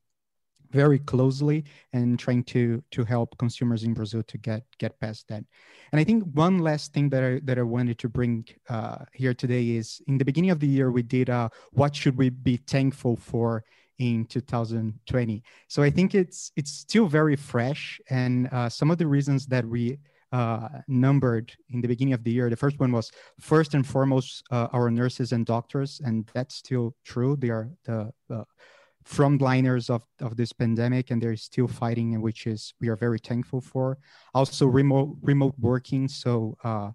very 0.71 0.99
closely 0.99 1.65
and 1.93 2.19
trying 2.19 2.43
to 2.43 2.83
to 2.91 3.03
help 3.03 3.37
consumers 3.37 3.83
in 3.83 3.93
Brazil 3.93 4.23
to 4.23 4.37
get 4.37 4.63
get 4.77 4.99
past 4.99 5.27
that. 5.27 5.43
And 5.91 5.99
I 5.99 6.03
think 6.03 6.23
one 6.33 6.59
last 6.59 6.93
thing 6.93 7.09
that 7.09 7.23
I 7.23 7.39
that 7.43 7.57
I 7.57 7.63
wanted 7.63 7.97
to 7.99 8.09
bring 8.09 8.45
uh, 8.69 9.05
here 9.13 9.33
today 9.33 9.69
is 9.71 10.01
in 10.07 10.17
the 10.17 10.25
beginning 10.25 10.51
of 10.51 10.59
the 10.59 10.67
year 10.67 10.91
we 10.91 11.03
did 11.03 11.29
uh, 11.29 11.49
what 11.71 11.95
should 11.95 12.17
we 12.17 12.29
be 12.29 12.57
thankful 12.57 13.15
for 13.15 13.63
in 13.97 14.25
2020. 14.25 15.43
So 15.67 15.83
I 15.83 15.89
think 15.89 16.15
it's 16.15 16.51
it's 16.55 16.71
still 16.71 17.07
very 17.07 17.35
fresh, 17.35 17.99
and 18.09 18.47
uh, 18.51 18.69
some 18.69 18.91
of 18.91 18.97
the 18.97 19.07
reasons 19.07 19.45
that 19.47 19.65
we 19.65 19.99
uh, 20.31 20.69
numbered 20.87 21.51
in 21.69 21.81
the 21.81 21.87
beginning 21.87 22.13
of 22.13 22.23
the 22.23 22.31
year. 22.31 22.49
The 22.49 22.55
first 22.55 22.79
one 22.79 22.91
was 22.91 23.11
first 23.39 23.73
and 23.73 23.85
foremost 23.85 24.43
uh, 24.51 24.67
our 24.73 24.91
nurses 24.91 25.31
and 25.31 25.45
doctors, 25.45 26.01
and 26.03 26.29
that's 26.33 26.55
still 26.55 26.95
true. 27.03 27.35
They 27.35 27.49
are 27.49 27.69
the 27.85 28.11
uh, 28.29 28.43
frontliners 29.05 29.89
of, 29.89 30.03
of 30.21 30.35
this 30.35 30.53
pandemic 30.53 31.09
and 31.09 31.21
they're 31.21 31.35
still 31.35 31.67
fighting 31.67 32.21
which 32.21 32.45
is 32.45 32.73
we 32.79 32.89
are 32.89 32.95
very 32.95 33.17
thankful 33.17 33.61
for 33.61 33.97
also 34.35 34.67
remote 34.67 35.17
remote 35.21 35.55
working 35.57 36.07
so 36.07 36.55
uh, 36.63 36.91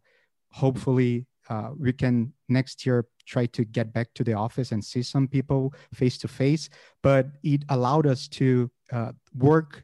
hopefully 0.51 1.27
uh, 1.49 1.71
we 1.79 1.93
can 1.93 2.33
next 2.49 2.87
year 2.87 3.07
try 3.27 3.47
to 3.47 3.65
get 3.65 3.93
back 3.93 4.09
to 4.15 4.23
the 4.23 4.33
office 4.33 4.71
and 4.71 4.85
see 4.85 5.03
some 5.03 5.27
people 5.27 5.73
face 5.93 6.19
to 6.19 6.29
face 6.29 6.69
but 7.03 7.27
it 7.43 7.65
allowed 7.71 8.07
us 8.07 8.29
to 8.29 8.71
uh, 8.93 9.13
work 9.35 9.83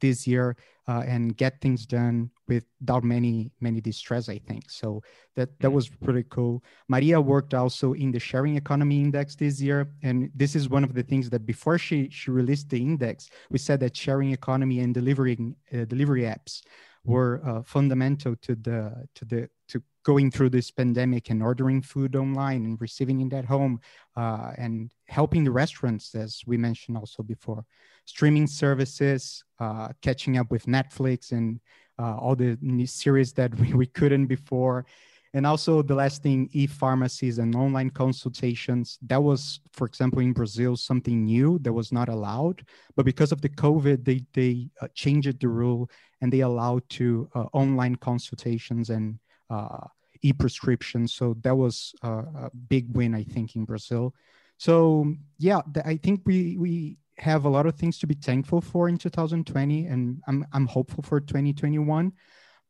this 0.00 0.26
year 0.26 0.56
uh, 0.88 1.02
and 1.06 1.36
get 1.36 1.60
things 1.60 1.86
done 1.86 2.30
without 2.48 3.04
many 3.04 3.50
many 3.60 3.80
distress 3.80 4.28
i 4.28 4.38
think 4.38 4.70
so 4.70 5.00
that 5.36 5.48
that 5.60 5.68
mm-hmm. 5.68 5.76
was 5.76 5.88
pretty 5.88 6.24
cool 6.30 6.62
maria 6.88 7.20
worked 7.20 7.54
also 7.54 7.92
in 7.92 8.10
the 8.10 8.18
sharing 8.18 8.56
economy 8.56 9.00
index 9.00 9.36
this 9.36 9.60
year 9.60 9.92
and 10.02 10.30
this 10.34 10.56
is 10.56 10.68
one 10.68 10.82
of 10.82 10.94
the 10.94 11.02
things 11.02 11.30
that 11.30 11.44
before 11.46 11.78
she 11.78 12.08
she 12.10 12.30
released 12.30 12.68
the 12.70 12.80
index 12.80 13.28
we 13.50 13.58
said 13.58 13.78
that 13.78 13.96
sharing 13.96 14.32
economy 14.32 14.80
and 14.80 14.94
delivering 14.94 15.54
uh, 15.72 15.84
delivery 15.84 16.22
apps 16.22 16.62
were 17.04 17.40
uh, 17.44 17.62
fundamental 17.62 18.34
to 18.36 18.54
the 18.56 19.06
to 19.14 19.24
the 19.24 19.48
to 19.68 19.82
going 20.04 20.30
through 20.30 20.48
this 20.50 20.70
pandemic 20.70 21.30
and 21.30 21.42
ordering 21.42 21.82
food 21.82 22.16
online 22.16 22.64
and 22.64 22.80
receiving 22.80 23.20
it 23.20 23.32
at 23.32 23.44
home 23.44 23.78
uh, 24.16 24.52
and 24.56 24.90
helping 25.08 25.44
the 25.44 25.50
restaurants 25.50 26.14
as 26.14 26.42
we 26.46 26.56
mentioned 26.56 26.96
also 26.96 27.22
before. 27.22 27.64
Streaming 28.04 28.46
services 28.46 29.42
uh, 29.58 29.88
catching 30.02 30.38
up 30.38 30.50
with 30.50 30.66
netflix 30.66 31.32
and 31.32 31.60
uh, 31.98 32.16
all 32.16 32.36
the 32.36 32.56
series 32.86 33.32
that 33.32 33.54
we, 33.60 33.72
we 33.72 33.86
couldn't 33.86 34.26
before. 34.26 34.86
And 35.34 35.46
also 35.46 35.82
the 35.82 35.94
last 35.94 36.22
thing 36.22 36.48
e-pharmacies 36.52 37.38
and 37.38 37.54
online 37.54 37.90
consultations. 37.90 38.98
That 39.06 39.22
was 39.22 39.60
for 39.72 39.86
example 39.86 40.20
in 40.20 40.32
brazil 40.32 40.76
something 40.76 41.24
new 41.24 41.58
that 41.60 41.72
was 41.72 41.92
not 41.92 42.08
allowed. 42.08 42.64
But 42.96 43.04
because 43.04 43.32
of 43.32 43.40
the 43.40 43.50
covid 43.50 44.04
they 44.04 44.24
they 44.32 44.68
uh, 44.80 44.88
changed 44.94 45.40
the 45.40 45.48
rule 45.48 45.90
and 46.20 46.32
they 46.32 46.40
allowed 46.40 46.88
to 46.90 47.28
uh, 47.34 47.44
online 47.52 47.96
consultations 47.96 48.90
and 48.90 49.18
uh, 49.50 49.86
e-prescriptions. 50.22 51.14
So 51.14 51.36
that 51.42 51.56
was 51.56 51.94
a 52.02 52.50
big 52.68 52.96
win 52.96 53.14
i 53.14 53.22
think 53.22 53.54
in 53.54 53.64
brazil 53.64 54.14
so 54.58 55.12
yeah 55.38 55.60
i 55.84 55.96
think 55.96 56.20
we 56.24 56.56
we 56.58 56.98
have 57.16 57.46
a 57.46 57.48
lot 57.48 57.66
of 57.66 57.74
things 57.74 57.98
to 57.98 58.06
be 58.06 58.14
thankful 58.14 58.60
for 58.60 58.88
in 58.88 58.96
2020 58.96 59.86
and 59.86 60.20
i'm, 60.28 60.46
I'm 60.52 60.66
hopeful 60.66 61.02
for 61.02 61.20
2021 61.20 62.12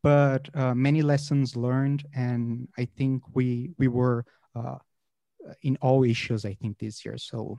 but 0.02 0.48
uh, 0.54 0.74
many 0.74 1.02
lessons 1.02 1.56
learned 1.56 2.04
and 2.14 2.68
i 2.78 2.84
think 2.84 3.22
we 3.34 3.72
we 3.78 3.88
were 3.88 4.24
uh, 4.54 4.76
in 5.62 5.76
all 5.80 6.04
issues 6.04 6.44
i 6.44 6.54
think 6.54 6.78
this 6.78 7.04
year. 7.04 7.18
So 7.18 7.58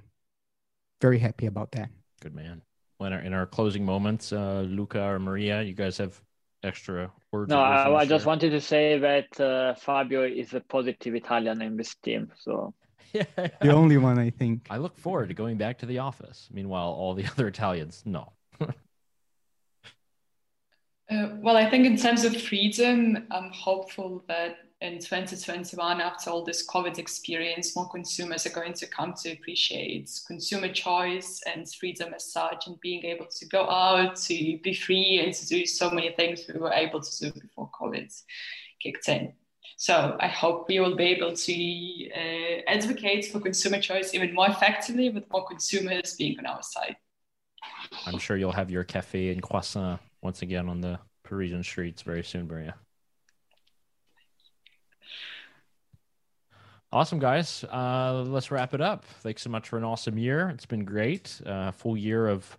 very 1.02 1.20
happy 1.20 1.46
about 1.46 1.72
that. 1.72 1.90
Good 2.22 2.36
man. 2.36 2.62
When 2.98 3.14
our, 3.14 3.20
in 3.20 3.34
our 3.34 3.46
closing 3.46 3.86
moments 3.86 4.34
uh, 4.34 4.66
luca 4.68 5.02
or 5.02 5.20
maria 5.20 5.62
you 5.62 5.74
guys 5.74 5.98
have 5.98 6.22
extra 6.64 7.10
words 7.32 7.50
no 7.50 7.62
i, 7.62 8.02
I 8.02 8.06
just 8.06 8.26
wanted 8.26 8.50
to 8.50 8.60
say 8.60 9.00
that 9.00 9.40
uh, 9.40 9.74
fabio 9.76 10.24
is 10.26 10.54
a 10.54 10.60
positive 10.60 11.16
italian 11.16 11.62
in 11.62 11.78
this 11.78 11.96
team 11.96 12.30
so 12.36 12.74
the 13.62 13.72
only 13.72 13.98
one 13.98 14.18
i 14.20 14.30
think 14.30 14.66
i 14.70 14.78
look 14.78 14.98
forward 14.98 15.30
to 15.30 15.34
going 15.34 15.58
back 15.58 15.78
to 15.78 15.86
the 15.86 16.00
office 16.00 16.50
meanwhile 16.52 16.90
all 16.90 17.14
the 17.14 17.26
other 17.32 17.48
italians 17.48 18.04
no 18.06 18.32
Uh, 21.10 21.30
well, 21.38 21.58
I 21.58 21.68
think 21.68 21.88
in 21.88 21.98
terms 21.98 22.24
of 22.24 22.40
freedom, 22.40 23.26
I'm 23.32 23.50
hopeful 23.52 24.24
that 24.28 24.58
in 24.82 25.00
2021, 25.00 26.00
after 26.00 26.30
all 26.30 26.46
this 26.46 26.66
COVID 26.68 27.00
experience, 27.00 27.76
more 27.76 27.90
consumers 27.90 28.46
are 28.46 28.52
going 28.52 28.74
to 28.74 28.86
come 28.86 29.14
to 29.24 29.32
appreciate 29.32 30.12
consumer 30.28 30.72
choice 30.72 31.42
and 31.52 31.68
freedom 31.68 32.14
as 32.14 32.32
such, 32.32 32.68
and 32.68 32.80
being 32.80 33.04
able 33.06 33.26
to 33.26 33.46
go 33.48 33.68
out, 33.70 34.18
to 34.18 34.60
be 34.64 34.74
free, 34.74 35.20
and 35.24 35.34
to 35.34 35.48
do 35.48 35.66
so 35.66 35.90
many 35.90 36.12
things 36.12 36.46
we 36.48 36.60
were 36.60 36.72
able 36.72 37.02
to 37.02 37.20
do 37.20 37.40
before 37.40 37.70
COVID 37.72 38.14
kicked 38.80 39.10
in. 39.10 39.34
So 39.82 40.18
I 40.20 40.28
hope 40.28 40.68
we 40.68 40.82
will 40.82 40.98
be 40.98 41.06
able 41.06 41.34
to 41.34 42.10
uh, 42.12 42.62
advocate 42.68 43.28
for 43.28 43.40
consumer 43.40 43.80
choice 43.80 44.14
even 44.14 44.34
more 44.36 44.50
effectively 44.50 45.10
with 45.10 45.24
more 45.32 45.48
consumers 45.48 46.16
being 46.16 46.38
on 46.38 46.46
our 46.46 46.62
side. 46.62 46.98
I'm 48.06 48.20
sure 48.20 48.36
you'll 48.36 48.52
have 48.52 48.70
your 48.70 48.84
cafe 48.84 49.30
and 49.30 49.42
croissant 49.42 50.02
once 50.22 50.42
again 50.42 50.68
on 50.68 50.82
the 50.82 51.00
Parisian 51.24 51.64
streets 51.64 52.02
very 52.02 52.26
soon, 52.26 52.48
Maria. 52.48 52.76
Awesome, 56.92 57.20
guys. 57.20 57.64
Uh, 57.64 58.26
let's 58.28 58.52
wrap 58.52 58.74
it 58.74 58.82
up. 58.82 59.06
Thanks 59.22 59.44
so 59.44 59.50
much 59.50 59.70
for 59.70 59.78
an 59.78 59.86
awesome 59.86 60.18
year. 60.18 60.50
It's 60.50 60.66
been 60.66 60.84
great. 60.84 61.40
Uh, 61.46 61.72
full 61.72 61.96
year 61.96 62.28
of 62.28 62.58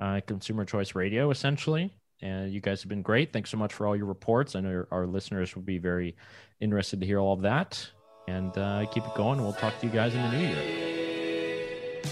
uh, 0.00 0.22
Consumer 0.26 0.64
Choice 0.64 0.94
Radio, 0.94 1.30
essentially. 1.30 1.92
And 2.22 2.52
you 2.52 2.60
guys 2.60 2.82
have 2.82 2.88
been 2.88 3.02
great. 3.02 3.32
Thanks 3.32 3.50
so 3.50 3.56
much 3.56 3.72
for 3.72 3.86
all 3.86 3.96
your 3.96 4.06
reports. 4.06 4.54
I 4.54 4.60
know 4.60 4.70
our, 4.70 4.88
our 4.90 5.06
listeners 5.06 5.54
will 5.54 5.62
be 5.62 5.78
very 5.78 6.14
interested 6.60 7.00
to 7.00 7.06
hear 7.06 7.18
all 7.18 7.32
of 7.32 7.42
that. 7.42 7.84
And 8.28 8.56
uh, 8.56 8.86
keep 8.92 9.04
it 9.04 9.14
going. 9.16 9.42
We'll 9.42 9.52
talk 9.52 9.78
to 9.80 9.86
you 9.86 9.92
guys 9.92 10.14
in 10.14 10.22
the 10.22 10.30
new 10.30 10.38
year. 10.38 12.02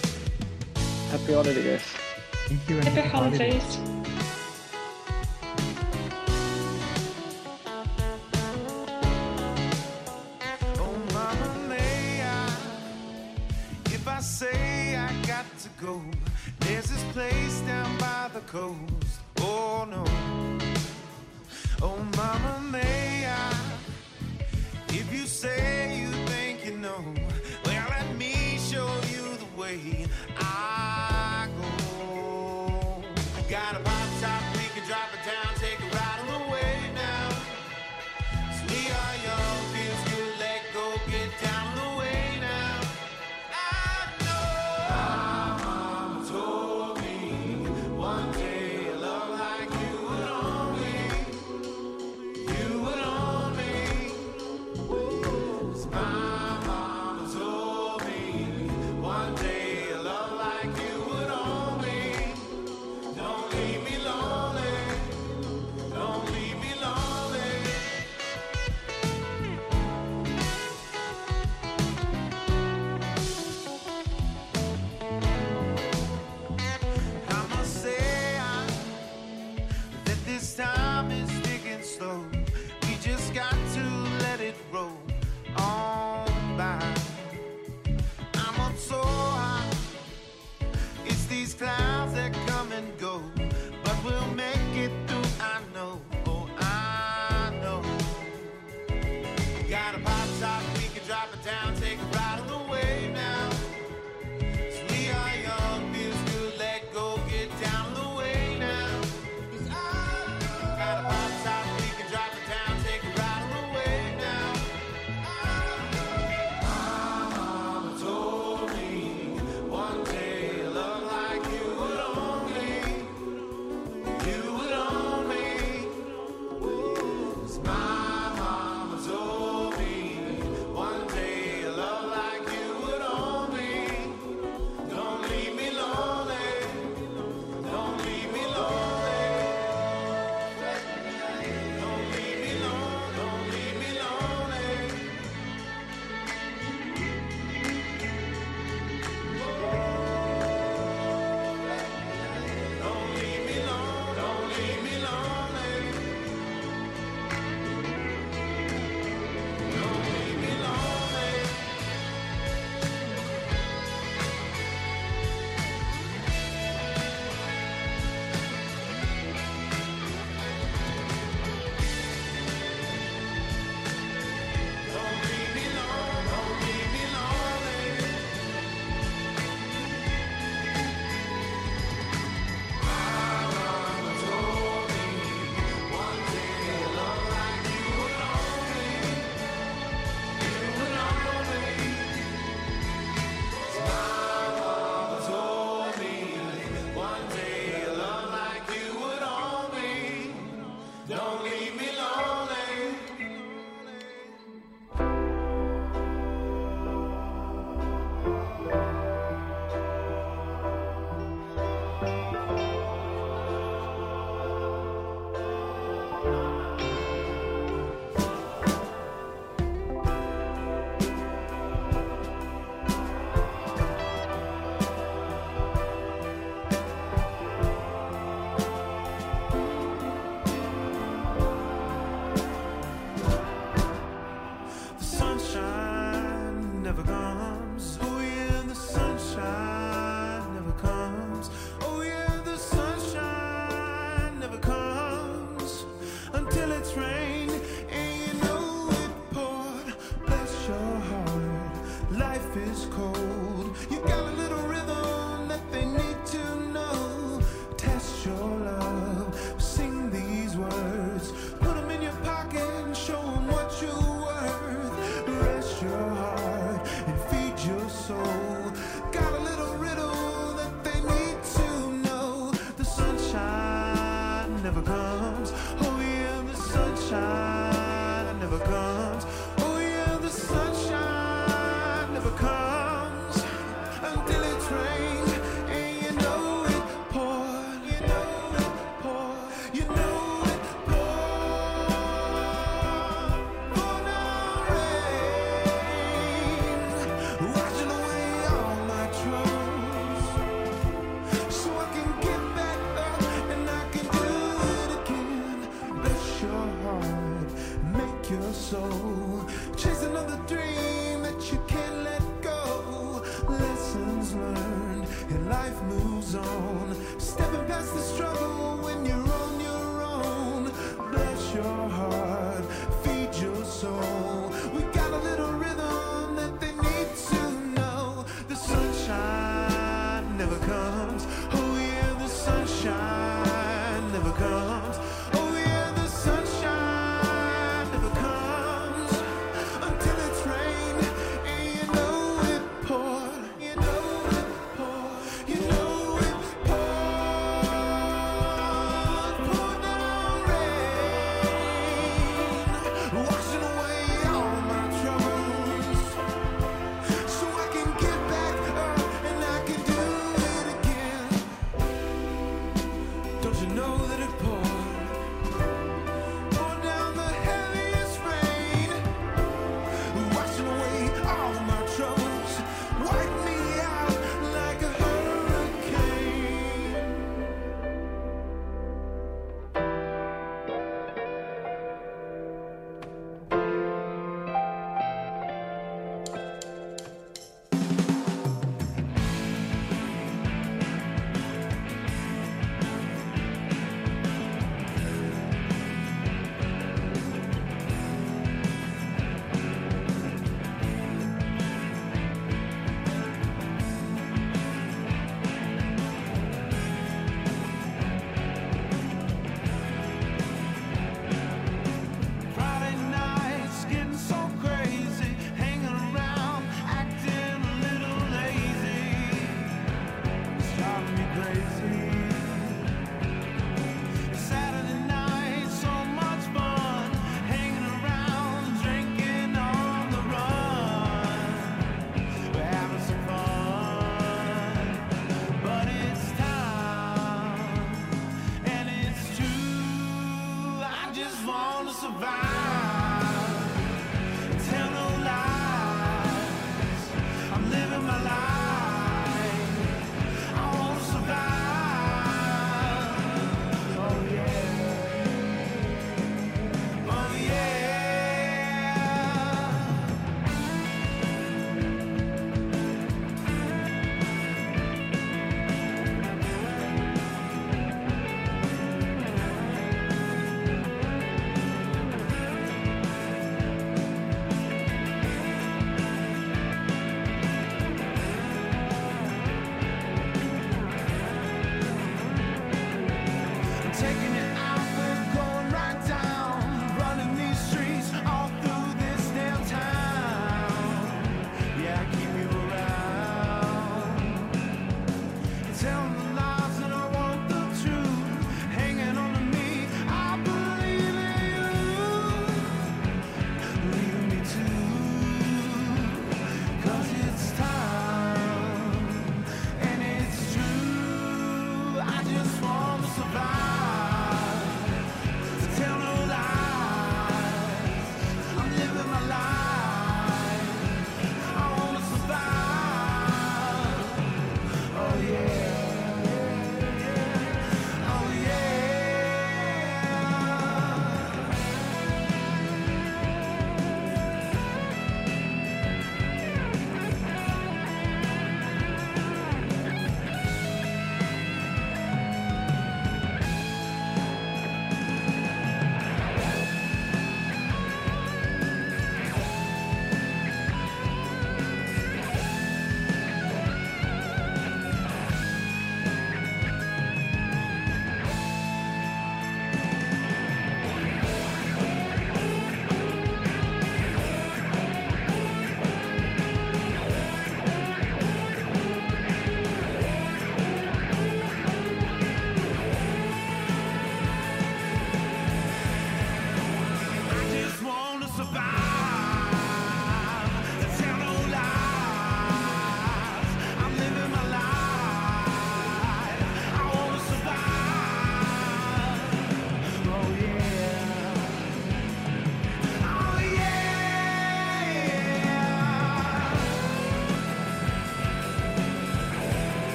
Happy 1.11 1.32
holidays. 1.32 1.82
Thank 2.48 2.68
you. 2.68 2.80
Happy 2.80 3.08
holidays. 3.08 3.78
go. 15.80 16.02
There's 16.61 16.86
this 16.86 17.02
place 17.12 17.61
down 17.61 17.96
by 17.98 18.28
the 18.34 18.40
coast. 18.40 18.89
Say 25.41 25.80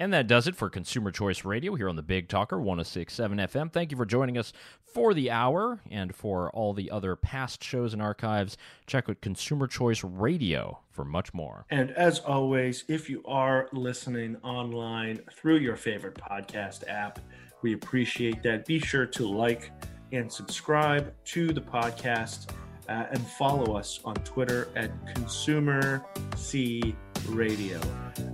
And 0.00 0.12
that 0.12 0.28
does 0.28 0.46
it 0.46 0.54
for 0.54 0.70
Consumer 0.70 1.10
Choice 1.10 1.44
Radio 1.44 1.74
here 1.74 1.88
on 1.88 1.96
the 1.96 2.02
Big 2.02 2.28
Talker 2.28 2.58
1067 2.60 3.38
FM. 3.38 3.72
Thank 3.72 3.90
you 3.90 3.96
for 3.96 4.06
joining 4.06 4.38
us 4.38 4.52
for 4.80 5.12
the 5.12 5.30
hour 5.30 5.80
and 5.90 6.14
for 6.14 6.50
all 6.50 6.72
the 6.72 6.90
other 6.90 7.16
past 7.16 7.64
shows 7.64 7.92
and 7.92 8.00
archives. 8.00 8.56
Check 8.86 9.08
out 9.08 9.20
Consumer 9.20 9.66
Choice 9.66 10.04
Radio 10.04 10.78
for 10.92 11.04
much 11.04 11.34
more. 11.34 11.66
And 11.70 11.90
as 11.92 12.20
always, 12.20 12.84
if 12.86 13.10
you 13.10 13.24
are 13.24 13.68
listening 13.72 14.36
online 14.44 15.20
through 15.32 15.58
your 15.58 15.76
favorite 15.76 16.14
podcast 16.14 16.88
app, 16.88 17.18
we 17.62 17.74
appreciate 17.74 18.40
that. 18.44 18.66
Be 18.66 18.78
sure 18.78 19.06
to 19.06 19.26
like 19.28 19.72
and 20.12 20.32
subscribe 20.32 21.12
to 21.24 21.52
the 21.52 21.60
podcast 21.60 22.50
uh, 22.88 23.06
and 23.10 23.20
follow 23.32 23.76
us 23.76 23.98
on 24.04 24.14
Twitter 24.16 24.68
at 24.76 24.90
Consumer 25.14 26.04
C 26.36 26.94
Radio. 27.26 27.80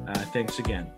Uh, 0.07 0.15
thanks 0.27 0.59
again. 0.59 0.93